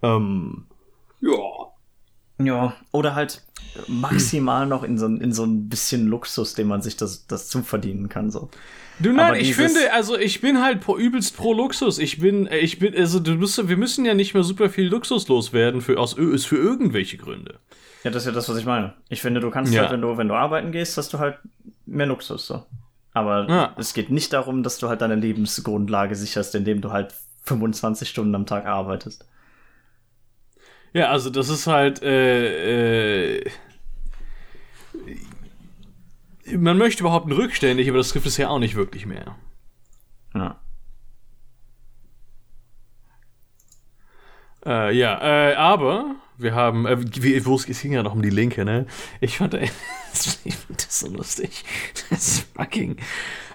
Ähm, 0.04 0.66
ja. 1.22 1.72
Ja, 2.44 2.74
oder 2.92 3.16
halt 3.16 3.44
maximal 3.88 4.66
noch 4.66 4.84
in 4.84 4.98
so, 4.98 5.06
in 5.06 5.32
so 5.32 5.44
ein 5.44 5.70
bisschen 5.70 6.08
Luxus, 6.08 6.56
den 6.56 6.68
man 6.68 6.82
sich 6.82 6.98
das, 6.98 7.28
das 7.28 7.48
zuverdienen 7.50 8.10
kann. 8.10 8.32
So. 8.32 8.50
Du 9.00 9.14
nein, 9.14 9.36
ich 9.36 9.56
finde, 9.56 9.94
also 9.94 10.18
ich 10.18 10.42
bin 10.42 10.62
halt 10.62 10.82
pro, 10.82 10.98
übelst 10.98 11.38
pro 11.38 11.54
Luxus. 11.54 12.00
Ich 12.00 12.20
bin, 12.20 12.50
ich 12.52 12.80
bin, 12.80 12.96
also 12.96 13.20
du 13.20 13.36
musst, 13.36 13.68
wir 13.68 13.78
müssen 13.78 14.06
ja 14.06 14.14
nicht 14.14 14.34
mehr 14.34 14.44
super 14.44 14.70
viel 14.70 14.88
Luxus 14.88 15.28
loswerden 15.28 15.82
für, 15.82 16.00
aus, 16.00 16.14
für 16.14 16.58
irgendwelche 16.58 17.18
Gründe. 17.18 17.60
Ja, 18.04 18.12
das 18.12 18.24
ist 18.24 18.28
ja 18.28 18.32
das, 18.32 18.50
was 18.50 18.58
ich 18.58 18.66
meine. 18.66 18.94
Ich 19.10 19.22
finde, 19.22 19.40
du 19.40 19.52
kannst 19.52 19.74
ja. 19.74 19.82
halt, 19.82 19.92
wenn 19.92 20.02
du, 20.02 20.18
wenn 20.18 20.28
du 20.28 20.34
arbeiten 20.34 20.72
gehst, 20.72 20.98
hast 20.98 21.14
du 21.14 21.20
halt 21.20 21.38
mehr 21.86 22.08
Luxus 22.08 22.48
so. 22.48 22.66
Aber 23.14 23.48
ja. 23.50 23.76
es 23.78 23.94
geht 23.94 24.10
nicht 24.10 24.34
darum, 24.34 24.64
dass 24.64 24.78
du 24.78 24.88
halt 24.88 25.02
deine 25.02 25.16
Lebensgrundlage 25.16 26.16
sicherst, 26.16 26.56
indem 26.56 26.82
du 26.82 26.92
halt 26.92 27.14
25 27.44 28.08
Stunden 28.08 28.34
am 28.36 28.46
Tag 28.46 28.66
arbeitest. 28.66 29.26
Ja, 30.94 31.10
also 31.10 31.30
das 31.30 31.50
ist 31.50 31.68
halt, 31.68 32.02
äh, 32.04 33.38
äh, 33.38 33.52
man 36.58 36.78
möchte 36.78 37.04
überhaupt 37.04 37.28
einen 37.28 37.40
rückständig, 37.40 37.88
aber 37.88 37.98
das 37.98 38.10
trifft 38.10 38.26
es 38.28 38.38
ja 38.38 38.50
auch 38.50 38.60
nicht 38.60 38.76
wirklich 38.76 39.06
mehr. 39.06 39.38
Ja. 40.34 40.60
Äh, 44.66 44.96
ja, 44.96 45.20
äh, 45.22 45.56
aber 45.56 46.16
wir 46.38 46.54
haben, 46.54 46.86
äh, 46.86 46.94
es, 46.94 47.82
ging 47.82 47.94
ja 47.94 48.04
noch 48.04 48.14
um 48.14 48.22
die 48.22 48.30
Linke, 48.30 48.66
ne? 48.66 48.86
Ich 49.22 49.38
fand, 49.38 49.54
ich 49.54 49.72
fand 49.72 50.86
das 50.86 51.00
so 51.00 51.08
lustig. 51.08 51.64
Das 52.10 52.28
ist 52.28 52.48
fucking. 52.54 52.98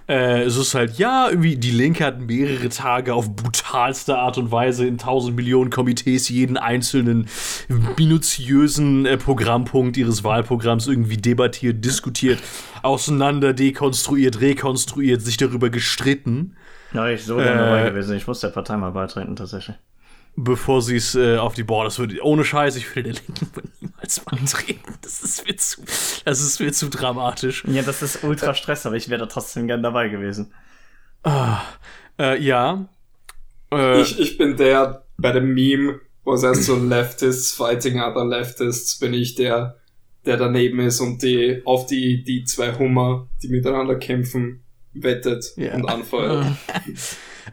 Äh, 0.08 0.42
es 0.42 0.56
ist 0.56 0.74
halt, 0.74 0.98
ja, 0.98 1.28
irgendwie, 1.28 1.56
die 1.56 1.72
Linke 1.72 2.04
hat 2.04 2.20
mehrere 2.20 2.68
Tage 2.68 3.12
auf 3.12 3.34
brutalste 3.34 4.16
Art 4.18 4.38
und 4.38 4.52
Weise 4.52 4.86
in 4.86 4.98
tausend 4.98 5.34
Millionen 5.34 5.70
Komitees 5.70 6.28
jeden 6.28 6.56
einzelnen 6.56 7.28
minutiösen 7.98 9.04
äh, 9.04 9.16
Programmpunkt 9.16 9.96
ihres 9.96 10.22
Wahlprogramms 10.22 10.86
irgendwie 10.86 11.16
debattiert, 11.16 11.84
diskutiert, 11.84 12.38
auseinander, 12.82 13.52
dekonstruiert, 13.52 14.40
rekonstruiert, 14.40 15.22
sich 15.22 15.36
darüber 15.36 15.70
gestritten. 15.70 16.56
Ja, 16.92 17.08
ich 17.08 17.24
so 17.24 17.36
gerne 17.36 17.60
dabei 17.60 17.86
äh, 17.86 17.90
gewesen. 17.90 18.16
Ich 18.16 18.28
muss 18.28 18.40
der 18.40 18.48
Partei 18.48 18.76
mal 18.76 18.92
beitreten, 18.92 19.34
tatsächlich 19.34 19.76
bevor 20.36 20.82
sie 20.82 20.96
es 20.96 21.14
äh, 21.14 21.38
auf 21.38 21.54
die 21.54 21.64
Boah, 21.64 21.84
das 21.84 21.98
würde 21.98 22.22
ohne 22.22 22.44
Scheiß, 22.44 22.76
ich 22.76 22.94
würde 22.94 23.12
der 23.12 23.22
Linken 23.22 23.50
niemals 23.80 24.20
beitreten. 24.20 24.94
Das 25.02 25.22
ist 25.22 25.46
mir 25.46 25.56
zu, 25.56 25.82
das 26.24 26.40
ist 26.40 26.60
mir 26.60 26.72
zu 26.72 26.88
dramatisch. 26.88 27.64
Ja, 27.66 27.82
das 27.82 28.02
ist 28.02 28.22
ultra 28.22 28.54
Stress, 28.54 28.86
aber 28.86 28.96
ich 28.96 29.08
wäre 29.08 29.20
da 29.20 29.26
trotzdem 29.26 29.66
gern 29.66 29.82
dabei 29.82 30.08
gewesen. 30.08 30.52
Ah, 31.22 31.62
äh, 32.18 32.40
ja. 32.40 32.86
Äh, 33.72 34.02
ich, 34.02 34.20
ich 34.20 34.38
bin 34.38 34.56
der 34.56 35.04
bei 35.16 35.32
dem 35.32 35.54
Meme, 35.54 36.00
wo 36.22 36.34
es 36.34 36.44
heißt 36.44 36.64
so 36.64 36.76
Leftists 36.88 37.52
fighting 37.52 38.00
other 38.00 38.26
Leftists, 38.26 38.98
bin 38.98 39.14
ich 39.14 39.34
der, 39.34 39.78
der 40.26 40.36
daneben 40.36 40.80
ist 40.80 41.00
und 41.00 41.22
die 41.22 41.62
auf 41.64 41.86
die, 41.86 42.22
die 42.22 42.44
zwei 42.44 42.78
Hummer, 42.78 43.26
die 43.42 43.48
miteinander 43.48 43.96
kämpfen, 43.96 44.62
wettet 44.92 45.54
yeah. 45.56 45.74
und 45.74 45.88
anfeuert. 45.88 46.46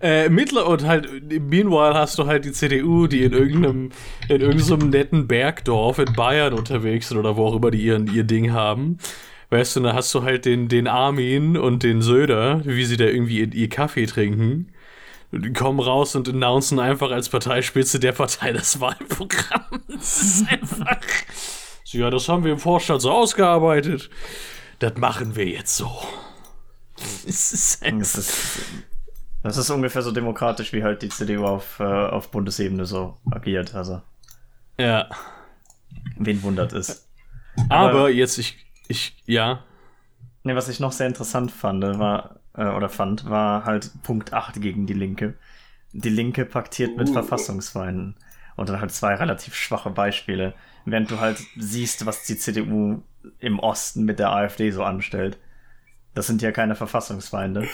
Äh, 0.02 0.30
Mittler 0.30 0.68
und 0.68 0.86
halt, 0.86 1.08
meanwhile 1.30 1.94
hast 1.94 2.18
du 2.18 2.26
halt 2.26 2.46
die 2.46 2.52
CDU, 2.52 3.08
die 3.08 3.24
in 3.24 3.34
irgendeinem, 3.34 3.89
in 4.28 4.41
irgendeinem 4.41 4.89
netten 4.89 5.28
Bergdorf 5.28 6.00
in 6.00 6.14
Bayern 6.14 6.54
unterwegs 6.54 7.10
sind 7.10 7.18
oder 7.18 7.38
wo 7.38 7.48
auch 7.48 7.56
immer 7.56 7.72
die 7.72 7.82
ihren, 7.82 8.08
ihr 8.08 8.24
Ding 8.24 8.52
haben. 8.52 8.98
Weißt 9.50 9.76
du, 9.76 9.82
da 9.82 9.94
hast 9.94 10.14
du 10.16 10.24
halt 10.24 10.46
den, 10.46 10.68
den 10.68 10.88
Armin 10.88 11.58
und 11.58 11.84
den 11.84 12.02
Söder, 12.02 12.62
wie 12.66 12.86
sie 12.86 12.98
da 12.98 13.06
irgendwie 13.06 13.39
ihr, 13.39 13.54
ihr 13.54 13.70
Kaffee 13.70 14.08
trinken. 14.08 14.72
Die 15.32 15.54
kommen 15.54 15.80
raus 15.80 16.16
und 16.16 16.30
announcen 16.30 16.80
einfach 16.80 17.12
als 17.12 17.30
Parteispitze 17.30 18.00
der 18.00 18.12
Partei 18.12 18.52
das 18.52 18.80
Wahlprogramm. 18.80 19.64
Das 19.88 20.22
ist 20.22 20.48
einfach. 20.50 21.00
So, 21.84 21.98
ja, 22.00 22.10
das 22.10 22.28
haben 22.30 22.44
wir 22.44 22.52
im 22.52 22.60
Vorstand 22.60 23.02
so 23.02 23.12
ausgearbeitet. 23.12 24.10
Das 24.80 24.96
machen 24.98 25.36
wir 25.36 25.48
jetzt 25.48 25.78
so. 25.78 25.91
Das 27.26 27.52
ist, 27.54 27.84
ist 27.84 28.93
das 29.44 29.58
ist 29.58 29.70
ungefähr 29.70 30.02
so 30.02 30.12
demokratisch, 30.12 30.72
wie 30.74 30.84
halt 30.84 31.02
die 31.02 31.10
CDU 31.10 31.46
auf, 31.46 31.80
äh, 31.80 31.84
auf 31.84 32.32
Bundesebene 32.32 32.86
so 32.86 33.18
agiert. 33.30 33.76
Also. 33.76 34.02
Ja. 34.78 35.10
Wen 36.18 36.41
wundert 36.44 36.74
es. 36.74 37.08
Aber, 37.70 37.89
Aber 37.89 38.10
jetzt, 38.10 38.38
ich, 38.38 38.66
ich, 38.88 39.22
ja. 39.26 39.64
Ne, 40.44 40.56
was 40.56 40.70
ich 40.70 40.80
noch 40.80 40.94
sehr 40.94 41.08
interessant 41.08 41.52
fand, 41.52 41.84
war, 41.84 42.39
äh, 42.56 42.66
oder 42.66 42.89
fand, 42.89 43.30
war 43.30 43.66
halt 43.66 43.91
Punkt 44.02 44.34
8 44.34 44.62
gegen 44.62 44.88
die 44.88 44.94
Linke. 44.94 45.36
Die 45.91 46.10
Linke 46.10 46.46
paktiert 46.46 46.98
mit 46.98 47.10
uh. 47.10 47.14
Verfassungsfeinden. 47.14 48.16
Und 48.56 48.70
dann 48.70 48.80
halt 48.80 48.91
zwei 48.91 49.16
relativ 49.16 49.56
schwache 49.56 49.89
Beispiele. 49.89 50.54
Während 50.86 51.12
du 51.12 51.20
halt 51.20 51.38
siehst, 51.58 52.06
was 52.06 52.24
die 52.26 52.38
CDU 52.38 53.02
im 53.39 53.60
Osten 53.60 54.04
mit 54.04 54.20
der 54.20 54.32
AfD 54.32 54.72
so 54.72 54.84
anstellt. 54.84 55.38
Das 56.14 56.28
sind 56.28 56.41
ja 56.41 56.52
keine 56.52 56.76
Verfassungsfeinde. 56.76 57.68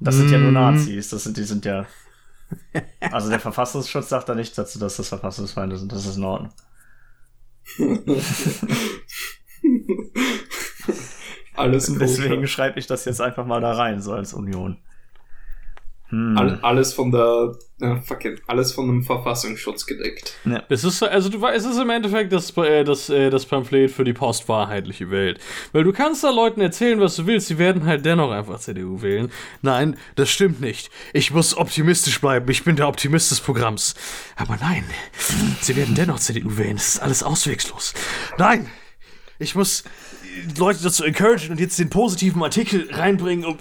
Das 0.00 0.16
sind 0.16 0.30
ja 0.30 0.38
nur 0.38 0.48
mhm. 0.48 0.54
Nazis. 0.54 1.10
Das 1.10 1.24
sind, 1.24 1.36
die 1.36 1.44
sind 1.44 1.64
ja. 1.64 1.86
Also 3.00 3.28
der 3.28 3.40
Verfassungsschutz 3.40 4.08
sagt 4.08 4.28
da 4.28 4.34
nicht 4.34 4.56
dazu, 4.56 4.78
dass 4.78 4.96
das 4.96 5.08
Verfassungsfeinde 5.08 5.76
sind. 5.76 5.90
Das 5.92 6.06
ist 6.06 6.16
in 6.16 6.24
Ordnung. 6.24 6.52
Alles 11.54 11.88
gut. 11.88 12.00
Deswegen 12.00 12.46
schreibe 12.46 12.78
ich 12.78 12.86
das 12.86 13.04
jetzt 13.04 13.20
einfach 13.20 13.46
mal 13.46 13.60
da 13.60 13.72
rein, 13.72 14.00
so 14.00 14.12
als 14.12 14.32
Union. 14.34 14.78
Hm. 16.08 16.38
All, 16.38 16.58
alles 16.62 16.94
von 16.94 17.10
der, 17.10 17.56
äh, 17.80 17.96
fucking, 17.96 18.38
alles 18.46 18.72
von 18.72 18.86
dem 18.86 19.02
Verfassungsschutz 19.02 19.86
gedeckt. 19.86 20.34
Ja. 20.44 20.62
Es 20.68 20.84
ist, 20.84 21.02
also 21.02 21.28
du 21.28 21.40
weißt, 21.40 21.66
es 21.66 21.72
ist 21.72 21.80
im 21.80 21.90
Endeffekt 21.90 22.32
das, 22.32 22.56
äh, 22.58 22.84
das, 22.84 23.08
äh, 23.10 23.28
das 23.28 23.44
Pamphlet 23.44 23.90
für 23.90 24.04
die 24.04 24.12
postwahrheitliche 24.12 25.10
Welt. 25.10 25.40
Weil 25.72 25.82
du 25.82 25.92
kannst 25.92 26.22
da 26.22 26.30
Leuten 26.30 26.60
erzählen, 26.60 27.00
was 27.00 27.16
du 27.16 27.26
willst, 27.26 27.48
sie 27.48 27.58
werden 27.58 27.86
halt 27.86 28.04
dennoch 28.06 28.30
einfach 28.30 28.60
CDU 28.60 29.02
wählen. 29.02 29.32
Nein, 29.62 29.96
das 30.14 30.30
stimmt 30.30 30.60
nicht. 30.60 30.90
Ich 31.12 31.32
muss 31.32 31.56
optimistisch 31.56 32.20
bleiben, 32.20 32.48
ich 32.50 32.62
bin 32.62 32.76
der 32.76 32.86
Optimist 32.86 33.32
des 33.32 33.40
Programms. 33.40 33.96
Aber 34.36 34.56
nein, 34.60 34.84
sie 35.60 35.74
werden 35.74 35.96
dennoch 35.96 36.20
CDU 36.20 36.56
wählen, 36.56 36.76
es 36.76 36.94
ist 36.94 37.00
alles 37.00 37.24
auswegslos. 37.24 37.94
Nein, 38.38 38.70
ich 39.38 39.54
muss, 39.54 39.84
Leute 40.58 40.82
dazu 40.82 41.04
encouragen 41.04 41.50
und 41.50 41.60
jetzt 41.60 41.78
den 41.78 41.90
positiven 41.90 42.42
Artikel 42.42 42.88
reinbringen, 42.90 43.44
um 43.44 43.58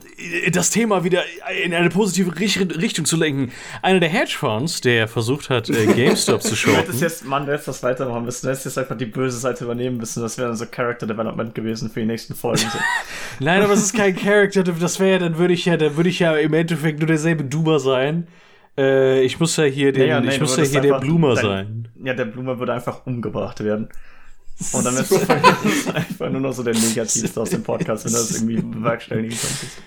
das 0.51 0.69
Thema 0.69 1.03
wieder 1.03 1.23
in 1.63 1.73
eine 1.73 1.89
positive 1.89 2.37
Richtung 2.39 3.05
zu 3.05 3.17
lenken. 3.17 3.51
Einer 3.81 3.99
der 3.99 4.09
Hedgefonds, 4.09 4.81
der 4.81 5.07
versucht 5.07 5.49
hat, 5.49 5.69
äh, 5.69 5.85
GameStop 5.85 6.41
zu 6.41 6.55
shorten. 6.55 6.77
Du 6.77 6.87
hättest 6.87 7.01
jetzt, 7.01 7.25
Mann, 7.25 7.45
du 7.45 7.51
hättest 7.51 7.67
das 7.67 7.83
weitermachen 7.83 8.25
müssen. 8.25 8.45
Du 8.45 8.49
hättest 8.49 8.65
jetzt 8.65 8.77
einfach 8.77 8.97
die 8.97 9.05
böse 9.05 9.37
Seite 9.37 9.63
übernehmen 9.63 9.97
müssen. 9.97 10.21
Das 10.21 10.37
wäre 10.37 10.47
dann 10.49 10.57
so 10.57 10.65
Character 10.65 11.07
Development 11.07 11.53
gewesen 11.55 11.89
für 11.89 12.01
die 12.01 12.05
nächsten 12.05 12.35
Folgen. 12.35 12.65
Nein, 13.39 13.61
aber 13.61 13.73
es 13.73 13.83
ist 13.83 13.95
kein 13.95 14.15
Character. 14.15 14.63
Das 14.63 14.99
wäre 14.99 15.11
ja, 15.11 15.19
dann 15.19 15.37
würde 15.37 15.53
ich 15.53 15.65
ja, 15.65 15.77
dann 15.77 15.95
würde 15.97 16.09
ich 16.09 16.19
ja 16.19 16.35
im 16.35 16.53
Endeffekt 16.53 16.99
nur 16.99 17.07
derselbe 17.07 17.43
Duma 17.43 17.79
sein. 17.79 18.27
Äh, 18.77 19.23
ich 19.23 19.39
muss 19.39 19.55
ja 19.57 19.63
hier, 19.63 19.91
den, 19.91 20.07
ja, 20.07 20.21
ja, 20.21 20.31
ich 20.31 20.39
muss 20.39 20.57
ja 20.57 20.63
hier 20.63 20.81
der 20.81 20.99
Blumer 20.99 21.35
dein, 21.35 21.43
sein. 21.43 21.87
Ja, 22.03 22.13
der 22.13 22.25
Blumer 22.25 22.59
würde 22.59 22.73
einfach 22.73 23.05
umgebracht 23.05 23.63
werden. 23.63 23.89
Und 24.71 24.85
dann 24.85 24.95
ist 24.95 25.11
einfach 25.93 26.29
nur 26.29 26.41
noch 26.41 26.53
so 26.53 26.63
der 26.63 26.73
Negativste 26.73 27.41
aus 27.41 27.49
dem 27.49 27.63
Podcast, 27.63 28.05
wenn 28.05 28.13
du 28.13 28.17
das 28.17 28.31
irgendwie 28.31 28.61
bewerkstelligen 28.61 29.37
könntest. 29.37 29.77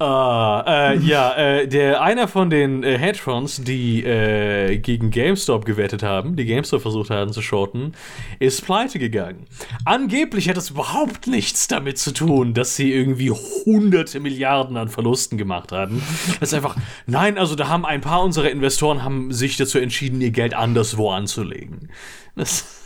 Ah, 0.00 0.64
äh, 0.66 0.98
ja, 0.98 1.34
äh, 1.36 1.68
der 1.68 2.02
einer 2.02 2.26
von 2.26 2.50
den 2.50 2.82
äh, 2.82 2.98
Hedgefonds, 2.98 3.62
die 3.62 4.02
äh, 4.02 4.76
gegen 4.78 5.10
GameStop 5.10 5.64
gewettet 5.64 6.02
haben, 6.02 6.34
die 6.34 6.44
GameStop 6.46 6.82
versucht 6.82 7.10
haben 7.10 7.32
zu 7.32 7.40
shorten, 7.40 7.92
ist 8.40 8.64
pleite 8.64 8.98
gegangen. 8.98 9.46
Angeblich 9.84 10.48
hat 10.48 10.56
es 10.56 10.70
überhaupt 10.70 11.28
nichts 11.28 11.68
damit 11.68 11.98
zu 11.98 12.12
tun, 12.12 12.54
dass 12.54 12.74
sie 12.74 12.92
irgendwie 12.92 13.30
hunderte 13.30 14.18
Milliarden 14.18 14.76
an 14.76 14.88
Verlusten 14.88 15.38
gemacht 15.38 15.70
haben. 15.70 16.02
Das 16.40 16.50
ist 16.50 16.54
einfach, 16.54 16.76
nein, 17.06 17.38
also 17.38 17.54
da 17.54 17.68
haben 17.68 17.86
ein 17.86 18.00
paar 18.00 18.24
unserer 18.24 18.50
Investoren 18.50 19.04
haben 19.04 19.32
sich 19.32 19.56
dazu 19.56 19.78
entschieden, 19.78 20.20
ihr 20.20 20.32
Geld 20.32 20.54
anderswo 20.54 21.12
anzulegen. 21.12 21.88
Das 22.34 22.83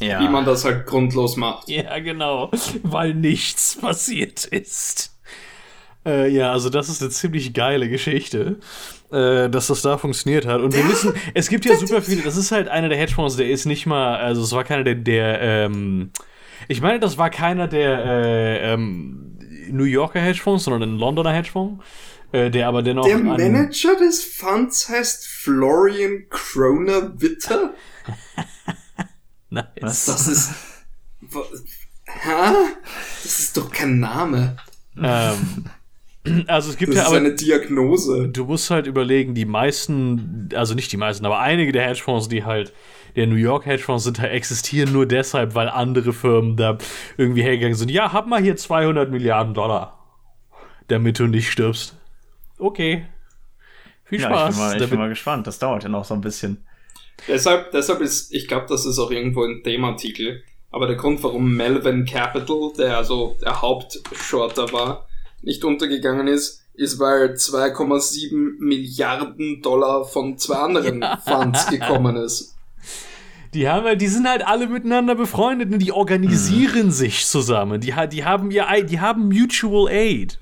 ja. 0.00 0.20
Wie 0.20 0.28
man 0.28 0.44
das 0.44 0.64
halt 0.64 0.86
grundlos 0.86 1.36
macht. 1.36 1.68
Ja, 1.68 1.98
genau. 1.98 2.50
Weil 2.82 3.14
nichts 3.14 3.76
passiert 3.80 4.44
ist. 4.44 5.16
Äh, 6.04 6.28
ja, 6.30 6.52
also 6.52 6.68
das 6.68 6.88
ist 6.88 7.00
eine 7.00 7.10
ziemlich 7.10 7.54
geile 7.54 7.88
Geschichte, 7.88 8.58
äh, 9.12 9.48
dass 9.48 9.68
das 9.68 9.82
da 9.82 9.98
funktioniert 9.98 10.46
hat. 10.46 10.60
Und 10.60 10.74
wir 10.74 10.88
wissen, 10.88 11.14
es 11.34 11.48
gibt 11.48 11.64
ja 11.64 11.76
super 11.76 12.02
viele, 12.02 12.22
das 12.22 12.36
ist 12.36 12.50
halt 12.50 12.68
einer 12.68 12.88
der 12.88 12.98
Hedgefonds, 12.98 13.36
der 13.36 13.48
ist 13.48 13.66
nicht 13.66 13.86
mal, 13.86 14.16
also 14.16 14.42
es 14.42 14.52
war 14.52 14.64
keiner 14.64 14.82
der, 14.82 14.96
der 14.96 15.40
ähm, 15.40 16.10
ich 16.68 16.80
meine, 16.80 16.98
das 16.98 17.18
war 17.18 17.30
keiner 17.30 17.68
der 17.68 18.04
äh, 18.04 18.72
ähm, 18.72 19.38
New 19.70 19.84
Yorker 19.84 20.20
Hedgefonds, 20.20 20.64
sondern 20.64 20.82
ein 20.82 20.98
Londoner 20.98 21.32
Hedgefonds, 21.32 21.84
äh, 22.32 22.50
der 22.50 22.68
aber 22.68 22.82
dennoch. 22.82 23.04
Der 23.04 23.18
Manager 23.18 23.94
des 23.96 24.24
Funds 24.24 24.88
heißt 24.88 25.26
Florian 25.26 26.26
Kroner 26.30 27.12
Witter? 27.20 27.74
nice. 29.52 29.66
Was? 29.80 30.04
Das 30.06 30.28
ist. 30.28 30.50
Hä? 32.04 32.52
Das 33.22 33.38
ist 33.38 33.56
doch 33.56 33.70
kein 33.70 34.00
Name. 34.00 34.56
Ähm. 34.96 35.66
Also 36.46 36.70
es 36.70 36.76
gibt 36.76 36.92
das 36.92 36.98
ja 36.98 37.06
aber. 37.06 37.20
Das 37.20 37.32
ist 37.40 37.48
eine 37.48 37.58
Diagnose. 37.60 38.28
Du 38.28 38.44
musst 38.44 38.70
halt 38.70 38.86
überlegen, 38.86 39.34
die 39.34 39.44
meisten, 39.44 40.48
also 40.54 40.74
nicht 40.74 40.92
die 40.92 40.96
meisten, 40.96 41.26
aber 41.26 41.40
einige 41.40 41.72
der 41.72 41.84
Hedgefonds, 41.84 42.28
die 42.28 42.44
halt, 42.44 42.72
der 43.16 43.26
New 43.26 43.34
York 43.34 43.66
Hedgefonds 43.66 44.04
sind, 44.04 44.20
halt, 44.20 44.32
existieren 44.32 44.92
nur 44.92 45.06
deshalb, 45.06 45.54
weil 45.54 45.68
andere 45.68 46.12
Firmen 46.12 46.56
da 46.56 46.78
irgendwie 47.16 47.42
hergegangen 47.42 47.76
sind. 47.76 47.90
Ja, 47.90 48.12
hab 48.12 48.28
mal 48.28 48.40
hier 48.40 48.56
200 48.56 49.10
Milliarden 49.10 49.52
Dollar, 49.52 49.98
damit 50.86 51.18
du 51.18 51.26
nicht 51.26 51.50
stirbst. 51.50 51.96
Okay. 52.58 53.06
Viel 54.04 54.20
Spaß. 54.20 54.30
Ja, 54.30 54.48
ich 54.48 54.54
bin 54.54 54.64
mal, 54.64 54.82
ich 54.82 54.90
bin 54.90 54.98
mal 55.00 55.08
gespannt. 55.08 55.46
Das 55.48 55.58
dauert 55.58 55.82
ja 55.82 55.88
noch 55.88 56.04
so 56.04 56.14
ein 56.14 56.20
bisschen. 56.20 56.64
Deshalb, 57.28 57.70
deshalb 57.72 58.00
ist, 58.00 58.32
ich 58.32 58.48
glaube, 58.48 58.66
das 58.68 58.84
ist 58.86 58.98
auch 58.98 59.10
irgendwo 59.10 59.44
ein 59.44 59.62
Themenartikel, 59.62 60.42
aber 60.70 60.86
der 60.86 60.96
Grund, 60.96 61.22
warum 61.22 61.54
Melvin 61.54 62.04
Capital, 62.04 62.72
der 62.76 62.96
also 62.96 63.36
der 63.42 63.60
Hauptshorter 63.60 64.72
war, 64.72 65.06
nicht 65.42 65.64
untergegangen 65.64 66.28
ist, 66.28 66.62
ist, 66.74 66.98
weil 66.98 67.34
2,7 67.34 68.58
Milliarden 68.58 69.60
Dollar 69.60 70.04
von 70.04 70.38
zwei 70.38 70.56
anderen 70.56 71.02
ja. 71.02 71.18
Funds 71.18 71.66
gekommen 71.66 72.16
ist. 72.16 72.56
Die 73.52 73.68
haben 73.68 73.84
halt, 73.84 74.00
die 74.00 74.08
sind 74.08 74.26
halt 74.26 74.46
alle 74.46 74.66
miteinander 74.66 75.14
befreundet 75.14 75.70
und 75.70 75.78
die 75.80 75.92
organisieren 75.92 76.86
mhm. 76.86 76.92
sich 76.92 77.26
zusammen. 77.26 77.82
Die, 77.82 77.92
die 78.10 78.24
haben 78.24 78.50
ihr, 78.50 78.66
die 78.84 79.00
haben 79.00 79.28
Mutual 79.28 79.92
Aid. 79.92 80.38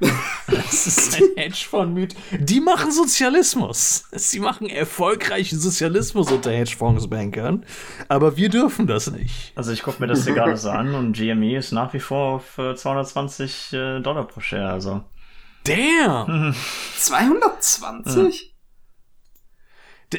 Das 0.54 0.86
ist 0.86 1.16
ein 1.16 1.28
Hedgefonds 1.36 1.94
mit. 1.94 2.14
Die 2.38 2.60
machen 2.60 2.92
Sozialismus. 2.92 4.04
Sie 4.12 4.40
machen 4.40 4.68
erfolgreichen 4.68 5.58
Sozialismus 5.58 6.30
unter 6.30 6.50
Hedgefondsbankern. 6.50 7.64
Aber 8.08 8.36
wir 8.36 8.48
dürfen 8.48 8.86
das 8.86 9.10
nicht. 9.10 9.52
Also 9.54 9.72
ich 9.72 9.82
gucke 9.82 10.00
mir 10.00 10.06
das 10.06 10.24
hier 10.24 10.34
gerade 10.34 10.56
so 10.56 10.70
an 10.70 10.94
und 10.94 11.16
GME 11.16 11.58
ist 11.58 11.72
nach 11.72 11.92
wie 11.94 12.00
vor 12.00 12.36
auf 12.36 12.54
220 12.56 13.72
äh, 13.72 14.00
Dollar 14.00 14.26
pro 14.26 14.40
Share. 14.40 14.70
Also. 14.70 15.02
Damn! 15.64 16.54
220? 16.98 18.54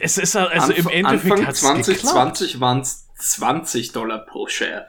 Es 0.02 0.18
ist 0.18 0.36
also 0.36 0.74
Anf 0.74 0.78
im 0.78 0.90
Endeffekt 0.90 1.32
Anfang 1.32 1.54
2020 1.84 2.60
waren 2.60 2.82
es 2.82 3.08
20 3.18 3.92
Dollar 3.94 4.26
pro 4.26 4.48
Share. 4.48 4.88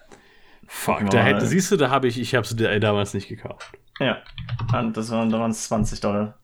Fuck, 0.69 1.11
da 1.11 1.23
hätte, 1.23 1.47
siehst 1.47 1.71
du, 1.71 1.77
da 1.77 1.91
habe 1.91 2.09
ich, 2.09 2.19
ich 2.19 2.35
habe 2.35 2.47
sie 2.47 2.57
damals 2.81 3.14
nicht 3.14 3.29
gekauft. 3.29 3.73
Ja, 3.99 4.23
und 4.79 4.97
das 4.97 5.11
waren, 5.11 5.31
da 5.31 5.39
waren 5.39 5.51
es 5.51 5.64
20 5.69 6.01
Dollar. 6.01 6.39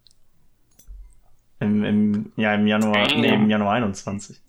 Im, 1.60 1.84
im, 1.84 2.32
ja, 2.36 2.54
im 2.54 2.66
Januar, 2.66 3.06
Damn. 3.06 3.20
nee, 3.20 3.34
im 3.34 3.48
Januar 3.48 3.74
21. 3.74 4.40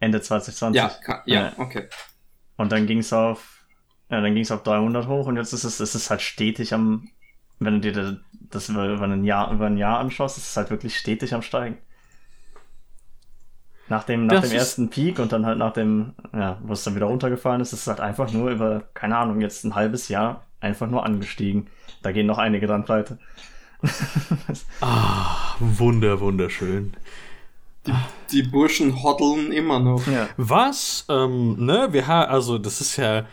Ende 0.00 0.20
2020. 0.20 0.76
Ja, 0.76 0.88
kann, 0.88 1.20
ja, 1.26 1.42
ja, 1.42 1.52
okay. 1.58 1.88
Und 2.56 2.72
dann 2.72 2.86
ging 2.86 2.98
es 2.98 3.12
auf, 3.12 3.64
ja, 4.10 4.20
dann 4.20 4.34
ging 4.34 4.42
es 4.42 4.50
auf 4.50 4.62
300 4.62 5.06
hoch 5.06 5.26
und 5.26 5.36
jetzt 5.36 5.52
ist 5.52 5.64
es, 5.64 5.80
es 5.80 5.94
ist 5.94 6.10
halt 6.10 6.20
stetig 6.20 6.74
am, 6.74 7.08
wenn 7.58 7.80
du 7.80 7.92
dir 7.92 8.20
das 8.32 8.68
über 8.68 8.82
ein 8.82 9.24
Jahr, 9.24 9.52
über 9.52 9.66
ein 9.66 9.78
Jahr 9.78 10.00
anschaust, 10.00 10.36
ist 10.36 10.48
es 10.48 10.56
halt 10.56 10.70
wirklich 10.70 10.96
stetig 10.98 11.32
am 11.34 11.42
steigen. 11.42 11.78
Nach 13.88 14.04
dem, 14.04 14.26
nach 14.26 14.42
dem 14.42 14.52
ersten 14.52 14.88
Peak 14.88 15.18
und 15.18 15.32
dann 15.32 15.44
halt 15.44 15.58
nach 15.58 15.72
dem, 15.72 16.14
ja, 16.32 16.56
wo 16.62 16.72
es 16.72 16.84
dann 16.84 16.94
wieder 16.94 17.06
runtergefallen 17.06 17.60
ist, 17.60 17.72
ist 17.72 17.80
es 17.80 17.86
halt 17.86 18.00
einfach 18.00 18.32
nur 18.32 18.50
über, 18.50 18.84
keine 18.94 19.16
Ahnung, 19.16 19.40
jetzt 19.40 19.64
ein 19.64 19.74
halbes 19.74 20.08
Jahr 20.08 20.44
einfach 20.60 20.88
nur 20.88 21.04
angestiegen. 21.04 21.66
Da 22.02 22.12
gehen 22.12 22.26
noch 22.26 22.38
einige 22.38 22.66
dran 22.66 22.84
pleite. 22.84 23.18
ah, 24.80 25.56
wunder, 25.58 26.20
wunderschön. 26.20 26.94
Die, 27.86 27.92
die 28.30 28.42
Burschen 28.44 29.02
hoddeln 29.02 29.50
immer 29.50 29.80
noch. 29.80 30.06
Ja. 30.06 30.28
Was, 30.36 31.04
ähm, 31.08 31.56
ne, 31.64 31.88
wir 31.90 32.06
haben, 32.06 32.30
also 32.30 32.58
das 32.58 32.80
ist 32.80 32.96
ja, 32.96 33.26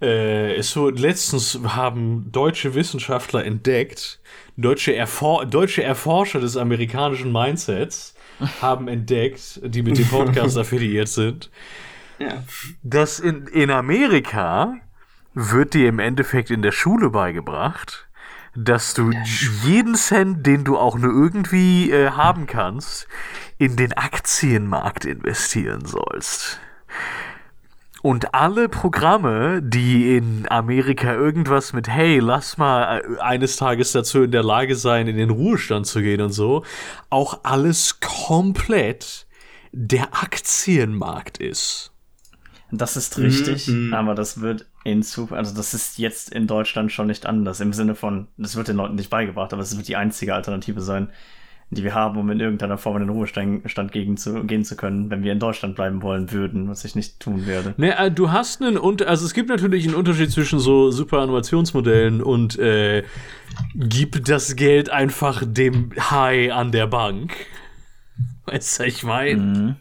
äh, 0.00 0.56
ist 0.56 0.70
so, 0.70 0.88
letztens 0.88 1.58
haben 1.64 2.30
deutsche 2.30 2.74
Wissenschaftler 2.74 3.44
entdeckt, 3.44 4.20
deutsche, 4.56 4.94
Erfor 4.94 5.46
deutsche 5.46 5.82
Erforscher 5.82 6.38
des 6.38 6.56
amerikanischen 6.56 7.32
Mindsets 7.32 8.14
haben 8.60 8.88
entdeckt, 8.88 9.60
die 9.64 9.82
mit 9.82 9.98
dem 9.98 10.06
Podcast 10.06 10.56
affiliiert 10.56 11.08
sind, 11.08 11.50
ja. 12.18 12.42
dass 12.82 13.20
in, 13.20 13.46
in 13.46 13.70
Amerika 13.70 14.74
wird 15.34 15.74
dir 15.74 15.88
im 15.88 15.98
Endeffekt 15.98 16.50
in 16.50 16.62
der 16.62 16.72
Schule 16.72 17.10
beigebracht, 17.10 18.08
dass 18.54 18.94
du 18.94 19.12
jeden 19.64 19.94
Cent, 19.94 20.46
den 20.46 20.64
du 20.64 20.76
auch 20.76 20.98
nur 20.98 21.12
irgendwie 21.12 21.90
äh, 21.90 22.10
haben 22.10 22.46
kannst, 22.46 23.06
in 23.56 23.76
den 23.76 23.92
Aktienmarkt 23.92 25.04
investieren 25.04 25.84
sollst. 25.84 26.60
Und 28.02 28.34
alle 28.34 28.68
Programme, 28.68 29.60
die 29.62 30.16
in 30.16 30.46
Amerika 30.48 31.14
irgendwas 31.14 31.72
mit, 31.72 31.88
hey, 31.88 32.18
lass 32.20 32.56
mal 32.56 33.00
äh, 33.00 33.20
eines 33.20 33.56
Tages 33.56 33.92
dazu 33.92 34.22
in 34.22 34.30
der 34.30 34.44
Lage 34.44 34.76
sein, 34.76 35.08
in 35.08 35.16
den 35.16 35.30
Ruhestand 35.30 35.86
zu 35.86 36.00
gehen 36.00 36.20
und 36.20 36.32
so, 36.32 36.64
auch 37.10 37.40
alles 37.42 37.98
komplett 38.00 39.26
der 39.72 40.14
Aktienmarkt 40.14 41.38
ist. 41.38 41.92
Das 42.70 42.96
ist 42.96 43.18
richtig, 43.18 43.68
mhm. 43.68 43.94
aber 43.94 44.14
das 44.14 44.40
wird 44.40 44.66
in 44.84 45.02
Zukunft, 45.02 45.34
also 45.34 45.56
das 45.56 45.72
ist 45.72 45.98
jetzt 45.98 46.30
in 46.32 46.46
Deutschland 46.46 46.92
schon 46.92 47.06
nicht 47.06 47.24
anders, 47.24 47.60
im 47.60 47.72
Sinne 47.72 47.94
von, 47.94 48.28
das 48.36 48.56
wird 48.56 48.68
den 48.68 48.76
Leuten 48.76 48.94
nicht 48.94 49.10
beigebracht, 49.10 49.52
aber 49.52 49.62
es 49.62 49.76
wird 49.76 49.88
die 49.88 49.96
einzige 49.96 50.34
Alternative 50.34 50.82
sein, 50.82 51.10
die 51.70 51.84
wir 51.84 51.94
haben, 51.94 52.18
um 52.18 52.30
in 52.30 52.40
irgendeiner 52.40 52.78
Form 52.78 52.96
in 52.96 53.02
den 53.02 53.10
Ruhestand 53.10 53.92
gegen 53.92 54.16
zu, 54.16 54.44
gehen 54.44 54.64
zu 54.64 54.76
können, 54.76 55.10
wenn 55.10 55.22
wir 55.22 55.32
in 55.32 55.38
Deutschland 55.38 55.74
bleiben 55.74 56.02
wollen 56.02 56.32
würden, 56.32 56.68
was 56.68 56.84
ich 56.84 56.94
nicht 56.94 57.20
tun 57.20 57.46
werde. 57.46 57.74
Ne, 57.76 57.96
äh, 57.98 58.10
du 58.10 58.30
hast 58.30 58.62
einen 58.62 58.78
Unterschied, 58.78 59.10
also 59.10 59.26
es 59.26 59.34
gibt 59.34 59.48
natürlich 59.48 59.86
einen 59.86 59.94
Unterschied 59.94 60.30
zwischen 60.30 60.58
so 60.58 60.90
Superannuationsmodellen 60.90 62.22
und 62.22 62.58
äh, 62.58 63.04
gib 63.74 64.24
das 64.24 64.56
Geld 64.56 64.90
einfach 64.90 65.42
dem 65.46 65.90
High 65.98 66.52
an 66.52 66.72
der 66.72 66.86
Bank. 66.86 67.34
Weißt 68.46 68.80
du, 68.80 68.84
ich 68.84 69.02
meine? 69.02 69.40
Mhm. 69.40 69.76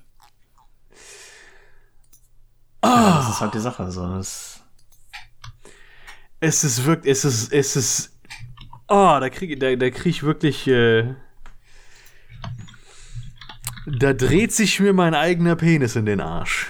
Ja, 2.83 3.17
das 3.17 3.29
ist 3.29 3.41
halt 3.41 3.53
die 3.53 3.59
Sache. 3.59 3.91
So. 3.91 4.07
Das 4.07 4.57
es 6.39 6.63
ist 6.63 6.85
wirklich, 6.85 7.11
es 7.11 7.25
ist, 7.25 7.51
es 7.51 7.75
ist. 7.75 8.19
Oh, 8.87 9.17
da 9.19 9.29
kriege 9.29 9.57
da, 9.57 9.75
da 9.75 9.89
krieg 9.89 10.07
ich 10.07 10.23
wirklich. 10.23 10.67
Äh, 10.67 11.15
da 13.87 14.11
dreht 14.11 14.51
sich 14.51 14.79
mir 14.81 14.91
mein 14.91 15.13
eigener 15.13 15.55
Penis 15.55 15.95
in 15.95 16.05
den 16.05 16.19
Arsch. 16.19 16.67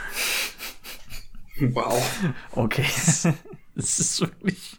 Wow. 1.60 2.04
Okay. 2.52 2.86
Es 3.80 4.00
ist 4.00 4.22
wirklich. 4.22 4.76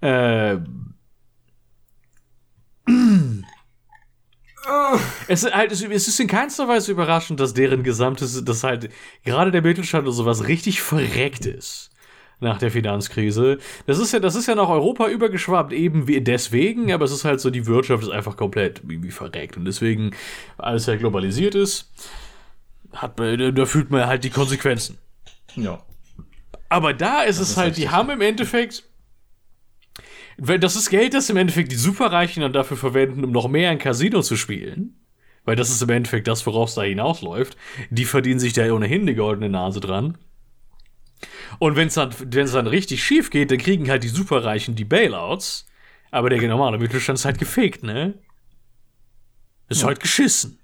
Äh. 0.00 0.58
Es 5.26 5.42
ist, 5.42 5.52
halt, 5.52 5.72
es 5.72 5.82
ist 5.82 6.20
in 6.20 6.28
keinster 6.28 6.68
Weise 6.68 6.92
überraschend, 6.92 7.40
dass 7.40 7.52
deren 7.52 7.82
gesamtes, 7.82 8.44
dass 8.44 8.62
halt 8.62 8.88
gerade 9.24 9.50
der 9.50 9.62
Mittelstand 9.62 10.06
und 10.06 10.12
sowas 10.12 10.46
richtig 10.46 10.80
verreckt 10.80 11.44
ist 11.44 11.90
nach 12.44 12.58
der 12.58 12.70
Finanzkrise. 12.70 13.58
Das 13.86 13.98
ist 13.98 14.12
ja, 14.12 14.20
das 14.20 14.36
ist 14.36 14.46
ja 14.46 14.54
nach 14.54 14.68
Europa 14.68 15.08
übergeschwappt, 15.08 15.72
eben 15.72 16.06
wie 16.06 16.20
deswegen, 16.20 16.92
aber 16.92 17.04
es 17.04 17.12
ist 17.12 17.24
halt 17.24 17.40
so, 17.40 17.50
die 17.50 17.66
Wirtschaft 17.66 18.02
ist 18.04 18.10
einfach 18.10 18.36
komplett 18.36 18.80
wie, 18.84 19.02
wie 19.02 19.10
verreckt. 19.10 19.56
Und 19.56 19.64
deswegen, 19.64 20.12
alles 20.58 20.86
ja 20.86 20.96
globalisiert 20.96 21.54
ist, 21.54 21.92
hat, 22.92 23.18
da 23.18 23.66
fühlt 23.66 23.90
man 23.90 24.06
halt 24.06 24.22
die 24.24 24.30
Konsequenzen. 24.30 24.98
Ja. 25.56 25.82
Aber 26.68 26.92
da 26.92 27.22
ist 27.22 27.40
das 27.40 27.48
es 27.48 27.50
ist 27.52 27.56
halt, 27.56 27.76
die 27.76 27.90
haben 27.90 28.10
im 28.10 28.20
Endeffekt. 28.20 28.84
Das 30.36 30.74
ist 30.74 30.90
Geld, 30.90 31.14
das 31.14 31.30
im 31.30 31.36
Endeffekt 31.36 31.70
die 31.70 31.76
Superreichen 31.76 32.42
dann 32.42 32.52
dafür 32.52 32.76
verwenden, 32.76 33.22
um 33.22 33.30
noch 33.30 33.48
mehr 33.48 33.70
ein 33.70 33.78
Casino 33.78 34.20
zu 34.20 34.36
spielen. 34.36 34.96
Weil 35.44 35.56
das 35.56 35.70
ist 35.70 35.82
im 35.82 35.90
Endeffekt 35.90 36.26
das, 36.26 36.44
worauf 36.46 36.70
es 36.70 36.74
da 36.74 36.82
hinausläuft. 36.82 37.56
Die 37.90 38.04
verdienen 38.04 38.40
sich 38.40 38.54
da 38.54 38.72
ohnehin 38.72 39.06
die 39.06 39.14
goldene 39.14 39.50
Nase 39.50 39.78
dran. 39.78 40.18
Und 41.58 41.76
wenn 41.76 41.88
es 41.88 41.94
dann, 41.94 42.14
wenn's 42.18 42.52
dann 42.52 42.66
richtig 42.66 43.04
schief 43.04 43.30
geht, 43.30 43.50
dann 43.50 43.58
kriegen 43.58 43.88
halt 43.90 44.04
die 44.04 44.08
Superreichen 44.08 44.74
die 44.74 44.84
Bailouts. 44.84 45.66
Aber 46.10 46.30
der 46.30 46.40
normale 46.48 46.78
Mittelstand 46.78 47.18
ist 47.18 47.24
halt 47.24 47.38
gefegt, 47.38 47.82
ne? 47.82 48.14
Ist 49.68 49.80
ja. 49.80 49.88
halt 49.88 50.00
geschissen. 50.00 50.60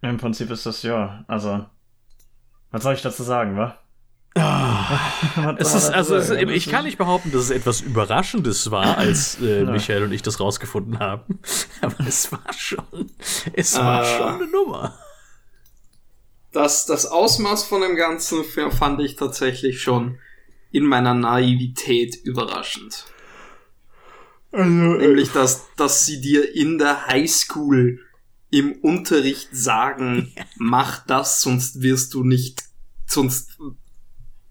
Im 0.00 0.16
Prinzip 0.16 0.50
ist 0.50 0.66
das 0.66 0.82
ja, 0.82 1.24
also. 1.28 1.66
Was 2.70 2.82
soll 2.82 2.94
ich 2.94 3.02
dazu 3.02 3.22
sagen, 3.22 3.56
wa? 3.56 3.78
Ah, 4.34 4.98
es 5.58 5.74
ist, 5.74 5.90
also 5.90 6.16
es, 6.16 6.30
ich 6.30 6.70
kann 6.70 6.84
nicht 6.84 6.96
behaupten, 6.96 7.32
dass 7.32 7.42
es 7.42 7.50
etwas 7.50 7.82
Überraschendes 7.82 8.70
war, 8.70 8.96
als 8.96 9.38
äh, 9.42 9.64
Michael 9.64 10.04
und 10.04 10.12
ich 10.12 10.22
das 10.22 10.40
rausgefunden 10.40 10.98
haben. 10.98 11.38
Aber 11.82 12.06
es 12.06 12.32
war 12.32 12.52
schon, 12.56 13.10
es 13.52 13.76
war 13.76 14.02
uh, 14.02 14.04
schon 14.04 14.34
eine 14.34 14.46
Nummer 14.50 14.98
das, 16.52 16.86
das 16.86 17.06
Ausmaß 17.06 17.64
von 17.64 17.80
dem 17.80 17.96
Ganzen 17.96 18.44
fand 18.44 19.00
ich 19.00 19.16
tatsächlich 19.16 19.82
schon 19.82 20.18
in 20.70 20.84
meiner 20.84 21.14
Naivität 21.14 22.16
überraschend. 22.24 23.06
Also, 24.52 24.64
äh, 24.64 24.98
Nämlich, 24.98 25.30
dass, 25.30 25.66
dass 25.76 26.04
sie 26.04 26.20
dir 26.20 26.54
in 26.54 26.78
der 26.78 27.06
Highschool 27.06 28.00
im 28.50 28.72
Unterricht 28.82 29.48
sagen, 29.52 30.32
mach 30.56 31.04
das, 31.06 31.40
sonst 31.40 31.82
wirst 31.82 32.14
du 32.14 32.22
nicht, 32.22 32.62
sonst 33.06 33.58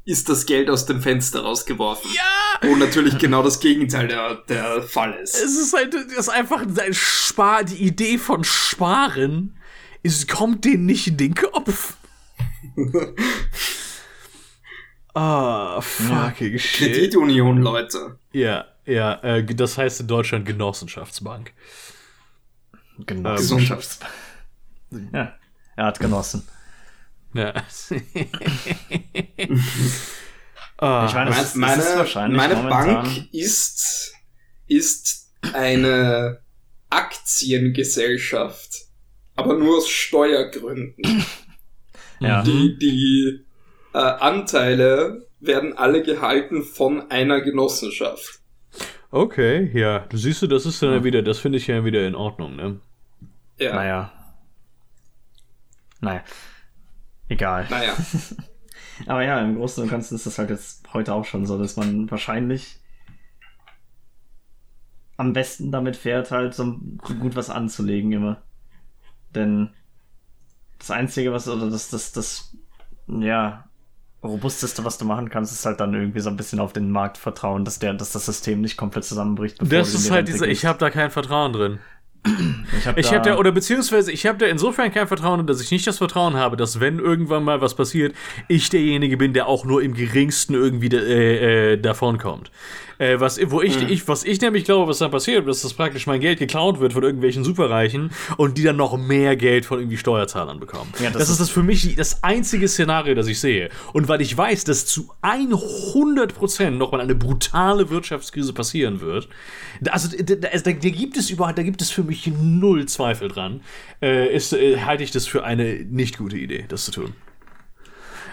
ist 0.04 0.30
das 0.30 0.47
Geld 0.47 0.70
aus 0.70 0.88
dem 0.88 1.02
Fenster 1.02 1.41
rausgeworfen. 1.41 2.10
Ja! 2.14 2.68
Wo 2.68 2.76
natürlich 2.76 3.18
genau 3.18 3.43
das 3.43 3.60
Gegenteil 3.60 4.08
der, 4.08 4.36
der 4.49 4.82
Fall 4.84 5.14
ist. 5.14 5.36
Es 5.36 5.58
ist 5.58 5.74
halt, 5.74 5.93
das 5.93 6.04
ist 6.06 6.30
einfach 6.30 6.62
ein 6.62 6.93
Spar, 6.93 7.64
die 7.64 7.84
Idee 7.84 8.18
von 8.18 8.43
Sparen 8.43 9.58
es 10.04 10.28
kommt 10.28 10.66
denen 10.66 10.86
nicht 10.86 11.08
in 11.08 11.18
den 11.18 11.36
Kopf. 11.36 11.97
Ah, 15.14 15.78
oh, 15.78 15.82
fucking 15.82 16.54
ja. 16.54 16.60
shit. 16.60 16.93
Kreditunion, 16.93 17.62
Leute. 17.62 18.18
Ja, 18.32 18.66
ja, 18.86 19.16
äh, 19.24 19.43
das 19.43 19.78
heißt 19.78 19.99
in 19.99 20.08
Deutschland 20.08 20.45
Genossenschaftsbank. 20.45 21.52
Genossenschafts. 23.06 23.99
ja, 25.12 25.36
er 25.76 25.86
hat 25.86 25.99
genossen. 25.99 26.47
Ja. 27.34 27.54
oh, 27.58 27.95
ich 31.06 31.14
meine, 31.14 31.32
das, 31.32 31.56
meine, 31.56 31.84
das 31.84 32.16
meine 32.16 32.56
Bank 32.56 33.34
ist, 33.34 34.14
ist 34.68 35.34
eine 35.54 36.41
Aktiengesellschaft, 36.89 38.86
aber 39.44 39.58
nur 39.58 39.78
aus 39.78 39.89
Steuergründen. 39.89 40.96
ja. 42.20 42.44
Die, 42.44 42.78
die 42.78 43.46
äh, 43.94 43.98
Anteile 43.98 45.28
werden 45.39 45.78
alle 45.78 46.04
gehalten 46.04 46.64
von 46.64 47.10
einer 47.10 47.42
Genossenschaft. 47.42 48.39
Okay, 49.10 49.70
ja. 49.74 50.00
Du 50.00 50.18
siehst 50.18 50.42
du, 50.42 50.48
das 50.48 50.66
ist 50.66 50.82
dann 50.82 50.94
ja 50.94 51.04
wieder, 51.04 51.22
das 51.22 51.39
finde 51.39 51.58
ich 51.58 51.68
ja 51.68 51.84
wieder 51.84 52.08
in 52.08 52.16
Ordnung, 52.16 52.56
ne? 52.56 52.80
Ja. 53.58 53.76
Naja. 53.76 54.12
Naja. 56.00 56.24
Egal. 57.28 57.68
Naja. 57.70 57.94
Aber 59.08 59.24
ja, 59.24 59.39
im 59.39 59.56
Großen 59.56 59.84
und 59.84 59.89
Ganzen 59.89 60.16
ist 60.16 60.26
das 60.26 60.38
halt 60.38 60.50
jetzt 60.50 60.94
heute 60.94 61.14
auch 61.14 61.26
schon 61.26 61.46
so, 61.46 61.58
dass 61.58 61.76
man 61.76 62.10
wahrscheinlich 62.10 62.78
am 65.18 65.34
besten 65.34 65.72
damit 65.72 65.96
fährt, 65.98 66.32
halt 66.32 66.54
so 66.54 66.80
gut 67.20 67.36
was 67.36 67.50
anzulegen 67.50 68.12
immer. 68.12 68.42
Denn 69.36 69.70
das 70.80 70.92
Einzige, 70.92 71.32
was, 71.32 71.48
oder 71.48 71.70
das, 71.70 71.90
das, 71.90 72.12
das, 72.12 72.56
ja, 73.08 73.66
robusteste, 74.24 74.86
was 74.86 74.98
du 74.98 75.06
machen 75.06 75.30
kannst, 75.30 75.52
ist 75.52 75.66
halt 75.66 75.80
dann 75.80 75.94
irgendwie 75.94 76.20
so 76.20 76.30
ein 76.30 76.38
bisschen 76.38 76.60
auf 76.60 76.74
den 76.74 76.92
Markt 76.92 77.18
vertrauen, 77.18 77.66
dass 77.66 77.80
der, 77.80 77.94
dass 77.94 78.12
das 78.12 78.26
System 78.26 78.62
nicht 78.62 78.78
komplett 78.78 79.04
zusammenbricht. 79.04 79.58
Das 79.62 79.94
ist 79.94 80.12
halt 80.12 80.28
dieser, 80.28 80.48
ich 80.48 80.66
habe 80.66 80.78
da 80.80 80.90
kein 80.90 81.10
Vertrauen 81.10 81.54
drin. 81.54 81.80
Ich 82.24 82.86
habe 82.86 83.01
da, 83.01 83.09
hab 83.09 83.24
da, 83.24 83.38
oder 83.38 83.51
beziehungsweise, 83.51 84.11
ich 84.11 84.26
habe 84.26 84.38
da 84.38 84.45
insofern 84.45 84.91
kein 84.91 85.07
Vertrauen, 85.07 85.45
dass 85.47 85.59
ich 85.61 85.72
nicht 85.72 85.88
das 85.88 85.97
Vertrauen 85.97 86.36
habe, 86.36 86.55
dass 86.55 86.80
wenn 86.80 86.99
irgendwann 86.99 87.43
mal 87.43 87.61
was 87.61 87.76
passiert, 87.76 88.15
ich 88.47 88.69
derjenige 88.69 89.17
bin, 89.17 89.34
der 89.34 89.47
auch 89.47 89.65
nur 89.65 89.82
im 89.82 89.93
geringsten 89.93 90.53
irgendwie 90.53 90.95
äh, 90.95 91.74
äh, 91.74 91.78
davon 91.78 92.17
kommt. 92.17 92.51
Äh, 93.01 93.19
was, 93.19 93.39
wo 93.49 93.63
ich, 93.63 93.80
mhm. 93.80 93.89
ich, 93.89 94.07
was 94.07 94.24
ich 94.24 94.39
nämlich 94.41 94.63
glaube, 94.63 94.88
was 94.88 94.99
dann 94.99 95.09
passiert, 95.09 95.47
ist, 95.47 95.63
dass 95.63 95.74
praktisch 95.74 96.05
mein 96.05 96.19
Geld 96.19 96.38
geklaut 96.38 96.80
wird 96.80 96.93
von 96.93 97.01
irgendwelchen 97.01 97.43
Superreichen 97.43 98.11
und 98.38 98.59
die 98.59 98.63
dann 98.63 98.76
noch 98.76 98.95
mehr 98.95 99.36
Geld 99.36 99.65
von 99.65 99.80
irgendwie 99.80 99.97
Steuerzahlern 99.97 100.59
bekommen. 100.59 100.93
Ja, 100.99 101.09
das, 101.09 101.13
das 101.13 101.24
ist, 101.24 101.30
ist 101.30 101.39
das 101.39 101.49
für 101.49 101.63
mich 101.63 101.95
das 101.95 102.22
einzige 102.22 102.67
Szenario, 102.67 103.15
das 103.15 103.26
ich 103.26 103.39
sehe. 103.39 103.69
Und 103.93 104.07
weil 104.07 104.22
ich 104.22 104.38
weiß, 104.38 104.65
dass 104.65 104.86
zu 104.86 105.11
100% 105.24 106.69
nochmal 106.69 107.01
eine 107.01 107.15
brutale 107.15 107.89
Wirtschaftskrise 107.89 108.53
passieren 108.53 109.01
wird, 109.01 109.28
also 109.89 110.15
da, 110.15 110.36
da, 110.36 110.49
da, 110.59 110.72
gibt 110.72 111.17
es 111.17 111.32
überhaupt, 111.32 111.57
da 111.57 111.63
gibt 111.63 111.82
es 111.82 111.89
für 111.89 112.03
mich 112.03 112.11
null 112.41 112.88
Zweifel 112.88 113.28
dran, 113.28 113.62
äh, 114.01 114.34
ist, 114.34 114.53
äh, 114.53 114.80
halte 114.82 115.03
ich 115.03 115.12
das 115.12 115.28
für 115.28 115.43
eine 115.43 115.84
nicht 115.86 116.18
gute 116.18 116.38
Idee, 116.38 116.66
das 116.68 116.86
zu 116.86 116.91
tun. 116.91 117.14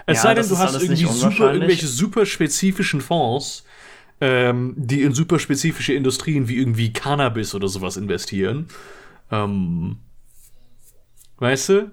Es 0.05 0.17
ja, 0.17 0.23
sei 0.23 0.33
denn, 0.35 0.47
du 0.47 0.57
hast 0.57 0.81
irgendwie 0.81 1.05
super, 1.05 1.53
irgendwelche 1.53 1.87
super 1.87 2.25
spezifischen 2.25 3.01
Fonds, 3.01 3.63
ähm, 4.21 4.73
die 4.75 5.03
in 5.03 5.13
super 5.13 5.39
spezifische 5.39 5.93
Industrien 5.93 6.47
wie 6.47 6.57
irgendwie 6.57 6.91
Cannabis 6.91 7.53
oder 7.53 7.67
sowas 7.67 7.95
investieren. 7.95 8.67
Ähm, 9.31 9.97
weißt 11.37 11.69
du? 11.69 11.91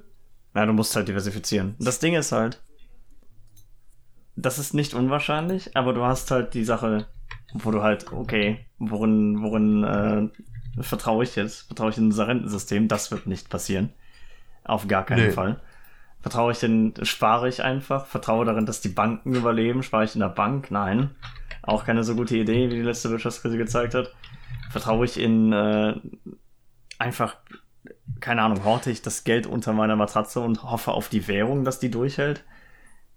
Ja, 0.54 0.64
du 0.64 0.72
musst 0.72 0.96
halt 0.96 1.08
diversifizieren. 1.08 1.74
Das 1.78 1.98
Ding 1.98 2.14
ist 2.14 2.32
halt, 2.32 2.62
das 4.36 4.58
ist 4.58 4.74
nicht 4.74 4.94
unwahrscheinlich, 4.94 5.76
aber 5.76 5.92
du 5.92 6.02
hast 6.02 6.30
halt 6.30 6.54
die 6.54 6.64
Sache, 6.64 7.06
wo 7.52 7.70
du 7.70 7.82
halt, 7.82 8.12
okay, 8.12 8.66
worin, 8.78 9.42
worin 9.42 9.84
äh, 9.84 10.28
vertraue 10.80 11.24
ich 11.24 11.36
jetzt? 11.36 11.66
Vertraue 11.66 11.90
ich 11.90 11.98
in 11.98 12.04
unser 12.04 12.28
Rentensystem? 12.28 12.88
Das 12.88 13.10
wird 13.10 13.26
nicht 13.26 13.48
passieren. 13.48 13.92
Auf 14.64 14.88
gar 14.88 15.04
keinen 15.04 15.26
nee. 15.26 15.32
Fall. 15.32 15.60
Vertraue 16.20 16.52
ich 16.52 16.58
denn, 16.58 16.92
spare 17.02 17.48
ich 17.48 17.62
einfach? 17.62 18.06
Vertraue 18.06 18.44
darin, 18.44 18.66
dass 18.66 18.80
die 18.80 18.88
Banken 18.88 19.34
überleben? 19.34 19.82
Spare 19.82 20.04
ich 20.04 20.14
in 20.14 20.20
der 20.20 20.28
Bank? 20.28 20.70
Nein. 20.70 21.10
Auch 21.62 21.84
keine 21.84 22.04
so 22.04 22.16
gute 22.16 22.36
Idee, 22.36 22.68
wie 22.70 22.74
die 22.74 22.82
letzte 22.82 23.10
Wirtschaftskrise 23.10 23.56
gezeigt 23.58 23.94
hat. 23.94 24.12
Vertraue 24.70 25.04
ich 25.04 25.20
in 25.20 25.52
äh, 25.52 25.94
einfach, 26.98 27.36
keine 28.20 28.42
Ahnung, 28.42 28.64
horte 28.64 28.90
ich 28.90 29.02
das 29.02 29.24
Geld 29.24 29.46
unter 29.46 29.72
meiner 29.72 29.96
Matratze 29.96 30.40
und 30.40 30.64
hoffe 30.64 30.92
auf 30.92 31.08
die 31.08 31.28
Währung, 31.28 31.64
dass 31.64 31.78
die 31.78 31.90
durchhält, 31.90 32.44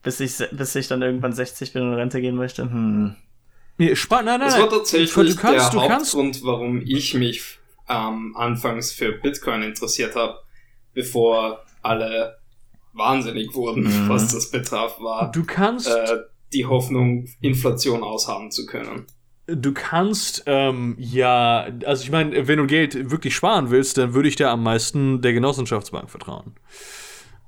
bis 0.04 0.20
ich, 0.20 0.38
bis 0.52 0.76
ich 0.76 0.88
dann 0.88 1.02
irgendwann 1.02 1.34
60 1.34 1.74
bin 1.74 1.84
und 1.84 1.94
in 1.94 1.96
Rente 1.96 2.22
gehen 2.22 2.36
möchte? 2.36 2.64
Hm. 2.64 3.16
Nee, 3.80 3.96
nein, 4.10 4.26
nein, 4.26 4.40
das 4.42 4.60
war 4.60 4.70
tatsächlich 4.70 5.14
du 5.14 5.36
kannst, 5.36 5.74
der 5.74 5.90
Hauptgrund, 5.90 6.44
warum 6.44 6.82
ich 6.86 7.14
mich 7.14 7.60
ähm, 7.88 8.36
anfangs 8.36 8.92
für 8.92 9.14
Bitcoin 9.14 9.64
interessiert 9.64 10.16
habe, 10.16 10.38
bevor 10.94 11.64
alle 11.82 12.38
wahnsinnig 12.92 13.54
wurden, 13.56 13.84
mhm. 13.84 14.10
was 14.10 14.34
das 14.34 14.52
betraf, 14.52 15.00
war. 15.00 15.32
Du 15.32 15.46
kannst. 15.46 15.88
Äh, 15.88 16.18
die 16.52 16.66
Hoffnung, 16.66 17.28
Inflation 17.42 18.04
aushaben 18.04 18.52
zu 18.52 18.66
können. 18.66 19.06
Du 19.46 19.72
kannst, 19.72 20.44
ähm, 20.46 20.96
ja, 21.00 21.68
also 21.86 22.04
ich 22.04 22.12
meine, 22.12 22.48
wenn 22.48 22.58
du 22.58 22.68
Geld 22.68 23.12
wirklich 23.12 23.36
sparen 23.36 23.70
willst, 23.70 23.98
dann 23.98 24.14
würde 24.14 24.30
ich 24.30 24.36
da 24.36 24.52
am 24.52 24.64
meisten 24.64 25.22
der 25.22 25.34
Genossenschaftsbank 25.34 26.10
vertrauen. 26.10 26.56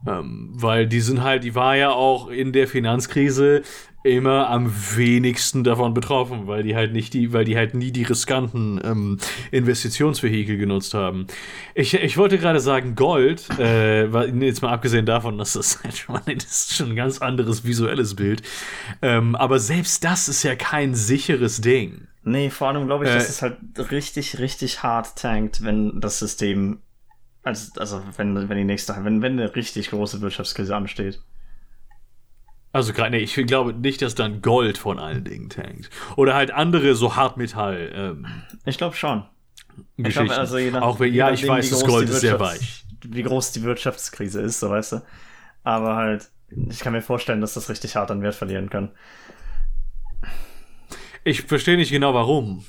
Ähm, 0.08 0.50
weil 0.54 0.88
die 0.88 1.02
sind 1.02 1.22
halt, 1.22 1.44
die 1.44 1.54
war 1.54 1.76
ja 1.76 1.92
auch 1.92 2.30
in 2.30 2.54
der 2.54 2.68
Finanzkrise 2.68 3.62
immer 4.04 4.50
am 4.50 4.74
wenigsten 4.96 5.64
davon 5.64 5.94
betroffen, 5.94 6.48
weil 6.48 6.64
die 6.64 6.76
halt 6.76 6.92
nicht 6.92 7.14
die, 7.14 7.34
weil 7.34 7.46
die 7.46 7.56
halt 7.56 7.76
nie 7.76 7.92
die 7.92 8.04
riskanten 8.04 8.82
ähm, 8.84 9.20
Investitionsvehikel 9.52 10.58
genutzt 10.58 10.94
haben. 10.94 11.28
Ich, 11.76 11.94
ich 11.94 12.18
wollte 12.18 12.40
gerade 12.40 12.60
sagen, 12.60 12.96
Gold, 12.96 13.48
äh, 13.60 14.06
jetzt 14.44 14.64
mal 14.64 14.72
abgesehen 14.72 15.06
davon, 15.06 15.38
dass 15.38 15.54
das 15.54 15.84
halt 15.84 15.98
schon, 15.98 16.20
das 16.26 16.46
ist 16.46 16.76
schon 16.76 16.90
ein 16.92 16.96
ganz 16.96 17.20
anderes 17.20 17.64
visuelles 17.64 18.16
Bild. 18.16 18.42
Ähm, 19.02 19.36
aber 19.36 19.60
selbst 19.60 20.04
das 20.04 20.30
ist 20.30 20.42
ja 20.44 20.56
kein 20.56 20.96
sicheres 20.96 21.62
Ding. 21.62 22.08
Nee, 22.24 22.50
vor 22.50 22.70
allem 22.70 22.88
glaube 22.88 23.06
ich, 23.06 23.12
äh, 23.12 23.16
dass 23.16 23.30
es 23.30 23.42
halt 23.42 23.58
richtig, 23.92 24.40
richtig 24.40 24.82
hart 24.82 25.16
tankt, 25.16 25.64
wenn 25.64 26.00
das 26.02 26.20
System 26.20 26.80
also, 27.44 27.80
also 27.80 28.04
wenn, 28.18 28.50
wenn 28.50 28.58
die 28.58 28.64
nächste, 28.64 28.94
wenn, 29.04 29.22
wenn 29.22 29.40
eine 29.40 29.56
richtig 29.56 29.90
große 29.90 30.22
Wirtschaftskrise 30.22 30.76
ansteht. 30.76 31.22
Also 32.74 32.94
gerade, 32.94 33.12
nee, 33.12 33.18
ich 33.18 33.34
glaube 33.34 33.74
nicht, 33.74 34.02
dass 34.02 34.16
dann 34.16 34.42
Gold 34.42 34.78
von 34.78 34.98
allen 34.98 35.26
Dingen 35.26 35.50
tankt. 35.50 35.90
Oder 36.16 36.36
halt 36.36 36.52
andere 36.52 36.96
so 36.96 37.16
Hartmetall. 37.16 37.92
Ähm, 37.94 38.28
ich 38.66 38.78
glaube 38.78 38.96
schon. 38.96 39.26
Ich 39.98 40.10
glaube, 40.10 40.36
also 40.36 40.58
je 40.58 40.72
nach, 40.72 40.82
Auch 40.82 41.00
wenn, 41.00 41.14
ja, 41.14 41.32
ich 41.32 41.48
weiß, 41.48 41.70
das 41.70 41.86
Gold 41.86 42.10
ist 42.10 42.22
sehr 42.22 42.40
weich. 42.40 42.86
Wie 43.04 43.24
groß 43.24 43.52
die 43.52 43.64
Wirtschaftskrise 43.64 44.42
ist, 44.42 44.60
so 44.60 44.70
weißt 44.70 44.94
du. 44.94 45.02
Aber 45.64 45.96
halt, 45.96 46.30
ich 46.70 46.80
kann 46.80 46.94
mir 46.94 47.02
vorstellen, 47.02 47.42
dass 47.42 47.56
das 47.56 47.70
richtig 47.70 47.96
hart 47.96 48.12
an 48.12 48.22
Wert 48.22 48.36
verlieren 48.36 48.70
kann. 48.70 48.92
Ich 51.24 51.44
verstehe 51.44 51.78
nicht 51.78 51.92
genau 51.92 52.14
warum. 52.14 52.66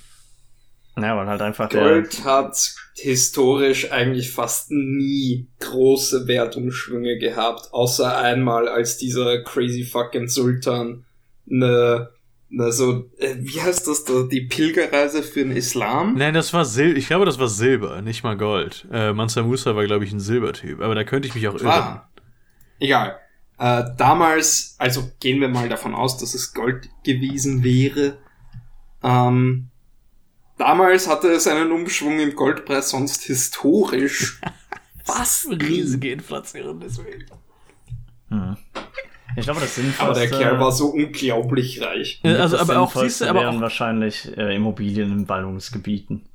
Ja, 0.97 1.17
weil 1.17 1.27
halt 1.27 1.41
einfach 1.41 1.71
Gold 1.71 2.25
hat 2.25 2.75
historisch 2.95 3.91
eigentlich 3.91 4.31
fast 4.31 4.71
nie 4.71 5.49
große 5.61 6.29
Wertumschwünge 6.29 7.19
gehabt, 7.19 7.73
außer 7.73 8.19
einmal 8.19 8.69
als 8.69 8.99
dieser 8.99 9.43
crazy 9.43 9.85
fucking 9.85 10.29
Sultan 10.29 11.05
eine 11.51 12.11
na 12.55 12.71
so, 12.71 13.11
äh, 13.19 13.37
wie 13.39 13.63
heißt 13.63 13.89
das 13.89 14.05
da, 14.05 14.25
die 14.31 14.43
Pilgerreise 14.43 15.23
für 15.23 15.43
den 15.43 15.57
Islam? 15.57 16.17
Nein, 16.17 16.35
das 16.35 16.53
war 16.53 16.67
Sil 16.69 16.99
ich 16.99 17.07
glaube, 17.07 17.25
das 17.25 17.39
war 17.39 17.49
Silber, 17.49 18.03
nicht 18.03 18.23
mal 18.25 18.37
Gold. 18.37 18.87
Äh, 18.93 19.15
Mansa 19.15 19.43
Musa 19.43 19.75
war, 19.75 19.85
glaube 19.87 20.05
ich, 20.05 20.13
ein 20.13 20.21
Silbertyp, 20.21 20.83
aber 20.83 20.95
da 20.95 21.03
könnte 21.03 21.29
ich 21.29 21.35
mich 21.35 21.49
auch 21.49 21.55
irren. 21.55 21.67
Ah, 21.67 22.09
egal. 22.79 23.19
Äh, 23.59 23.85
damals, 23.97 24.77
also 24.79 25.11
gehen 25.19 25.41
wir 25.41 25.49
mal 25.49 25.71
davon 25.71 25.95
aus, 25.95 26.19
dass 26.19 26.35
es 26.35 26.53
Gold 26.53 26.91
gewesen 27.05 27.65
wäre. 27.65 28.19
Ähm, 29.03 29.71
Damals 30.59 31.09
hatte 31.09 31.29
es 31.29 31.47
einen 31.47 31.73
Umschwung 31.73 32.21
im 32.21 32.35
Goldpreis 32.35 32.91
sonst 32.91 33.23
historisch. 33.25 34.41
Was? 35.07 35.49
Riesige 35.51 36.13
Inflation 36.13 36.81
deswegen. 36.81 37.27
Hm. 38.29 38.57
Ich 39.37 39.45
glaube, 39.45 39.61
das 39.61 39.75
sind 39.75 39.99
Aber 39.99 40.15
der 40.15 40.29
Kerl 40.29 40.61
war 40.61 40.73
so 40.73 40.89
unglaublich 40.89 41.81
reich. 41.81 42.21
Also, 42.23 42.59
aber 42.59 42.81
auch 42.81 42.95
siehst 42.95 43.23
du, 43.23 43.27
aber 43.27 43.49
auch 43.49 43.61
wahrscheinlich 43.61 44.37
äh, 44.37 44.55
Immobilien 44.55 45.11
in 45.11 45.27
Ballungsgebieten. 45.27 46.29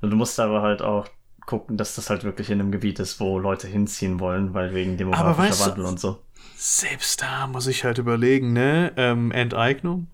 Und 0.00 0.10
du 0.10 0.16
musst 0.16 0.38
aber 0.38 0.62
halt 0.62 0.80
auch 0.80 1.08
gucken, 1.44 1.76
dass 1.76 1.94
das 1.96 2.10
halt 2.10 2.24
wirklich 2.24 2.50
in 2.50 2.60
einem 2.60 2.72
Gebiet 2.72 2.98
ist, 3.00 3.18
wo 3.20 3.38
Leute 3.38 3.66
hinziehen 3.66 4.20
wollen, 4.20 4.54
weil 4.54 4.74
wegen 4.74 4.96
demografischer 4.96 5.66
Wandel 5.66 5.84
und 5.86 6.00
so. 6.00 6.20
Selbst 6.56 7.22
da 7.22 7.46
muss 7.46 7.66
ich 7.66 7.84
halt 7.84 7.98
überlegen, 7.98 8.52
ne? 8.52 8.92
Ähm, 8.96 9.30
Enteignung? 9.32 10.08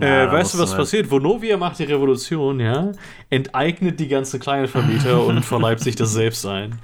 Ja, 0.00 0.24
äh, 0.24 0.32
weißt 0.32 0.54
du, 0.54 0.58
was 0.58 0.74
passiert? 0.74 1.10
Vonovia 1.10 1.56
macht 1.56 1.78
die 1.78 1.84
Revolution, 1.84 2.60
ja, 2.60 2.92
enteignet 3.28 4.00
die 4.00 4.08
ganzen 4.08 4.40
kleinen 4.40 4.66
Vermieter 4.66 5.24
und 5.26 5.44
verleibt 5.44 5.80
sich 5.80 5.96
das 5.96 6.12
selbst 6.12 6.46
ein. 6.46 6.78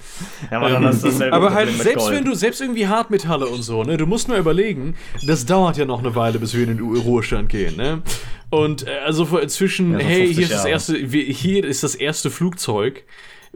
Ja, 0.51 0.59
aber, 0.59 0.71
ähm, 0.71 1.33
aber 1.33 1.55
halt, 1.55 1.71
selbst 1.71 2.11
wenn 2.11 2.25
du, 2.25 2.35
selbst 2.35 2.61
irgendwie 2.61 2.87
Hartmetalle 2.87 3.47
und 3.47 3.63
so, 3.63 3.83
ne, 3.83 3.97
du 3.97 4.07
musst 4.07 4.29
nur 4.29 4.37
überlegen, 4.37 4.97
das 5.27 5.47
dauert 5.47 5.77
ja 5.77 5.85
noch 5.85 6.01
eine 6.01 6.15
Weile, 6.15 6.39
bis 6.39 6.55
wir 6.55 6.69
in 6.69 6.77
den 6.77 6.81
Ruhestand 6.81 7.49
gehen, 7.49 7.77
ne? 7.77 8.03
Und 8.51 8.87
äh, 8.87 8.99
also 9.05 9.25
zwischen, 9.47 9.93
ja, 9.93 9.99
so 9.99 10.05
hey, 10.05 10.33
hier 10.33 10.45
ist, 10.45 10.53
das 10.53 10.65
erste, 10.65 10.97
hier 10.97 11.65
ist 11.65 11.83
das 11.83 11.95
erste 11.95 12.31
Flugzeug, 12.31 13.05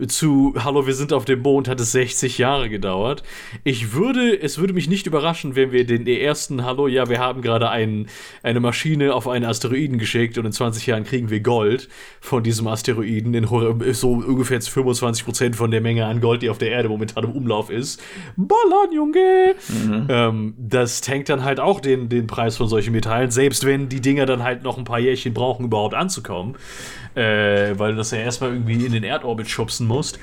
zu 0.07 0.55
Hallo, 0.59 0.87
wir 0.87 0.95
sind 0.95 1.13
auf 1.13 1.25
dem 1.25 1.41
Mond 1.43 1.69
hat 1.69 1.81
es 1.81 1.93
60 1.93 2.39
Jahre 2.39 2.69
gedauert. 2.69 3.23
Ich 3.65 3.93
würde, 3.93 4.41
es 4.41 4.59
würde 4.59 4.73
mich 4.73 4.89
nicht 4.89 5.07
überraschen, 5.07 5.57
wenn 5.57 5.73
wir 5.73 5.87
den 5.87 6.07
ersten 6.07 6.65
Hallo, 6.65 6.89
ja, 6.89 7.09
wir 7.09 7.19
haben 7.19 7.43
gerade 7.43 7.71
ein, 7.71 8.07
eine 8.43 8.61
Maschine 8.61 9.15
auf 9.15 9.29
einen 9.29 9.45
Asteroiden 9.45 9.99
geschickt 9.99 10.39
und 10.39 10.47
in 10.47 10.53
20 10.53 10.87
Jahren 10.87 11.05
kriegen 11.05 11.31
wir 11.31 11.41
Gold 11.41 11.89
von 12.21 12.43
diesem 12.43 12.67
Asteroiden 12.67 13.35
in 13.35 13.47
so 13.93 14.13
ungefähr 14.13 14.61
25% 14.61 15.55
von 15.55 15.71
der 15.71 15.81
Menge 15.81 16.07
an 16.07 16.21
Gold, 16.21 16.43
die 16.43 16.51
auf 16.51 16.59
der 16.59 16.71
Erde 16.71 16.89
momentan 16.89 17.25
im 17.25 17.33
Umlauf 17.33 17.71
ist. 17.71 18.03
Ballern, 18.37 18.93
Junge! 18.95 19.55
Mhm. 19.69 20.07
Ähm, 20.09 20.55
das 20.59 21.01
tankt 21.01 21.29
dann 21.29 21.45
halt 21.45 21.61
auch 21.61 21.81
den, 21.81 22.09
den 22.09 22.27
Preis 22.27 22.57
von 22.57 22.69
solchen 22.69 22.93
Metallen, 22.93 23.31
selbst 23.31 23.65
wenn 23.65 23.89
die 23.89 24.01
Dinger 24.01 24.27
dann 24.27 24.43
halt 24.43 24.63
noch 24.63 24.79
ein 24.79 24.85
paar 24.85 24.99
Jährchen 24.99 25.35
brauchen, 25.35 25.67
überhaupt 25.67 25.95
anzukommen 25.95 26.57
äh, 27.15 27.79
weil 27.79 27.93
du 27.93 27.99
das 27.99 28.11
ja 28.11 28.19
erstmal 28.19 28.53
irgendwie 28.53 28.85
in 28.85 28.93
den 28.93 29.05
Erdorbit 29.05 29.49
schubsen 29.49 29.87
musst. 29.87 30.19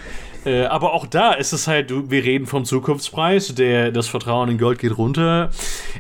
Äh, 0.48 0.64
aber 0.64 0.94
auch 0.94 1.06
da 1.06 1.34
ist 1.34 1.52
es 1.52 1.68
halt, 1.68 1.92
wir 1.92 2.24
reden 2.24 2.46
vom 2.46 2.64
Zukunftspreis, 2.64 3.54
der, 3.56 3.92
das 3.92 4.08
Vertrauen 4.08 4.50
in 4.50 4.58
Gold 4.58 4.80
geht 4.80 4.98
runter. 4.98 5.50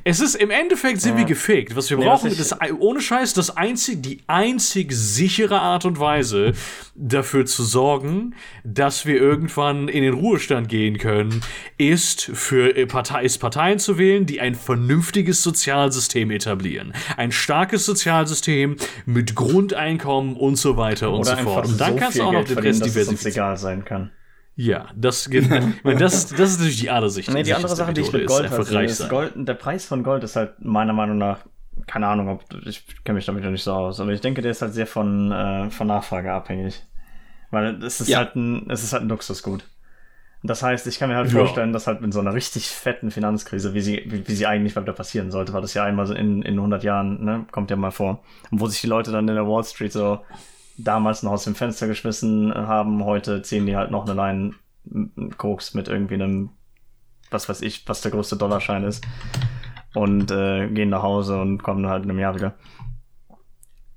Es 0.05 0.21
ist 0.21 0.35
im 0.35 0.51
Endeffekt 0.51 1.01
sind 1.01 1.13
ja. 1.13 1.17
wir 1.17 1.25
gefickt. 1.25 1.75
Was 1.75 1.89
wir 1.89 1.97
nee, 1.97 2.05
brauchen, 2.05 2.31
was 2.31 2.39
ist 2.39 2.55
ohne 2.79 3.01
Scheiß 3.01 3.33
das 3.33 3.57
einzig, 3.57 4.01
die 4.01 4.23
einzig 4.27 4.93
sichere 4.93 5.59
Art 5.59 5.83
und 5.83 5.99
Weise, 5.99 6.53
dafür 6.95 7.45
zu 7.45 7.63
sorgen, 7.63 8.35
dass 8.63 9.05
wir 9.05 9.17
irgendwann 9.17 9.89
in 9.89 10.03
den 10.03 10.13
Ruhestand 10.13 10.69
gehen 10.69 10.97
können, 10.97 11.41
ist 11.77 12.21
für 12.21 12.75
äh, 12.77 12.85
Partei, 12.85 13.23
ist 13.23 13.39
Parteien 13.39 13.79
zu 13.79 13.97
wählen, 13.97 14.25
die 14.25 14.39
ein 14.39 14.55
vernünftiges 14.55 15.43
Sozialsystem 15.43 16.31
etablieren. 16.31 16.93
Ein 17.17 17.33
starkes 17.33 17.85
Sozialsystem 17.85 18.77
mit 19.05 19.35
Grundeinkommen 19.35 20.37
und 20.37 20.55
so 20.55 20.77
weiter 20.77 21.11
und 21.11 21.19
Oder 21.19 21.35
so 21.35 21.43
fort. 21.43 21.67
Und 21.67 21.81
dann 21.81 21.93
so 21.93 21.99
kannst 21.99 22.17
du 22.17 22.23
auch 22.23 22.31
noch 22.31 22.45
den 22.45 22.59
Rest 22.59 22.85
diversifizieren. 22.85 23.33
egal 23.33 23.57
sein 23.57 23.83
kann. 23.83 24.11
Ja, 24.59 24.87
das, 24.95 25.27
ich 25.27 25.49
meine, 25.83 25.99
das, 25.99 26.15
ist, 26.15 26.31
das 26.31 26.51
ist 26.51 26.57
natürlich 26.57 26.81
die 26.81 26.89
andere 26.89 27.11
Sicht. 27.11 27.31
Nee, 27.31 27.43
die 27.43 27.53
andere 27.53 27.75
Sache, 27.75 27.93
die 27.93 28.01
ich 28.01 28.11
mit 28.11 28.25
Gold 28.25 28.51
ist, 28.51 29.07
Gold, 29.07 29.33
der 29.35 29.53
Preis 29.53 29.85
von 29.85 30.01
Gold 30.01 30.23
ist 30.23 30.35
halt 30.35 30.53
meiner 30.59 30.93
Meinung 30.93 31.19
nach, 31.19 31.41
keine 31.85 32.07
Ahnung, 32.07 32.27
ob 32.27 32.43
ich 32.65 32.83
kenne 33.03 33.17
mich 33.17 33.27
damit 33.27 33.43
ja 33.43 33.51
nicht 33.51 33.63
so 33.63 33.71
aus, 33.71 33.99
aber 33.99 34.11
ich 34.11 34.21
denke, 34.21 34.41
der 34.41 34.49
ist 34.49 34.63
halt 34.63 34.73
sehr 34.73 34.87
von, 34.87 35.31
äh, 35.31 35.69
von 35.69 35.85
Nachfrage 35.85 36.33
abhängig. 36.33 36.83
Weil 37.51 37.81
es 37.83 38.01
ist 38.01 38.09
ja. 38.09 38.17
halt 38.17 38.35
ein, 38.35 38.67
es 38.71 38.83
ist 38.83 38.93
halt 38.93 39.03
ein 39.03 39.09
Luxusgut. 39.09 39.63
Das 40.41 40.63
heißt, 40.63 40.87
ich 40.87 40.97
kann 40.97 41.09
mir 41.09 41.17
halt 41.17 41.31
ja. 41.31 41.37
vorstellen, 41.37 41.71
dass 41.71 41.85
halt 41.85 42.01
in 42.01 42.11
so 42.11 42.19
einer 42.19 42.33
richtig 42.33 42.67
fetten 42.67 43.11
Finanzkrise, 43.11 43.75
wie 43.75 43.81
sie, 43.81 44.03
wie, 44.07 44.27
wie 44.27 44.35
sie 44.35 44.47
eigentlich 44.47 44.75
wieder 44.75 44.93
passieren 44.93 45.29
sollte, 45.29 45.53
war 45.53 45.61
das 45.61 45.75
ja 45.75 45.83
einmal 45.83 46.07
so 46.07 46.15
in, 46.15 46.41
in 46.41 46.55
100 46.55 46.83
Jahren, 46.83 47.23
ne, 47.23 47.45
kommt 47.51 47.69
ja 47.69 47.75
mal 47.75 47.91
vor, 47.91 48.23
wo 48.49 48.65
sich 48.65 48.81
die 48.81 48.87
Leute 48.87 49.11
dann 49.11 49.27
in 49.27 49.35
der 49.35 49.47
Wall 49.47 49.63
Street 49.63 49.91
so 49.91 50.21
damals 50.77 51.23
noch 51.23 51.31
aus 51.31 51.43
dem 51.43 51.55
Fenster 51.55 51.87
geschmissen 51.87 52.53
haben, 52.53 53.03
heute 53.03 53.41
ziehen 53.41 53.65
die 53.65 53.75
halt 53.75 53.91
noch 53.91 54.05
eine 54.07 54.13
Line 54.13 54.53
Koks 55.37 55.73
mit 55.73 55.87
irgendwie 55.87 56.15
einem, 56.15 56.51
was 57.29 57.49
weiß 57.49 57.61
ich, 57.61 57.87
was 57.87 58.01
der 58.01 58.11
größte 58.11 58.37
Dollarschein 58.37 58.83
ist 58.83 59.05
und 59.93 60.31
äh, 60.31 60.67
gehen 60.67 60.89
nach 60.89 61.03
Hause 61.03 61.39
und 61.41 61.63
kommen 61.63 61.87
halt 61.87 62.03
in 62.03 62.11
einem 62.11 62.19
Jahr 62.19 62.35
wieder. 62.35 62.53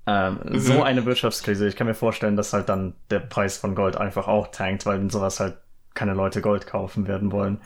Ähm, 0.07 0.41
mhm. 0.45 0.59
So 0.59 0.83
eine 0.83 1.05
Wirtschaftskrise, 1.05 1.69
ich 1.69 1.77
kann 1.77 1.87
mir 1.87 1.95
vorstellen, 1.95 2.37
dass 2.37 2.53
halt 2.53 2.69
dann 2.69 2.95
der 3.11 3.21
Preis 3.21 3.59
von 3.59 3.75
Gold 3.75 3.97
einfach 3.97 4.27
auch 4.27 4.49
tankt, 4.49 4.87
weil 4.87 4.99
in 4.99 5.11
sowas 5.11 5.41
halt 5.41 5.59
keine 5.95 6.15
Leute 6.15 6.41
Gold 6.41 6.67
kaufen 6.67 7.07
werden 7.07 7.33
wollen. 7.33 7.61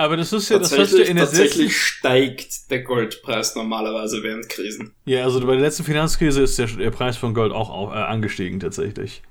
Aber 0.00 0.16
das 0.16 0.32
ist 0.32 0.48
ja, 0.48 0.60
das 0.60 0.78
hast 0.78 0.92
du 0.92 1.02
in 1.02 1.16
der 1.16 1.24
Tatsächlich 1.24 1.76
steigt 1.76 2.70
der 2.70 2.84
Goldpreis 2.84 3.56
normalerweise 3.56 4.22
während 4.22 4.48
Krisen. 4.48 4.94
Ja, 5.04 5.24
also 5.24 5.40
bei 5.40 5.54
der 5.54 5.62
letzten 5.62 5.82
Finanzkrise 5.82 6.40
ist 6.40 6.56
der, 6.56 6.68
der 6.68 6.92
Preis 6.92 7.16
von 7.16 7.34
Gold 7.34 7.52
auch, 7.52 7.68
auch 7.68 7.90
äh, 7.92 7.96
angestiegen 7.96 8.60
tatsächlich. 8.60 9.22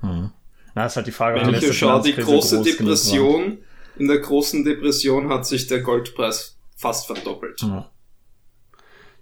Hm. 0.00 0.30
Na, 0.74 0.86
ist 0.86 0.96
halt 0.96 1.06
die 1.06 1.12
Frage, 1.12 1.46
Wenn 1.46 1.52
ich 1.52 1.76
schaue, 1.76 2.02
die 2.02 2.14
große 2.14 2.62
Depression, 2.62 3.58
in 3.98 4.08
der 4.08 4.20
großen 4.20 4.64
Depression 4.64 5.28
hat 5.28 5.46
sich 5.46 5.66
der 5.66 5.80
Goldpreis 5.80 6.56
fast 6.74 7.06
verdoppelt. 7.06 7.60
Hm. 7.60 7.84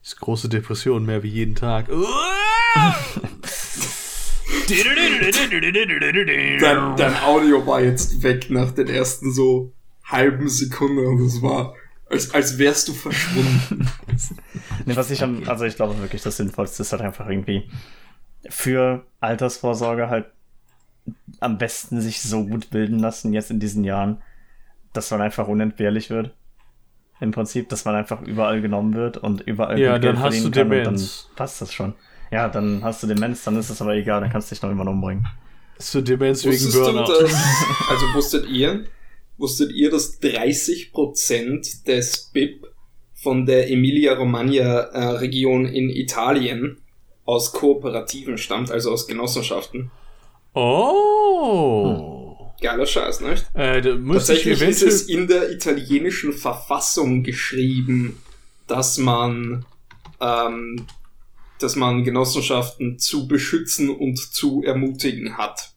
Das 0.00 0.14
große 0.14 0.48
Depression 0.48 1.04
mehr 1.04 1.24
wie 1.24 1.28
jeden 1.28 1.56
Tag. 1.56 1.88
dein, 6.60 6.96
dein 6.96 7.16
Audio 7.24 7.66
war 7.66 7.80
jetzt 7.80 8.22
weg 8.22 8.48
nach 8.48 8.70
den 8.70 8.86
ersten 8.86 9.32
so 9.32 9.72
halben 10.04 10.48
Sekunde 10.48 11.08
und 11.08 11.20
es 11.20 11.42
war, 11.42 11.74
als, 12.10 12.32
als 12.32 12.58
wärst 12.58 12.88
du 12.88 12.92
verschwunden. 12.92 13.88
nee, 14.86 14.96
was 14.96 15.10
ich 15.10 15.22
am, 15.22 15.48
also 15.48 15.64
ich 15.64 15.76
glaube 15.76 15.98
wirklich, 16.00 16.22
das 16.22 16.36
Sinnvollste 16.36 16.82
ist 16.82 16.92
halt 16.92 17.02
einfach 17.02 17.28
irgendwie 17.28 17.68
für 18.48 19.06
Altersvorsorge 19.20 20.08
halt 20.08 20.26
am 21.40 21.58
besten 21.58 22.00
sich 22.00 22.22
so 22.22 22.44
gut 22.44 22.70
bilden 22.70 22.98
lassen 22.98 23.32
jetzt 23.32 23.50
in 23.50 23.60
diesen 23.60 23.84
Jahren, 23.84 24.22
dass 24.92 25.10
man 25.10 25.20
einfach 25.20 25.48
unentbehrlich 25.48 26.10
wird. 26.10 26.34
Im 27.20 27.30
Prinzip, 27.30 27.68
dass 27.68 27.84
man 27.84 27.94
einfach 27.94 28.22
überall 28.22 28.60
genommen 28.60 28.94
wird 28.94 29.16
und 29.16 29.42
überall 29.42 29.78
ja, 29.78 29.98
dann 29.98 30.20
hast 30.20 30.44
du 30.44 30.50
Demenz. 30.50 31.26
dann 31.28 31.36
passt 31.36 31.60
das 31.62 31.72
schon. 31.72 31.94
Ja, 32.30 32.48
dann 32.48 32.82
hast 32.82 33.02
du 33.02 33.06
Demenz, 33.06 33.44
dann 33.44 33.56
ist 33.56 33.70
es 33.70 33.80
aber 33.80 33.94
egal, 33.94 34.20
dann 34.20 34.30
kannst 34.30 34.50
du 34.50 34.54
dich 34.54 34.62
noch 34.62 34.70
immer 34.70 34.86
umbringen. 34.86 35.26
Hast 35.78 35.94
du 35.94 36.00
Demenz 36.00 36.44
wegen 36.44 36.72
Burnout? 36.72 37.12
Also 37.90 38.06
wusstet 38.14 38.48
ihr, 38.48 38.84
Wusstet 39.36 39.72
ihr, 39.72 39.90
dass 39.90 40.20
30% 40.20 41.84
des 41.84 42.30
BIP 42.32 42.66
von 43.14 43.46
der 43.46 43.70
Emilia-Romagna-Region 43.70 45.66
in 45.66 45.90
Italien 45.90 46.78
aus 47.24 47.52
Kooperativen 47.52 48.38
stammt, 48.38 48.70
also 48.70 48.92
aus 48.92 49.06
Genossenschaften? 49.06 49.90
Oh! 50.54 51.86
Hm. 51.88 52.24
Geiler 52.60 52.86
Scheiß, 52.86 53.20
nicht? 53.20 53.44
Äh, 53.54 53.82
Tatsächlich 53.82 54.62
ist 54.62 54.82
es 54.82 55.02
in 55.02 55.26
der 55.26 55.50
italienischen 55.50 56.32
Verfassung 56.32 57.22
geschrieben, 57.22 58.22
dass 58.66 58.96
man, 58.96 59.66
ähm, 60.20 60.86
dass 61.58 61.76
man 61.76 62.04
Genossenschaften 62.04 62.98
zu 62.98 63.26
beschützen 63.28 63.90
und 63.90 64.18
zu 64.18 64.62
ermutigen 64.62 65.36
hat. 65.36 65.73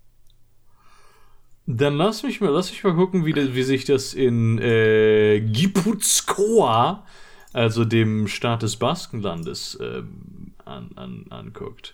Dann 1.69 1.97
lass 1.97 2.23
mich 2.23 2.39
mal, 2.39 2.49
lass 2.49 2.71
mich 2.71 2.81
mal 2.83 2.95
gucken, 2.95 3.25
wie, 3.25 3.35
wie 3.35 3.63
sich 3.63 3.83
das 3.83 4.13
in 4.13 4.57
äh, 4.57 5.41
Gipuzkoa, 5.41 7.05
also 7.51 7.83
dem 7.83 8.27
Staat 8.29 8.63
des 8.63 8.77
Baskenlandes, 8.77 9.77
ähm, 9.81 10.53
an, 10.63 10.91
an, 10.95 11.25
anguckt. 11.29 11.93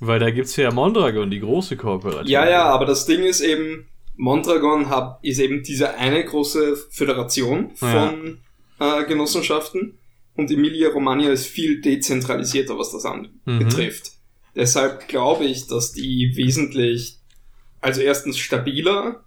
Weil 0.00 0.18
da 0.18 0.30
gibt 0.30 0.48
es 0.48 0.56
ja 0.56 0.72
Mondragon, 0.72 1.30
die 1.30 1.38
große 1.38 1.76
Kooperation. 1.76 2.26
Ja, 2.26 2.48
ja, 2.48 2.64
aber 2.64 2.84
das 2.84 3.06
Ding 3.06 3.22
ist 3.22 3.40
eben, 3.40 3.86
Mondragon 4.16 4.88
hat, 4.88 5.20
ist 5.22 5.38
eben 5.38 5.62
diese 5.62 5.94
eine 5.94 6.24
große 6.24 6.76
Föderation 6.90 7.70
von 7.76 8.40
ja. 8.80 9.00
äh, 9.00 9.04
Genossenschaften 9.06 9.98
und 10.34 10.50
Emilia-Romagna 10.50 11.30
ist 11.30 11.46
viel 11.46 11.80
dezentralisierter, 11.80 12.76
was 12.76 12.90
das 12.90 13.04
anbetrifft. 13.04 14.06
Mhm. 14.06 14.10
Deshalb 14.56 15.06
glaube 15.06 15.44
ich, 15.44 15.68
dass 15.68 15.92
die 15.92 16.32
wesentlich 16.34 17.21
also 17.82 18.00
erstens 18.00 18.38
stabiler 18.38 19.24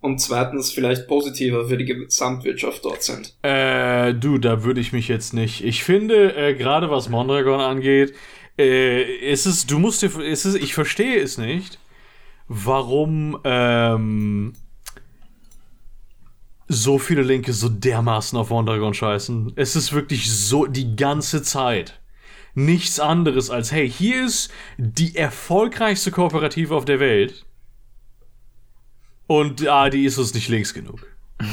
und 0.00 0.20
zweitens 0.20 0.72
vielleicht 0.72 1.08
positiver 1.08 1.68
für 1.68 1.76
die 1.76 1.84
Gesamtwirtschaft 1.84 2.84
dort 2.84 3.02
sind. 3.02 3.36
Äh, 3.42 4.14
du, 4.14 4.38
da 4.38 4.64
würde 4.64 4.80
ich 4.80 4.92
mich 4.92 5.08
jetzt 5.08 5.34
nicht. 5.34 5.64
Ich 5.64 5.84
finde, 5.84 6.34
äh, 6.36 6.54
gerade 6.54 6.90
was 6.90 7.08
Mondragon 7.08 7.60
angeht, 7.60 8.14
äh, 8.58 9.02
ist 9.02 9.46
es, 9.46 9.66
du 9.66 9.78
musst 9.78 10.02
dir, 10.02 10.18
ist 10.20 10.44
es, 10.44 10.54
ich 10.54 10.74
verstehe 10.74 11.20
es 11.20 11.38
nicht, 11.38 11.78
warum, 12.48 13.38
ähm, 13.44 14.54
so 16.68 16.98
viele 16.98 17.22
Linke 17.22 17.52
so 17.52 17.68
dermaßen 17.68 18.38
auf 18.38 18.50
Mondragon 18.50 18.92
scheißen. 18.92 19.52
Es 19.56 19.76
ist 19.76 19.92
wirklich 19.92 20.30
so 20.30 20.66
die 20.66 20.96
ganze 20.96 21.42
Zeit 21.42 22.00
nichts 22.54 22.98
anderes 22.98 23.50
als, 23.50 23.70
hey, 23.70 23.88
hier 23.88 24.24
ist 24.24 24.50
die 24.76 25.14
erfolgreichste 25.14 26.10
Kooperative 26.10 26.74
auf 26.74 26.84
der 26.84 27.00
Welt 27.00 27.45
und 29.26 29.66
ah, 29.66 29.90
die 29.90 30.04
ist 30.04 30.18
uns 30.18 30.34
nicht 30.34 30.48
links 30.48 30.74
genug. 30.74 31.06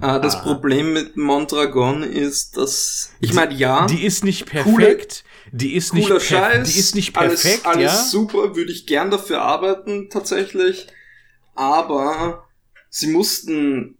ah, 0.00 0.18
das 0.18 0.36
ah. 0.36 0.42
Problem 0.42 0.92
mit 0.92 1.16
Mondragon 1.16 2.02
ist, 2.02 2.56
dass 2.56 3.12
ich 3.20 3.32
meine, 3.32 3.54
ja, 3.54 3.86
die 3.86 4.04
ist 4.04 4.24
nicht 4.24 4.46
perfekt, 4.46 4.74
coole, 4.74 4.98
die 5.52 5.74
ist 5.74 5.94
nicht 5.94 6.08
cooler 6.08 6.20
Scheiß, 6.20 6.72
die 6.72 6.78
ist 6.78 6.94
nicht 6.94 7.12
perfekt, 7.12 7.66
alles, 7.66 7.76
alles 7.76 7.92
ja? 7.92 8.04
super, 8.04 8.56
würde 8.56 8.72
ich 8.72 8.86
gern 8.86 9.10
dafür 9.10 9.42
arbeiten 9.42 10.10
tatsächlich, 10.10 10.86
aber 11.54 12.46
sie 12.88 13.08
mussten 13.08 13.96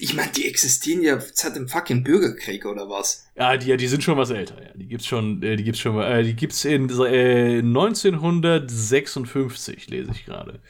ich 0.00 0.14
meine, 0.14 0.32
die 0.32 0.46
existieren 0.46 1.02
ja 1.02 1.20
seit 1.20 1.56
dem 1.56 1.68
fucking 1.68 2.04
Bürgerkrieg 2.04 2.64
oder 2.66 2.88
was? 2.88 3.28
Ja, 3.36 3.56
die, 3.56 3.76
die 3.76 3.88
sind 3.88 4.02
schon 4.02 4.18
was 4.18 4.30
älter. 4.30 4.60
Ja. 4.62 4.70
Die 4.74 4.86
gibt's 4.86 5.06
schon, 5.06 5.42
äh, 5.42 5.56
die 5.56 5.64
gibt's 5.64 5.80
schon 5.80 6.00
äh, 6.00 6.22
die 6.22 6.34
gibt's 6.34 6.64
in 6.64 6.88
äh, 6.90 7.58
1956 7.58 9.88
lese 9.88 10.12
ich 10.12 10.24
gerade. 10.24 10.60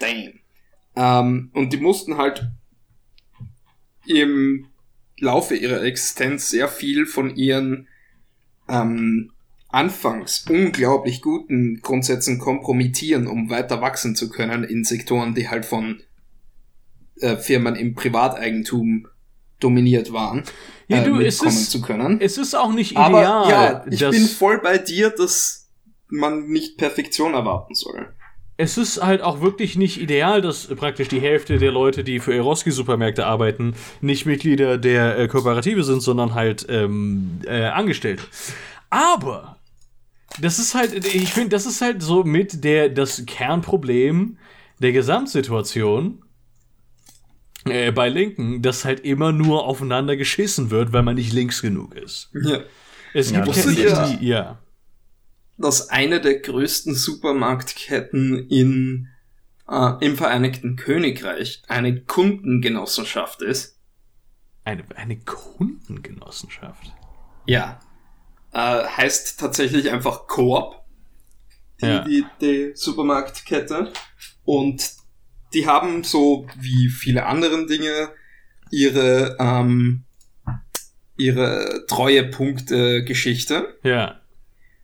Damn. 0.00 0.41
Ähm, 0.96 1.50
und 1.54 1.72
die 1.72 1.78
mussten 1.78 2.16
halt 2.16 2.50
im 4.06 4.66
Laufe 5.18 5.54
ihrer 5.54 5.82
Existenz 5.82 6.50
sehr 6.50 6.68
viel 6.68 7.06
von 7.06 7.36
ihren 7.36 7.88
ähm, 8.68 9.32
anfangs 9.68 10.44
unglaublich 10.48 11.22
guten 11.22 11.80
Grundsätzen 11.80 12.38
kompromittieren, 12.38 13.26
um 13.26 13.48
weiter 13.48 13.80
wachsen 13.80 14.14
zu 14.14 14.28
können 14.28 14.64
in 14.64 14.84
Sektoren, 14.84 15.34
die 15.34 15.48
halt 15.48 15.64
von 15.64 16.02
äh, 17.20 17.36
Firmen 17.36 17.76
im 17.76 17.94
Privateigentum 17.94 19.08
dominiert 19.60 20.12
waren, 20.12 20.42
ja, 20.88 21.04
du, 21.04 21.20
äh, 21.20 21.26
es 21.26 21.42
ist, 21.42 21.70
zu 21.70 21.80
können. 21.80 22.20
Es 22.20 22.36
ist 22.36 22.54
auch 22.54 22.72
nicht 22.72 22.92
ideal. 22.92 23.14
Aber 23.14 23.48
ja, 23.48 23.84
ich 23.88 24.00
bin 24.00 24.26
voll 24.26 24.60
bei 24.60 24.78
dir, 24.78 25.10
dass 25.10 25.70
man 26.08 26.48
nicht 26.48 26.76
Perfektion 26.76 27.34
erwarten 27.34 27.74
soll. 27.74 28.12
Es 28.62 28.78
ist 28.78 29.02
halt 29.02 29.22
auch 29.22 29.40
wirklich 29.40 29.76
nicht 29.76 30.00
ideal, 30.00 30.40
dass 30.40 30.68
praktisch 30.68 31.08
die 31.08 31.20
Hälfte 31.20 31.58
der 31.58 31.72
Leute, 31.72 32.04
die 32.04 32.20
für 32.20 32.32
Eroski-Supermärkte 32.32 33.26
arbeiten, 33.26 33.74
nicht 34.00 34.24
Mitglieder 34.24 34.78
der 34.78 35.18
äh, 35.18 35.26
Kooperative 35.26 35.82
sind, 35.82 36.00
sondern 36.00 36.34
halt 36.34 36.64
ähm, 36.68 37.40
äh, 37.44 37.64
Angestellte. 37.64 38.22
Aber 38.88 39.56
das 40.40 40.60
ist 40.60 40.76
halt, 40.76 41.04
ich 41.12 41.32
finde, 41.32 41.48
das 41.48 41.66
ist 41.66 41.80
halt 41.80 42.04
so 42.04 42.22
mit 42.22 42.62
der 42.62 42.88
das 42.88 43.26
Kernproblem 43.26 44.38
der 44.78 44.92
Gesamtsituation 44.92 46.22
äh, 47.64 47.90
bei 47.90 48.08
Linken, 48.08 48.62
dass 48.62 48.84
halt 48.84 49.00
immer 49.00 49.32
nur 49.32 49.64
aufeinander 49.64 50.16
geschissen 50.16 50.70
wird, 50.70 50.92
weil 50.92 51.02
man 51.02 51.16
nicht 51.16 51.32
links 51.32 51.62
genug 51.62 51.96
ist. 51.96 52.30
Ja. 52.32 52.60
Es 53.12 53.32
ja, 53.32 53.44
gibt 53.44 53.56
ja 53.56 53.66
nicht 53.66 54.20
die, 54.20 54.26
ja. 54.28 54.61
Dass 55.58 55.90
eine 55.90 56.20
der 56.20 56.40
größten 56.40 56.94
Supermarktketten 56.94 58.48
in, 58.48 59.08
äh, 59.68 59.92
im 60.00 60.16
Vereinigten 60.16 60.76
Königreich 60.76 61.62
eine 61.68 62.00
Kundengenossenschaft 62.00 63.42
ist. 63.42 63.78
Eine, 64.64 64.84
eine 64.94 65.18
Kundengenossenschaft? 65.18 66.92
Ja. 67.46 67.80
Äh, 68.52 68.84
heißt 68.84 69.38
tatsächlich 69.38 69.90
einfach 69.90 70.26
Coop. 70.26 70.82
Die, 71.80 71.86
ja. 71.86 72.04
die, 72.04 72.24
die 72.40 72.72
Supermarktkette. 72.74 73.92
Und 74.44 74.92
die 75.52 75.66
haben 75.66 76.04
so 76.04 76.46
wie 76.58 76.88
viele 76.88 77.26
anderen 77.26 77.66
Dinge 77.66 78.10
ihre 78.70 79.36
ähm, 79.38 80.04
ihre 81.16 81.84
Treuepunkte 81.86 83.04
Geschichte. 83.04 83.78
Ja. 83.82 84.20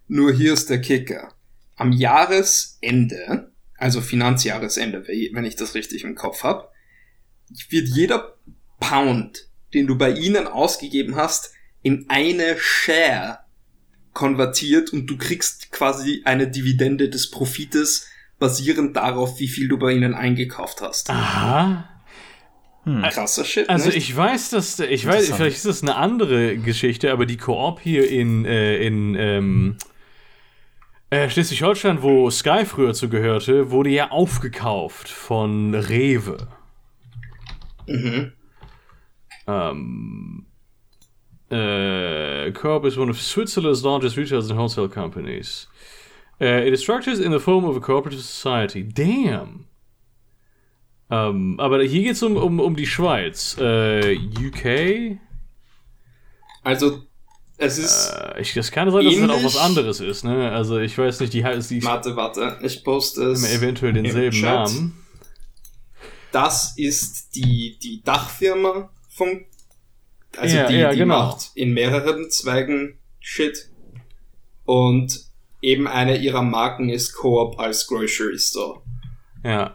Nur 0.08 0.32
hier 0.32 0.54
ist 0.54 0.70
der 0.70 0.80
Kicker. 0.80 1.34
Am 1.76 1.92
Jahresende, 1.92 3.52
also 3.76 4.00
Finanzjahresende, 4.00 5.06
wenn 5.06 5.44
ich 5.44 5.54
das 5.54 5.74
richtig 5.74 6.02
im 6.02 6.14
Kopf 6.14 6.42
habe, 6.42 6.68
wird 7.68 7.88
jeder 7.88 8.36
Pound, 8.80 9.48
den 9.74 9.86
du 9.86 9.96
bei 9.96 10.10
ihnen 10.10 10.46
ausgegeben 10.46 11.16
hast, 11.16 11.52
in 11.82 12.06
eine 12.08 12.56
Share 12.58 13.40
konvertiert 14.12 14.92
und 14.92 15.06
du 15.06 15.16
kriegst 15.16 15.70
quasi 15.70 16.22
eine 16.24 16.48
Dividende 16.48 17.08
des 17.08 17.30
Profites 17.30 18.08
basierend 18.38 18.96
darauf, 18.96 19.38
wie 19.38 19.48
viel 19.48 19.68
du 19.68 19.78
bei 19.78 19.92
ihnen 19.92 20.14
eingekauft 20.14 20.80
hast. 20.80 21.10
Aha. 21.10 21.88
Hm. 22.84 23.02
Krasser 23.02 23.44
Shit. 23.44 23.68
Also 23.68 23.86
nicht? 23.86 23.98
ich 23.98 24.16
weiß, 24.16 24.50
dass 24.50 24.78
ich 24.80 25.06
weiß, 25.06 25.32
vielleicht 25.34 25.56
ist 25.56 25.66
das 25.66 25.82
eine 25.82 25.96
andere 25.96 26.56
Geschichte, 26.56 27.12
aber 27.12 27.26
die 27.26 27.36
Koop 27.36 27.80
hier 27.80 28.08
in 28.08 28.44
äh, 28.44 28.78
in 28.78 29.14
ähm, 29.14 29.76
äh, 31.10 31.28
Schleswig-Holstein, 31.28 32.02
wo 32.02 32.30
Sky 32.30 32.64
früher 32.64 32.94
zugehörte, 32.94 33.70
wurde 33.70 33.90
ja 33.90 34.10
aufgekauft 34.10 35.08
von 35.08 35.74
Rewe. 35.74 36.48
Mhm. 37.86 38.32
Ähm, 39.46 40.46
äh, 41.50 42.50
Coop 42.52 42.84
is 42.84 42.98
one 42.98 43.10
of 43.10 43.20
Switzerland's 43.20 43.82
largest 43.82 44.16
retailers 44.16 44.50
and 44.50 44.58
wholesale 44.58 44.88
companies. 44.88 45.68
Uh, 46.40 46.62
it 46.64 46.72
is 46.72 46.82
structured 46.82 47.18
in 47.18 47.32
the 47.32 47.40
form 47.40 47.64
of 47.64 47.76
a 47.76 47.80
cooperative 47.80 48.22
society. 48.22 48.82
Damn. 48.84 49.66
Um, 51.10 51.58
aber 51.58 51.82
hier 51.82 52.02
geht 52.02 52.12
es 52.12 52.22
um, 52.22 52.36
um, 52.36 52.60
um 52.60 52.76
die 52.76 52.86
Schweiz. 52.86 53.56
Uh, 53.58 54.14
UK? 54.38 55.18
Also, 56.62 57.07
es 57.58 57.78
ist. 57.78 58.12
Uh, 58.12 58.38
ich, 58.40 58.54
das 58.54 58.70
kann 58.70 58.90
sein, 58.90 59.04
dass 59.04 59.14
es 59.14 59.20
halt 59.20 59.30
auch 59.30 59.44
was 59.44 59.56
anderes 59.56 60.00
ist, 60.00 60.24
ne? 60.24 60.50
Also, 60.50 60.78
ich 60.78 60.96
weiß 60.96 61.20
nicht, 61.20 61.32
die 61.32 61.44
heißt. 61.44 61.70
Die 61.70 61.82
warte, 61.82 62.16
warte. 62.16 62.58
Ich 62.62 62.82
poste 62.84 63.24
es. 63.24 63.52
Eventuell 63.52 63.92
denselben 63.92 64.40
Namen. 64.40 65.04
Das 66.30 66.74
ist 66.76 67.34
die, 67.34 67.78
die 67.82 68.02
Dachfirma 68.02 68.90
vom. 69.08 69.44
Also, 70.36 70.56
ja, 70.56 70.68
die, 70.68 70.74
ja, 70.76 70.92
die 70.92 70.98
genau. 70.98 71.18
macht 71.18 71.50
in 71.54 71.72
mehreren 71.72 72.30
Zweigen 72.30 72.98
Shit. 73.18 73.68
Und 74.64 75.20
eben 75.60 75.88
eine 75.88 76.18
ihrer 76.18 76.42
Marken 76.42 76.88
ist 76.88 77.14
Coop 77.14 77.58
als 77.58 77.86
Grocery 77.86 78.38
Store. 78.38 78.82
Ja. 79.44 79.74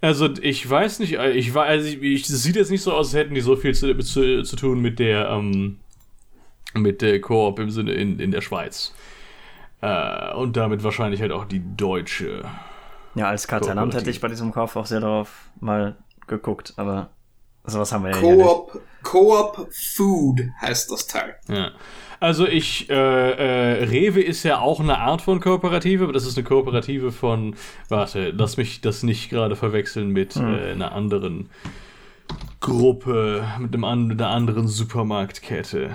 Also 0.00 0.28
ich 0.42 0.68
weiß 0.68 0.98
nicht, 0.98 1.14
ich 1.14 1.54
war, 1.54 1.64
also 1.64 1.88
ich, 1.88 2.28
es 2.28 2.42
sieht 2.42 2.56
jetzt 2.56 2.70
nicht 2.70 2.82
so 2.82 2.92
aus, 2.92 3.06
als 3.08 3.14
hätten 3.14 3.34
die 3.34 3.40
so 3.40 3.56
viel 3.56 3.74
zu, 3.74 3.96
zu, 3.98 4.42
zu 4.42 4.56
tun 4.56 4.80
mit 4.82 4.98
der, 4.98 5.30
ähm, 5.30 5.80
mit 6.74 7.02
der 7.02 7.20
Coop 7.20 7.58
im 7.58 7.70
Sinne 7.70 7.92
in, 7.92 8.18
in 8.18 8.30
der 8.30 8.40
Schweiz. 8.40 8.92
Äh, 9.80 10.32
und 10.34 10.56
damit 10.56 10.82
wahrscheinlich 10.82 11.20
halt 11.20 11.32
auch 11.32 11.44
die 11.44 11.62
deutsche. 11.76 12.44
Ja, 13.14 13.28
als 13.28 13.46
Kartellamt 13.46 13.94
hätte 13.94 14.10
ich 14.10 14.20
bei 14.20 14.28
diesem 14.28 14.52
Kauf 14.52 14.76
auch 14.76 14.86
sehr 14.86 15.00
darauf 15.00 15.48
mal 15.60 15.96
geguckt, 16.26 16.74
aber 16.76 17.10
sowas 17.64 17.92
haben 17.92 18.04
wir 18.04 18.10
ja 18.10 18.16
Coop, 18.18 18.80
Coop 19.02 19.68
Food 19.70 20.40
heißt 20.60 20.90
das 20.90 21.06
Teil. 21.06 21.36
Ja. 21.48 21.70
Also 22.20 22.46
ich, 22.46 22.88
äh, 22.88 22.94
äh, 22.94 23.84
Rewe 23.84 24.22
ist 24.22 24.42
ja 24.44 24.58
auch 24.58 24.80
eine 24.80 24.98
Art 24.98 25.20
von 25.20 25.40
Kooperative, 25.40 26.04
aber 26.04 26.12
das 26.14 26.24
ist 26.24 26.38
eine 26.38 26.44
Kooperative 26.44 27.12
von, 27.12 27.54
warte, 27.90 28.30
lass 28.30 28.56
mich 28.56 28.80
das 28.80 29.02
nicht 29.02 29.28
gerade 29.28 29.56
verwechseln 29.56 30.08
mit 30.08 30.34
hm. 30.34 30.54
äh, 30.54 30.72
einer 30.72 30.92
anderen 30.92 31.50
Gruppe, 32.60 33.44
mit, 33.58 33.74
einem, 33.74 34.06
mit 34.06 34.22
einer 34.22 34.30
anderen 34.30 34.68
Supermarktkette. 34.68 35.90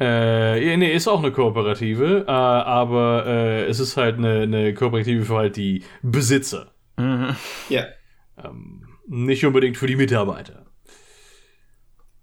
Äh, 0.00 0.76
nee, 0.76 0.94
ist 0.94 1.08
auch 1.08 1.18
eine 1.18 1.32
Kooperative, 1.32 2.24
äh, 2.26 2.30
aber 2.30 3.26
äh, 3.26 3.64
es 3.66 3.80
ist 3.80 3.96
halt 3.96 4.18
eine, 4.18 4.42
eine 4.42 4.74
Kooperative 4.74 5.24
für 5.24 5.36
halt 5.36 5.56
die 5.56 5.82
Besitzer. 6.02 6.72
Mhm. 6.96 7.34
Ja. 7.68 7.86
Ähm, 8.42 8.86
nicht 9.08 9.44
unbedingt 9.44 9.76
für 9.76 9.86
die 9.86 9.96
Mitarbeiter. 9.96 10.66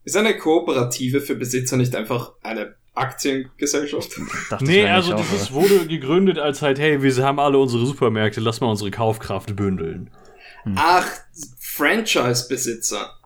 Ist 0.06 0.16
eine 0.16 0.38
Kooperative 0.38 1.20
für 1.20 1.36
Besitzer 1.36 1.78
nicht 1.78 1.96
einfach 1.96 2.34
eine 2.44 2.76
Aktiengesellschaft? 2.94 4.12
nee, 4.62 4.88
also 4.88 5.14
das 5.14 5.34
ist, 5.34 5.52
wurde 5.52 5.88
gegründet 5.88 6.38
als 6.38 6.62
halt, 6.62 6.80
hey, 6.80 7.02
wir 7.02 7.24
haben 7.24 7.40
alle 7.40 7.58
unsere 7.58 7.86
Supermärkte, 7.86 8.40
lass 8.40 8.62
mal 8.62 8.68
unsere 8.68 8.92
Kaufkraft 8.92 9.56
bündeln. 9.56 10.12
Hm. 10.64 10.76
Ach, 10.78 11.08
Franchise-Besitzer. 11.60 13.20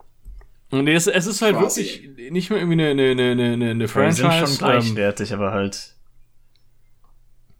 Und 0.72 0.88
es, 0.88 1.08
es 1.08 1.26
ist 1.26 1.42
halt 1.42 1.56
Quasi. 1.56 1.82
wirklich 1.82 2.32
nicht 2.32 2.50
mehr 2.50 2.60
irgendwie 2.60 2.86
eine, 2.86 3.12
eine, 3.12 3.32
eine, 3.32 3.70
eine 3.72 3.88
Franchise. 3.88 4.24
Die 4.24 4.46
sind 4.46 4.58
schon 4.60 4.68
gleichwertig, 4.68 5.34
aber 5.34 5.52
halt 5.52 5.96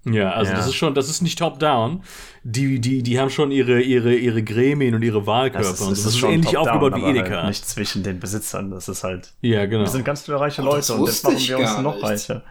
ja, 0.06 0.32
also 0.32 0.52
ja. 0.52 0.58
das 0.58 0.68
ist 0.68 0.76
schon, 0.76 0.94
das 0.94 1.10
ist 1.10 1.22
nicht 1.22 1.38
top-down. 1.40 2.04
Die, 2.44 2.80
die, 2.80 3.04
die 3.04 3.20
haben 3.20 3.30
schon 3.30 3.52
ihre, 3.52 3.82
ihre, 3.82 4.16
ihre 4.16 4.42
Gremien 4.44 4.96
und 4.96 5.02
ihre 5.02 5.28
Wahlkörper. 5.28 5.68
Das 5.68 5.80
ist, 5.80 5.82
das 5.82 6.04
das 6.04 6.14
ist, 6.14 6.16
ist 6.16 6.24
ähnlich 6.24 6.58
aufgebaut 6.58 6.96
wie 6.96 7.04
Edeka. 7.04 7.38
Halt 7.38 7.48
nicht 7.48 7.68
zwischen 7.68 8.02
den 8.04 8.20
Besitzern, 8.20 8.72
das 8.72 8.88
ist 8.88 9.04
halt. 9.04 9.34
Ja, 9.42 9.66
genau. 9.66 9.84
Wir 9.84 9.90
sind 9.90 10.06
ganz 10.06 10.22
viele 10.24 10.40
reiche 10.40 10.62
Leute 10.62 10.94
und 10.94 11.06
jetzt 11.06 11.24
machen 11.24 11.38
wir 11.38 11.60
uns 11.60 11.78
noch 11.80 11.96
nicht. 11.96 12.04
reicher. 12.04 12.44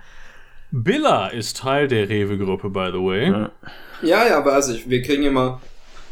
Billa 0.71 1.29
ist 1.29 1.57
Teil 1.57 1.89
der 1.89 2.09
Rewe-Gruppe, 2.11 2.69
by 2.69 2.91
the 2.93 2.99
way. 2.99 3.31
Ja, 3.31 3.51
ja, 4.03 4.27
ja 4.29 4.45
weiß 4.45 4.69
ich. 4.69 4.89
Wir 4.89 5.03
kriegen 5.03 5.23
immer 5.23 5.61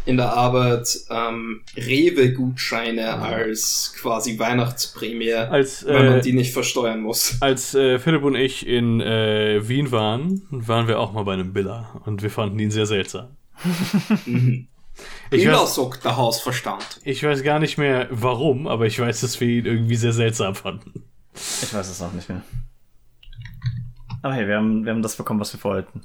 in 0.06 0.16
der 0.16 0.32
Arbeit 0.32 0.96
ähm, 1.10 1.62
Rewe-Gutscheine 1.76 3.14
als 3.14 3.92
quasi 4.00 4.38
Weihnachtsprämie, 4.38 5.32
als, 5.34 5.82
äh, 5.82 5.92
weil 5.92 6.10
man 6.10 6.20
die 6.22 6.32
nicht 6.32 6.52
versteuern 6.52 7.00
muss. 7.00 7.36
Als 7.40 7.74
äh, 7.74 7.98
Philipp 7.98 8.22
und 8.22 8.36
ich 8.36 8.66
in 8.66 9.00
äh, 9.00 9.68
Wien 9.68 9.90
waren, 9.90 10.42
waren 10.50 10.86
wir 10.86 11.00
auch 11.00 11.12
mal 11.12 11.24
bei 11.24 11.34
einem 11.34 11.52
Billa 11.52 12.00
und 12.06 12.22
wir 12.22 12.30
fanden 12.30 12.58
ihn 12.60 12.70
sehr 12.70 12.86
seltsam. 12.86 13.36
mhm. 14.24 14.68
Billa 15.28 15.66
sagt 15.66 16.04
der 16.04 16.16
Hausverstand. 16.16 17.00
Ich 17.04 17.22
weiß 17.22 17.42
gar 17.42 17.58
nicht 17.58 17.76
mehr 17.76 18.06
warum, 18.10 18.68
aber 18.68 18.86
ich 18.86 18.98
weiß, 18.98 19.20
dass 19.20 19.40
wir 19.40 19.48
ihn 19.48 19.66
irgendwie 19.66 19.96
sehr 19.96 20.12
seltsam 20.12 20.54
fanden. 20.54 21.02
Ich 21.34 21.74
weiß 21.74 21.90
es 21.90 22.00
auch 22.00 22.12
nicht 22.12 22.28
mehr. 22.28 22.42
Aber 24.22 24.34
hey, 24.34 24.46
wir 24.46 24.56
haben, 24.56 24.84
wir 24.84 24.92
haben 24.92 25.02
das 25.02 25.16
bekommen, 25.16 25.40
was 25.40 25.52
wir 25.52 25.60
vorhatten. 25.60 26.02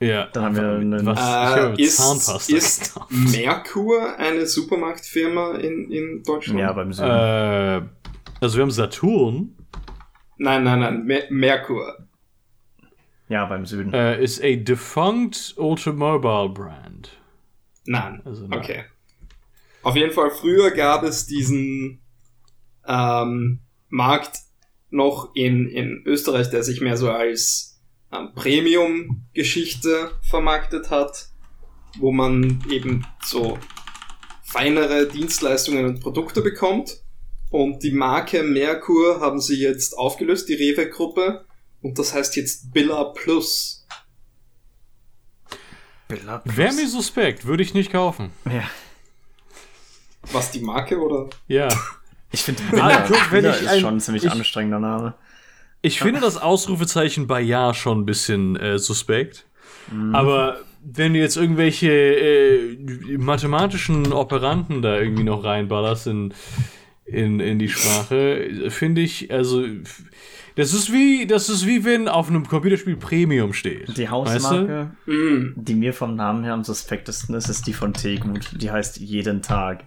Ja. 0.00 0.28
Dann 0.32 0.44
haben 0.44 0.56
wir 0.56 0.62
einen 0.62 1.06
was, 1.06 1.76
äh, 1.76 1.82
ist, 1.82 2.48
ist 2.48 3.00
Merkur 3.10 4.18
eine 4.18 4.46
Supermarktfirma 4.46 5.56
in, 5.56 5.90
in 5.90 6.22
Deutschland? 6.22 6.58
Ja, 6.58 6.72
beim 6.72 6.92
Süden. 6.92 7.10
Äh, 7.10 7.82
also 8.40 8.56
wir 8.56 8.62
haben 8.62 8.70
Saturn. 8.70 9.56
Nein, 10.38 10.64
nein, 10.64 10.80
nein, 10.80 11.04
Mer 11.04 11.24
Merkur. 11.28 12.06
Ja, 13.28 13.44
beim 13.44 13.66
Süden. 13.66 13.92
Äh, 13.92 14.22
ist 14.22 14.42
a 14.42 14.56
defunct 14.56 15.54
automobile 15.58 16.48
brand. 16.48 17.10
Nein. 17.84 18.22
Also, 18.24 18.46
nein. 18.46 18.58
Okay. 18.58 18.84
Auf 19.82 19.96
jeden 19.96 20.12
Fall, 20.12 20.30
früher 20.30 20.70
gab 20.70 21.02
es 21.04 21.26
diesen 21.26 22.00
ähm, 22.86 23.60
Markt 23.88 24.38
noch 24.88 25.34
in, 25.34 25.68
in 25.68 26.02
Österreich, 26.06 26.50
der 26.50 26.62
sich 26.62 26.80
mehr 26.80 26.96
so 26.96 27.10
als 27.10 27.79
ähm, 28.12 28.32
Premium-Geschichte 28.34 30.12
vermarktet 30.22 30.90
hat, 30.90 31.28
wo 31.98 32.12
man 32.12 32.64
eben 32.68 33.06
so 33.24 33.58
feinere 34.42 35.06
Dienstleistungen 35.06 35.86
und 35.86 36.00
Produkte 36.00 36.42
bekommt. 36.42 37.02
Und 37.50 37.82
die 37.82 37.92
Marke 37.92 38.42
Merkur 38.42 39.20
haben 39.20 39.40
sie 39.40 39.60
jetzt 39.60 39.96
aufgelöst, 39.96 40.48
die 40.48 40.54
Rewe-Gruppe. 40.54 41.44
Und 41.82 41.98
das 41.98 42.14
heißt 42.14 42.36
jetzt 42.36 42.72
Billa 42.72 43.04
Plus. 43.04 43.86
Billa 46.06 46.38
Plus. 46.38 46.56
Wäre 46.56 46.74
mir 46.74 46.88
suspekt, 46.88 47.46
würde 47.46 47.62
ich 47.62 47.74
nicht 47.74 47.90
kaufen. 47.90 48.30
Ja. 48.44 48.64
Was, 50.32 50.50
die 50.50 50.60
Marke 50.60 50.98
oder? 50.98 51.30
Ja. 51.48 51.68
Ich 52.30 52.42
finde 52.42 52.62
Billa, 52.70 53.08
Billa 53.30 53.52
ist 53.52 53.80
schon 53.80 53.96
ein 53.96 54.00
ziemlich 54.00 54.24
ich, 54.24 54.30
anstrengender 54.30 54.78
Name. 54.78 55.14
Ich 55.82 56.00
finde 56.00 56.20
das 56.20 56.36
Ausrufezeichen 56.36 57.26
bei 57.26 57.40
Ja 57.40 57.72
schon 57.74 58.00
ein 58.00 58.06
bisschen 58.06 58.56
äh, 58.56 58.78
suspekt. 58.78 59.46
Mhm. 59.90 60.14
Aber 60.14 60.58
wenn 60.82 61.14
du 61.14 61.18
jetzt 61.18 61.36
irgendwelche 61.36 61.90
äh, 61.90 63.18
mathematischen 63.18 64.12
Operanten 64.12 64.82
da 64.82 64.98
irgendwie 64.98 65.24
noch 65.24 65.44
reinballerst 65.44 66.06
in, 66.06 66.34
in, 67.04 67.40
in 67.40 67.58
die 67.58 67.68
Sprache, 67.68 68.70
finde 68.70 69.02
ich, 69.02 69.32
also 69.32 69.64
das 70.56 70.74
ist 70.74 70.92
wie, 70.92 71.26
das 71.26 71.48
ist 71.48 71.66
wie 71.66 71.84
wenn 71.84 72.08
auf 72.08 72.28
einem 72.28 72.46
Computerspiel 72.46 72.96
Premium 72.96 73.52
steht. 73.52 73.96
Die 73.96 74.08
Hausmarke, 74.08 74.90
weißt 75.06 75.06
du? 75.06 75.12
Mhm. 75.12 75.54
die 75.56 75.74
mir 75.74 75.94
vom 75.94 76.16
Namen 76.16 76.44
her 76.44 76.54
am 76.54 76.64
suspektesten 76.64 77.34
ist, 77.34 77.48
ist 77.48 77.66
die 77.66 77.72
von 77.72 77.94
Tegut. 77.94 78.50
Die 78.60 78.70
heißt 78.70 78.98
jeden 78.98 79.42
Tag. 79.42 79.84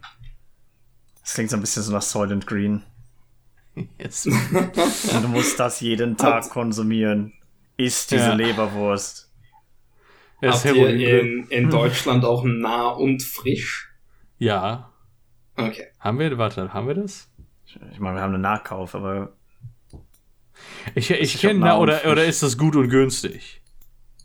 Das 1.22 1.34
klingt 1.34 1.50
so 1.50 1.58
ein 1.58 1.62
bisschen 1.62 1.84
so 1.84 1.92
nach 1.92 2.02
Soylent 2.02 2.48
Green. 2.48 2.84
Yes. 3.98 4.28
Und 4.28 5.24
du 5.24 5.28
musst 5.30 5.60
das 5.60 5.82
jeden 5.82 6.16
Tag 6.16 6.50
konsumieren. 6.50 7.34
Isst 7.78 8.12
diese 8.12 8.28
ja. 8.28 8.34
Leberwurst. 8.34 9.32
Habt 10.44 10.66
ihr 10.66 11.22
in, 11.22 11.48
in 11.48 11.70
Deutschland 11.70 12.26
auch 12.26 12.44
nah 12.44 12.90
und 12.90 13.24
frisch? 13.24 13.90
Ja. 14.38 14.92
Okay. 15.56 15.88
Haben 16.00 16.20
wir, 16.20 16.38
warte, 16.38 16.74
haben 16.74 16.88
wir 16.88 16.96
das? 16.96 17.30
Ich 17.92 18.00
meine, 18.00 18.18
wir 18.18 18.22
haben 18.22 18.34
einen 18.34 18.42
Nachkauf, 18.42 18.94
aber. 18.94 19.34
Ich, 20.96 21.10
ich 21.10 21.40
kenne, 21.40 21.78
oder, 21.78 22.02
oder 22.12 22.26
ist 22.26 22.44
das 22.44 22.58
gut 22.58 22.76
und 22.76 22.90
günstig? 22.90 23.62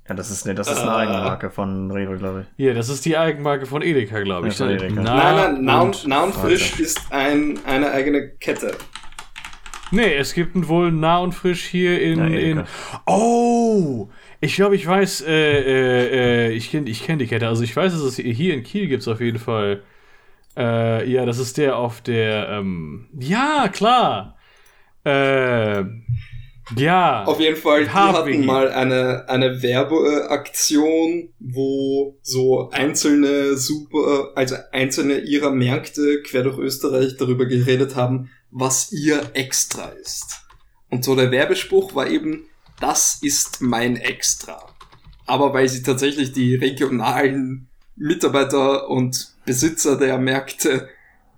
Ja, 0.08 0.14
das 0.14 0.30
ist, 0.30 0.46
nee, 0.46 0.54
das 0.54 0.68
ist 0.70 0.78
eine 0.78 0.90
uh, 0.90 0.94
Eigenmarke 0.94 1.50
von 1.50 1.90
Rewe, 1.90 2.16
glaube 2.16 2.46
ich. 2.56 2.64
Ja, 2.64 2.72
das 2.72 2.88
ist 2.88 3.04
die 3.04 3.16
Eigenmarke 3.16 3.66
von 3.66 3.82
Edeka, 3.82 4.20
glaube 4.20 4.48
ich. 4.48 4.58
Ja, 4.58 4.68
Edeka. 4.68 4.94
Nein, 4.94 5.04
nein, 5.04 5.64
nah 5.64 5.80
und, 5.82 6.06
nah 6.06 6.22
und 6.24 6.34
frisch 6.34 6.80
ist 6.80 7.12
ein, 7.12 7.58
eine 7.66 7.90
eigene 7.90 8.30
Kette. 8.30 8.76
Nee, 9.90 10.14
es 10.14 10.34
gibt 10.34 10.68
wohl 10.68 10.92
nah 10.92 11.18
und 11.18 11.32
frisch 11.32 11.64
hier 11.64 12.00
in. 12.00 12.18
Ja, 12.18 12.38
in 12.38 12.64
oh! 13.06 14.08
Ich 14.40 14.54
glaube, 14.54 14.76
ich 14.76 14.86
weiß, 14.86 15.22
äh, 15.22 15.32
äh, 15.32 16.48
äh 16.48 16.52
ich 16.52 16.70
kenne 16.70 16.88
ich 16.88 17.04
kenn 17.04 17.18
die 17.18 17.26
Kette. 17.26 17.48
Also 17.48 17.64
ich 17.64 17.74
weiß, 17.74 17.92
dass 17.92 18.02
es 18.02 18.16
hier 18.16 18.54
in 18.54 18.62
Kiel 18.62 18.88
gibt 18.88 19.02
es 19.02 19.08
auf 19.08 19.20
jeden 19.20 19.38
Fall. 19.38 19.82
Äh, 20.56 21.10
ja, 21.10 21.24
das 21.24 21.38
ist 21.38 21.58
der 21.58 21.76
auf 21.76 22.00
der. 22.00 22.48
Ähm, 22.50 23.08
ja, 23.18 23.68
klar! 23.68 24.36
Äh, 25.04 25.84
ja. 26.76 27.24
Auf 27.24 27.40
jeden 27.40 27.56
Fall, 27.56 27.84
die 27.84 27.90
hatten 27.90 28.46
mal 28.46 28.70
eine, 28.70 29.28
eine 29.28 29.62
Werbeaktion, 29.62 31.30
wo 31.38 32.18
so 32.22 32.70
einzelne 32.70 33.56
super, 33.56 34.32
also 34.34 34.56
einzelne 34.72 35.18
ihrer 35.18 35.50
Märkte 35.50 36.22
quer 36.22 36.42
durch 36.42 36.58
Österreich 36.58 37.16
darüber 37.16 37.46
geredet 37.46 37.96
haben, 37.96 38.30
was 38.50 38.92
ihr 38.92 39.30
Extra 39.34 39.88
ist. 39.88 40.40
Und 40.90 41.04
so 41.04 41.14
der 41.14 41.30
Werbespruch 41.30 41.94
war 41.94 42.08
eben, 42.08 42.46
das 42.80 43.18
ist 43.22 43.60
mein 43.60 43.96
Extra. 43.96 44.62
Aber 45.26 45.52
weil 45.52 45.68
sie 45.68 45.82
tatsächlich 45.82 46.32
die 46.32 46.54
regionalen 46.54 47.68
Mitarbeiter 47.96 48.88
und 48.88 49.34
Besitzer 49.44 49.96
der 49.96 50.18
Märkte 50.18 50.88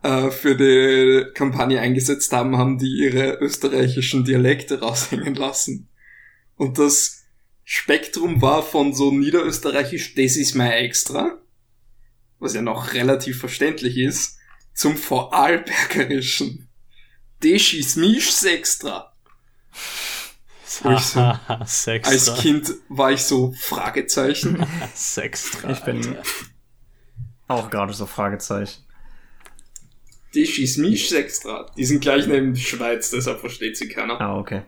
äh, 0.03 0.30
für 0.30 0.57
die 0.57 1.30
Kampagne 1.34 1.80
eingesetzt 1.80 2.32
haben, 2.32 2.57
haben 2.57 2.78
die 2.78 3.05
ihre 3.05 3.34
österreichischen 3.40 4.24
Dialekte 4.24 4.80
raushängen 4.80 5.34
lassen. 5.34 5.88
Und 6.57 6.78
das 6.78 7.24
Spektrum 7.64 8.42
war 8.42 8.62
von 8.62 8.94
so 8.94 9.12
niederösterreichisch, 9.12 10.14
das 10.14 10.36
ist 10.36 10.55
mein 10.55 10.72
Extra, 10.72 11.38
was 12.38 12.55
ja 12.55 12.62
noch 12.62 12.94
relativ 12.94 13.38
verständlich 13.38 13.96
ist, 13.96 14.38
zum 14.74 14.96
Vorarlbergerischen. 14.96 16.68
Das 17.40 17.72
ist 17.72 17.96
mich 17.96 18.44
Extra. 18.44 19.14
So, 20.64 20.88
als 20.88 22.34
Kind 22.36 22.72
war 22.88 23.12
ich 23.12 23.22
so 23.22 23.53
Fragezeichen. 23.61 24.64
Sextra. 24.94 25.70
Ich 25.70 25.80
bin 25.80 26.16
auch 27.48 27.70
gerade 27.70 27.92
so 27.92 28.07
Fragezeichen. 28.07 28.84
Die 30.35 30.47
schießt 30.47 30.78
mich 30.78 31.14
extra. 31.14 31.66
Die 31.76 31.85
sind 31.85 32.01
gleich 32.01 32.26
neben 32.26 32.55
Schweiz, 32.57 33.11
deshalb 33.11 33.41
versteht 33.41 33.76
sie 33.76 33.89
keiner. 33.89 34.20
Ah, 34.20 34.39
okay. 34.39 34.62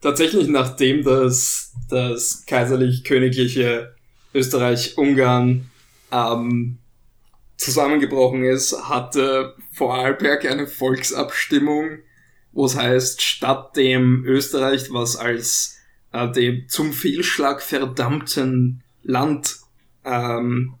Tatsächlich, 0.00 0.46
nachdem 0.48 1.02
das, 1.02 1.74
das 1.90 2.46
kaiserlich-königliche 2.46 3.94
Österreich-Ungarn 4.32 5.68
ähm, 6.12 6.78
zusammengebrochen 7.56 8.44
ist, 8.44 8.88
hatte 8.88 9.56
Vorarlberg 9.72 10.44
eine 10.44 10.68
Volksabstimmung, 10.68 11.98
wo 12.52 12.66
es 12.66 12.76
heißt, 12.76 13.20
statt 13.20 13.76
dem 13.76 14.24
Österreich, 14.24 14.92
was 14.92 15.16
als 15.16 15.78
äh, 16.12 16.30
dem 16.30 16.68
zum 16.68 16.92
Fehlschlag 16.92 17.60
verdammten 17.60 18.84
Land 19.02 19.56
ähm, 20.04 20.74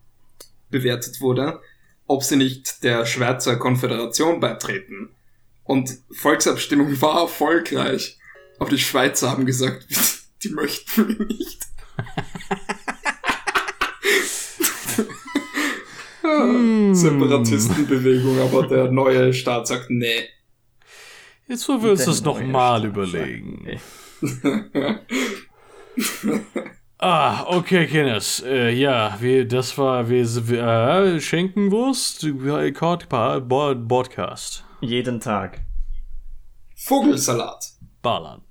bewertet 0.70 1.20
wurde, 1.20 1.60
ob 2.08 2.24
sie 2.24 2.36
nicht 2.36 2.82
der 2.82 3.06
Schweizer 3.06 3.56
Konföderation 3.56 4.40
beitreten. 4.40 5.10
Und 5.62 5.98
Volksabstimmung 6.10 7.00
war 7.00 7.22
erfolgreich. 7.22 8.18
Aber 8.58 8.70
die 8.70 8.78
Schweizer 8.78 9.30
haben 9.30 9.46
gesagt, 9.46 9.86
die 10.42 10.48
möchten 10.48 11.08
wir 11.08 11.26
nicht. 11.26 11.62
hm. 16.22 16.94
Separatistenbewegung, 16.94 18.40
aber 18.40 18.66
der 18.66 18.90
neue 18.90 19.32
Staat 19.32 19.68
sagt, 19.68 19.90
nee. 19.90 20.28
Jetzt 21.46 21.68
wollen 21.68 21.82
wir 21.82 21.90
uns 21.92 22.04
das 22.04 22.22
nochmal 22.22 22.84
überlegen. 22.84 23.80
Ah, 27.00 27.44
okay, 27.46 27.86
Kenneth. 27.86 28.42
Äh, 28.44 28.72
ja, 28.72 29.16
wir, 29.20 29.46
das 29.46 29.78
war 29.78 30.08
wir, 30.08 30.26
wir 30.48 31.14
äh, 31.14 31.20
Schenkenwurst, 31.20 32.24
Podcast. 33.86 34.64
Jeden 34.80 35.20
Tag. 35.20 35.60
Vogelsalat. 36.74 37.66
Ballern. 38.02 38.47